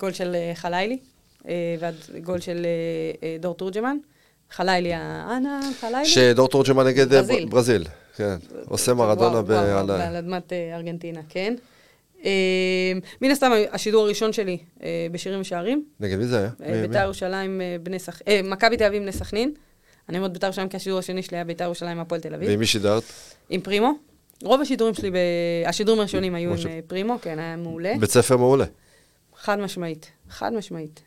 גול 0.00 0.12
של 0.12 0.34
אה, 0.34 0.52
חלילי, 0.54 0.98
אה, 1.48 1.76
וגול 2.12 2.40
של 2.40 2.66
אה, 2.66 3.28
אה, 3.28 3.36
דור 3.40 3.54
תורג'מן. 3.54 3.96
חלילי, 4.50 4.94
אנה 4.94 5.60
חלילי. 5.80 6.04
שדור 6.04 6.48
תורג'מן 6.48 6.86
נגד 6.86 7.12
אה, 7.12 7.20
ברזיל. 7.22 7.48
ברזיל. 7.48 7.84
כן. 8.16 8.36
עושה 8.68 8.94
מרדונה 8.94 9.38
על 10.06 10.16
אדמת 10.16 10.52
אה, 10.52 10.76
ארגנטינה, 10.76 11.20
כן. 11.28 11.54
אה, 12.24 12.92
מן 13.22 13.30
הסתם, 13.30 13.52
השידור 13.72 14.04
הראשון 14.04 14.32
שלי 14.32 14.58
אה, 14.82 15.06
בשירים 15.12 15.40
ושערים. 15.40 15.84
נגד 16.00 16.18
מי 16.18 16.26
זה 16.26 16.38
היה? 16.38 16.50
אה? 16.64 16.86
ביתר 16.86 17.02
ירושלים, 17.02 17.60
אה, 17.60 17.76
בני 17.82 17.98
סכ... 17.98 18.28
אה, 18.28 18.40
מכבי 18.44 18.76
תל 18.76 18.84
אביב, 18.84 19.02
בני 19.02 19.12
סכנין. 19.12 19.52
אני 20.08 20.18
אומרת 20.18 20.32
ביתר 20.32 20.46
ירושלים 20.46 20.68
כי 20.68 20.76
השידור 20.76 20.98
השני 20.98 21.22
שלי 21.22 21.36
היה 21.36 21.44
ביתר 21.44 21.64
ירושלים, 21.64 21.98
הפועל 21.98 22.20
תל 22.20 22.34
אביב. 22.34 22.48
ועם 22.48 22.58
מי 22.58 22.66
שידרת? 22.66 23.02
עם 23.50 23.60
פרימו. 23.60 23.92
רוב 24.42 24.60
השידורים 24.60 24.94
שלי. 24.94 25.10
השידורים 25.66 26.00
הראשונים 26.00 26.34
היו 26.34 26.50
עם 26.50 26.58
פרימו, 26.86 27.16
כן, 27.22 27.38
היה 27.38 27.56
מעולה. 27.56 27.92
בית 28.00 28.10
ספר 28.10 28.36
מעולה. 28.36 28.64
חד 29.36 29.58
משמעית, 29.58 30.10
חד 30.30 30.52
משמעית. 30.52 31.02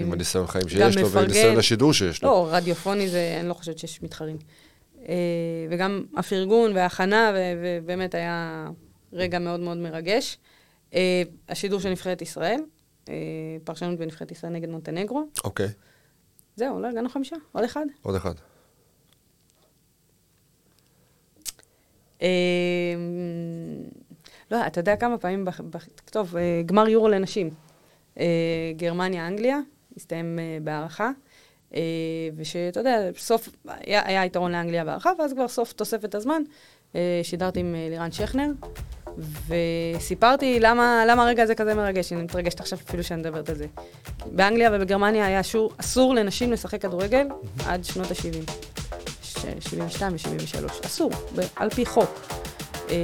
עם 0.00 0.12
הניסיון 0.12 0.46
חיים 0.46 0.68
שיש 0.68 0.96
לו, 0.96 1.02
מפרגן. 1.02 1.24
וניסיון 1.24 1.58
השידור 1.58 1.92
שיש 1.92 2.22
לו. 2.22 2.28
לא, 2.28 2.48
רדיופוני 2.50 3.08
זה, 3.08 3.36
אני 3.40 3.48
לא 3.48 3.54
חושבת 3.54 3.78
שיש 3.78 4.02
מתחרים. 4.02 4.36
וגם 5.70 6.04
הפרגון 6.16 6.72
וההכנה, 6.74 7.32
ובאמת 7.62 8.14
היה 8.14 8.66
רגע 9.12 9.38
מאוד 9.38 9.60
מאוד 9.60 9.76
מרגש. 9.76 10.38
אה, 10.94 11.22
השידור 11.48 11.80
של 11.80 11.90
נבחרת 11.90 12.22
ישראל, 12.22 12.60
אה, 13.08 13.14
פרשנות 13.64 13.98
בנבחרת 13.98 14.30
ישראל 14.30 14.52
נגד 14.52 14.68
מונטנגרו. 14.68 15.24
אוקיי, 15.44 15.68
זהו, 16.56 16.80
לא 16.80 16.88
הגענו 16.88 17.08
חמישה, 17.08 17.36
עוד 17.52 17.64
אחד. 17.64 17.86
עוד 18.02 18.14
אחד. 18.14 18.34
אה, 22.22 22.28
לא, 24.50 24.66
אתה 24.66 24.80
יודע 24.80 24.96
כמה 24.96 25.18
פעמים, 25.18 25.46
טוב, 26.04 26.34
גמר 26.66 26.88
יורו 26.88 27.08
לנשים. 27.08 27.50
אה, 28.18 28.72
גרמניה, 28.76 29.26
אנגליה, 29.26 29.58
הסתיים 29.96 30.38
בהערכה. 30.62 31.10
ושאתה 32.36 32.80
יודע, 32.80 33.10
סוף, 33.16 33.48
היה, 33.64 34.06
היה 34.06 34.24
יתרון 34.24 34.52
לאנגליה 34.52 34.84
בהערכה, 34.84 35.10
ואז 35.18 35.32
כבר 35.32 35.48
סוף 35.48 35.72
תוספת 35.72 36.14
הזמן, 36.14 36.42
שידרתי 37.22 37.60
עם 37.60 37.74
לירן 37.90 38.12
שכנר, 38.12 38.50
וסיפרתי 39.48 40.60
למה, 40.60 41.04
למה 41.08 41.22
הרגע 41.22 41.42
הזה 41.42 41.54
כזה 41.54 41.74
מרגש, 41.74 42.12
אני 42.12 42.22
מתרגשת 42.22 42.60
עכשיו 42.60 42.78
אפילו 42.88 43.04
שאני 43.04 43.20
מדברת 43.20 43.48
על 43.48 43.54
זה. 43.54 43.66
באנגליה 44.26 44.70
ובגרמניה 44.72 45.26
היה 45.26 45.40
אסור, 45.40 45.72
אסור 45.76 46.14
לנשים 46.14 46.52
לשחק 46.52 46.82
כדורגל 46.82 47.26
עד 47.66 47.84
שנות 47.84 48.10
ה-70. 48.10 48.50
72 49.60 50.12
ו-73, 50.12 50.86
אסור, 50.86 51.10
על 51.56 51.70
פי 51.70 51.86
חוק. 51.86 52.20
אה, 52.90 52.96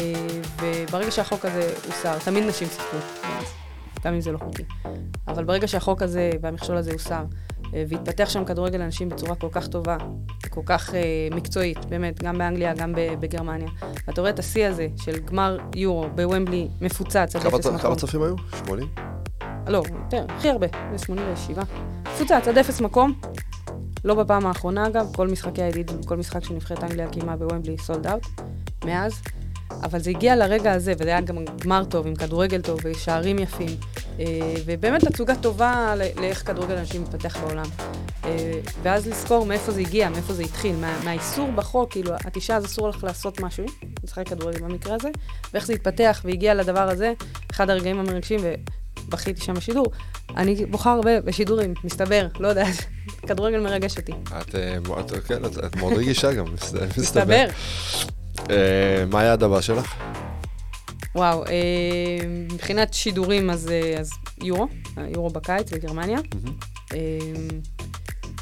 וברגע 0.60 1.10
שהחוק 1.10 1.44
הזה 1.44 1.74
הוסר, 1.86 2.18
תמיד 2.18 2.44
נשים 2.44 2.68
שיחקו, 2.68 2.96
גם 4.04 4.14
אם 4.14 4.20
זה 4.20 4.32
לא 4.32 4.38
חוקי. 4.38 4.62
אבל 5.28 5.44
ברגע 5.44 5.68
שהחוק 5.68 6.02
הזה 6.02 6.30
והמכשול 6.40 6.76
הזה 6.76 6.92
הוסר, 6.92 7.24
והתפתח 7.72 8.28
שם 8.28 8.44
כדורגל 8.44 8.78
לנשים 8.78 9.08
בצורה 9.08 9.34
כל 9.34 9.48
כך 9.52 9.68
טובה, 9.68 9.96
כל 10.50 10.60
כך 10.66 10.94
אה, 10.94 11.00
מקצועית, 11.30 11.84
באמת, 11.84 12.22
גם 12.22 12.38
באנגליה, 12.38 12.74
גם 12.74 12.92
בגרמניה, 13.20 13.68
ואתה 14.06 14.20
רואה 14.20 14.30
את 14.30 14.38
השיא 14.38 14.66
הזה 14.66 14.88
של 14.96 15.18
גמר 15.18 15.58
יורו 15.74 16.08
בוומבלי 16.14 16.68
מפוצץ 16.80 17.16
עד 17.16 17.46
אפס 17.46 17.66
מקום. 17.66 17.78
כמה 17.78 17.96
צופים 17.96 18.22
היו? 18.22 18.34
80? 18.66 18.88
לא, 19.66 19.82
יותר, 20.04 20.26
הכי 20.28 20.50
הרבה, 20.50 20.66
זה 20.92 20.98
87. 20.98 21.62
מפוצץ 22.02 22.48
עד 22.48 22.58
אפס 22.58 22.80
מקום. 22.80 23.12
לא 24.04 24.14
בפעם 24.14 24.46
האחרונה 24.46 24.86
אגב, 24.86 25.06
כל 25.16 25.28
משחקי 25.28 25.62
הידיד, 25.62 26.04
כל 26.04 26.16
משחק 26.16 26.44
שנבחרת 26.44 26.84
אנגליה 26.84 27.08
קיימה 27.08 27.36
בוומבלי 27.36 27.78
סולד 27.78 28.06
אאוט, 28.06 28.26
מאז. 28.84 29.22
אבל 29.70 29.98
זה 29.98 30.10
הגיע 30.10 30.36
לרגע 30.36 30.72
הזה, 30.72 30.92
וזה 30.98 31.08
היה 31.08 31.20
גם 31.20 31.36
גמר 31.60 31.84
טוב, 31.84 32.06
עם 32.06 32.14
כדורגל 32.14 32.60
טוב, 32.60 32.78
ושערים 32.84 33.38
יפים. 33.38 33.76
אה, 34.20 34.24
ובאמת 34.66 35.04
תצוגה 35.04 35.34
טובה 35.36 35.94
לאיך 36.16 36.46
כדורגל 36.46 36.74
אנשים 36.76 37.02
מתפתח 37.02 37.36
בעולם. 37.36 37.64
אה, 38.24 38.50
ואז 38.82 39.06
לזכור 39.06 39.46
מאיפה 39.46 39.72
זה 39.72 39.80
הגיע, 39.80 40.08
מאיפה 40.08 40.32
זה 40.32 40.42
התחיל, 40.42 40.76
מה, 40.76 40.98
מהאיסור 41.04 41.52
בחוק, 41.54 41.92
כאילו, 41.92 42.12
את 42.28 42.36
אישה 42.36 42.56
אז 42.56 42.64
אסור 42.64 42.88
לך 42.88 43.04
לעשות 43.04 43.40
משהו, 43.40 43.64
לשחק 44.04 44.28
כדורגל 44.28 44.58
במקרה 44.60 44.94
הזה, 44.94 45.08
ואיך 45.54 45.66
זה 45.66 45.72
התפתח 45.72 46.20
והגיע 46.24 46.54
לדבר 46.54 46.88
הזה, 46.88 47.12
אחד 47.50 47.70
הרגעים 47.70 47.98
המרגשים, 48.00 48.40
ובכיתי 49.08 49.40
שם 49.44 49.54
בשידור. 49.54 49.86
אני 50.36 50.66
בוכה 50.66 50.92
הרבה 50.92 51.20
בשידורים, 51.20 51.74
מסתבר, 51.84 52.26
לא 52.40 52.48
יודעת, 52.48 52.74
כדורגל 53.28 53.60
מרגש 53.60 53.96
אותי. 53.98 54.12
את, 54.40 54.54
אה, 54.54 54.76
מאוד- 54.86 55.10
כן, 55.10 55.44
את- 55.44 55.64
את 55.64 55.76
מאוד 55.76 55.92
רגישה 55.92 56.32
גם, 56.32 56.44
מסתבר. 56.54 56.86
מסתבר. 56.98 57.46
אה, 58.50 59.04
מה 59.10 59.20
היעד 59.20 59.42
הבא 59.42 59.60
שלך? 59.60 59.94
וואו, 61.16 61.44
אה, 61.44 61.50
מבחינת 62.52 62.94
שידורים, 62.94 63.50
אז, 63.50 63.70
אה, 63.70 64.00
אז 64.00 64.10
יורו, 64.42 64.66
יורו 65.14 65.30
בקיץ 65.30 65.70
בגרמניה. 65.70 66.18
אה, 66.92 66.98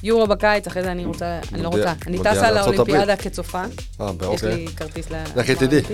יורו 0.02 0.26
בקיץ, 0.26 0.66
אחרי 0.66 0.82
זה 0.82 0.92
אני 0.92 1.04
רוצה, 1.04 1.38
אני 1.52 1.62
לא 1.62 1.68
רוצה, 1.68 1.92
אני 2.06 2.18
טסה 2.18 2.50
לאולימפיאדה 2.50 3.16
כצופה. 3.16 3.62
אה, 4.00 4.10
יש 4.20 4.26
אוקיי. 4.26 4.56
לי 4.56 4.66
כרטיס 4.76 5.10
ל... 5.10 5.14
לכי 5.36 5.54
תדעי. 5.54 5.80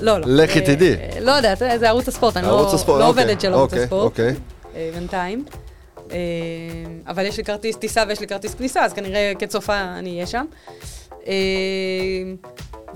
לא, 0.00 0.18
לא. 0.20 0.26
לכי 0.28 0.60
תדעי. 0.60 0.94
לא 1.20 1.32
יודעת, 1.32 1.58
זה 1.58 1.88
ערוץ 1.88 2.08
הספורט, 2.08 2.36
אני 2.36 2.46
לא 2.46 2.50
לא 2.52 2.72
אוקיי, 2.88 3.06
עובדת 3.06 3.40
של 3.40 3.52
ערוץ 3.52 3.72
אוקיי, 3.72 3.84
הספורט. 3.84 4.20
בינתיים. 4.94 5.44
אבל 7.06 7.26
יש 7.26 7.36
לי 7.36 7.44
כרטיס 7.44 7.76
טיסה 7.76 8.02
ויש 8.08 8.20
לי 8.20 8.26
כרטיס 8.26 8.54
כניסה, 8.54 8.84
אז 8.84 8.92
כנראה 8.92 9.32
כצופה 9.38 9.80
אני 9.80 10.14
אהיה 10.14 10.26
שם. 10.26 10.44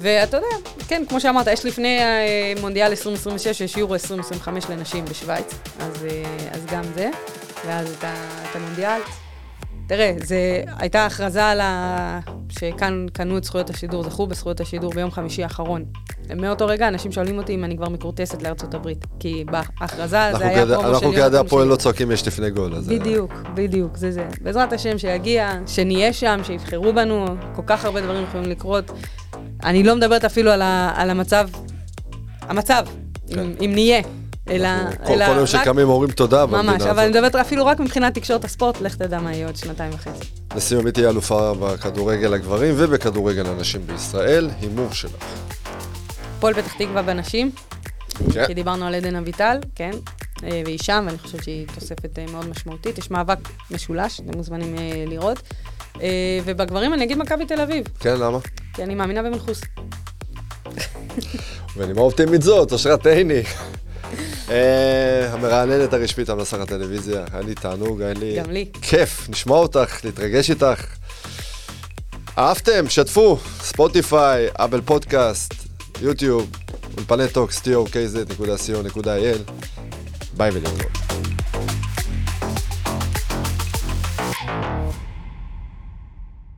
ואתה 0.01 0.37
יודע, 0.37 0.71
כן, 0.89 1.03
כמו 1.09 1.21
שאמרת, 1.21 1.47
יש 1.47 1.67
לפני 1.67 1.99
אה, 1.99 2.53
מונדיאל 2.61 2.91
2026, 2.91 3.61
יש 3.61 3.77
יורו 3.77 3.95
2025 3.95 4.65
לנשים 4.71 5.05
בשוויץ, 5.05 5.55
אז, 5.81 6.05
אה, 6.05 6.49
אז 6.53 6.67
גם 6.73 6.83
זה, 6.95 7.11
ואז 7.67 7.91
את, 7.99 8.05
את 8.51 8.57
המונדיאל. 8.57 9.01
תראה, 9.87 10.13
זה 10.25 10.63
הייתה 10.79 11.07
הכרזה 11.07 11.45
על 11.45 11.61
ה... 11.61 12.21
שכאן 12.49 13.07
קנו 13.13 13.39
את 13.39 13.45
זכויות 13.45 13.71
השידור, 13.71 14.03
זכו 14.03 14.27
בזכויות 14.27 14.61
השידור 14.61 14.93
ביום 14.93 15.11
חמישי 15.11 15.43
האחרון. 15.43 15.85
מאותו 16.37 16.67
רגע 16.67 16.89
אנשים 16.89 17.13
שואלים 17.13 17.39
אותי 17.39 17.55
אם 17.55 17.65
אני 17.65 17.77
כבר 17.77 17.89
מכורטסת 17.89 18.43
לארצות 18.43 18.75
הברית, 18.75 19.07
כי 19.21 19.45
בהכרזה 19.51 20.19
זה 20.39 20.47
היה 20.47 20.67
פרומו 20.67 20.83
של 20.83 20.89
אנחנו 20.89 21.13
חמישי. 21.13 21.37
הפועל 21.37 21.69
לא 21.69 21.77
צועקים 21.77 22.11
יש 22.13 22.27
לפני 22.27 22.51
גול. 22.51 22.75
אז, 22.75 22.89
בדיוק, 22.89 23.33
בדיוק, 23.55 23.97
זה 23.97 24.13
זה. 24.13 24.27
בעזרת 24.41 24.73
השם 24.73 24.99
שיגיע, 24.99 25.53
שנהיה 25.67 26.13
שם, 26.13 26.41
שיבחרו 26.45 26.93
בנו, 26.93 27.27
כל 27.57 27.63
כך 27.67 27.85
הרבה 27.85 28.01
דברים 28.01 28.25
יכולים 28.25 28.51
לקרות. 28.51 28.91
אני 29.65 29.83
לא 29.83 29.97
מדברת 29.97 30.25
אפילו 30.25 30.51
על, 30.51 30.63
ה, 30.63 30.93
על 30.97 31.11
המצב, 31.11 31.49
המצב, 32.41 32.87
כן. 33.29 33.39
אם, 33.39 33.55
אם 33.65 33.71
נהיה, 33.75 34.01
אלא, 34.51 34.69
כל 35.07 35.13
אלא 35.13 35.27
כל 35.27 35.37
יום 35.37 35.47
שקמים 35.47 35.89
אומרים 35.89 36.11
תודה 36.11 36.47
במדינה 36.47 36.63
ממש, 36.63 36.81
הזאת. 36.81 36.91
אבל 36.91 37.03
אני 37.03 37.11
מדברת 37.11 37.35
אפילו 37.35 37.67
רק 37.67 37.81
מבחינת 37.81 38.15
תקשורת 38.15 38.45
הספורט, 38.45 38.81
לך 38.81 38.97
תדע 38.97 39.21
מה 39.21 39.35
יהיה 39.35 39.47
עוד 39.47 39.57
שנתיים 39.57 39.93
וחצי. 39.95 40.25
לסיום, 40.57 40.85
מי 40.85 40.93
תהיה 40.93 41.11
אלופה 41.11 41.55
בכדורגל 41.61 42.35
הגברים 42.35 42.75
ובכדורגל 42.77 43.47
הנשים 43.47 43.87
בישראל? 43.87 44.51
הימור 44.61 44.93
שלך. 44.93 45.25
הפועל 46.37 46.55
פתח 46.55 46.75
תקווה 46.75 47.03
בנשים, 47.03 47.51
כן. 48.33 48.47
כי 48.47 48.55
דיברנו 48.55 48.87
על 48.87 48.95
עדן 48.95 49.17
אביטל, 49.17 49.59
כן, 49.75 49.91
אה, 50.45 50.63
והיא 50.65 50.79
שם, 50.83 51.05
ואני 51.07 51.19
חושבת 51.19 51.45
שהיא 51.45 51.67
תוספת 51.75 52.19
אה, 52.19 52.25
מאוד 52.33 52.49
משמעותית. 52.49 52.99
יש 52.99 53.11
מאבק 53.11 53.39
משולש, 53.71 54.21
אתם 54.21 54.37
מוזמנים 54.37 54.79
אה, 54.79 55.05
לראות. 55.07 55.43
אה, 56.01 56.39
ובגברים 56.45 56.95
אני 56.95 57.05
אגיד 57.05 57.19
מכבי 57.19 57.47
תל 57.47 57.61
אביב, 57.61 57.85
כן, 58.01 58.17
למה? 58.21 58.39
כי 58.75 58.83
אני 58.83 58.95
מאמינה 58.95 59.23
במנחוס. 59.23 59.61
ובנימה 61.77 62.01
אופטימית 62.01 62.43
זאת, 62.43 62.73
אשרת 62.73 63.07
עיני. 63.07 63.43
אה, 64.51 65.33
המרעננת 65.33 65.93
הרשמית 65.93 66.31
על 66.31 66.37
מסך 66.39 66.59
הטלוויזיה, 66.59 67.25
היה 67.33 67.43
לי 67.43 67.55
תענוג, 67.55 68.03
היה 68.03 68.15
לי... 68.15 68.37
גם 68.37 68.51
לי. 68.51 68.67
כיף, 68.83 69.29
לשמוע 69.29 69.59
אותך, 69.59 70.05
להתרגש 70.05 70.51
איתך. 70.51 70.85
אהבתם? 72.39 72.89
שתפו, 72.89 73.39
ספוטיפיי, 73.63 74.49
אפל 74.53 74.81
פודקאסט, 74.81 75.55
יוטיוב, 76.01 76.51
אולפני 76.97 77.29
טוקס, 77.29 77.59
tokz.co.il. 77.59 79.51
ביי 80.37 80.51
ולהתראות. 80.51 81.40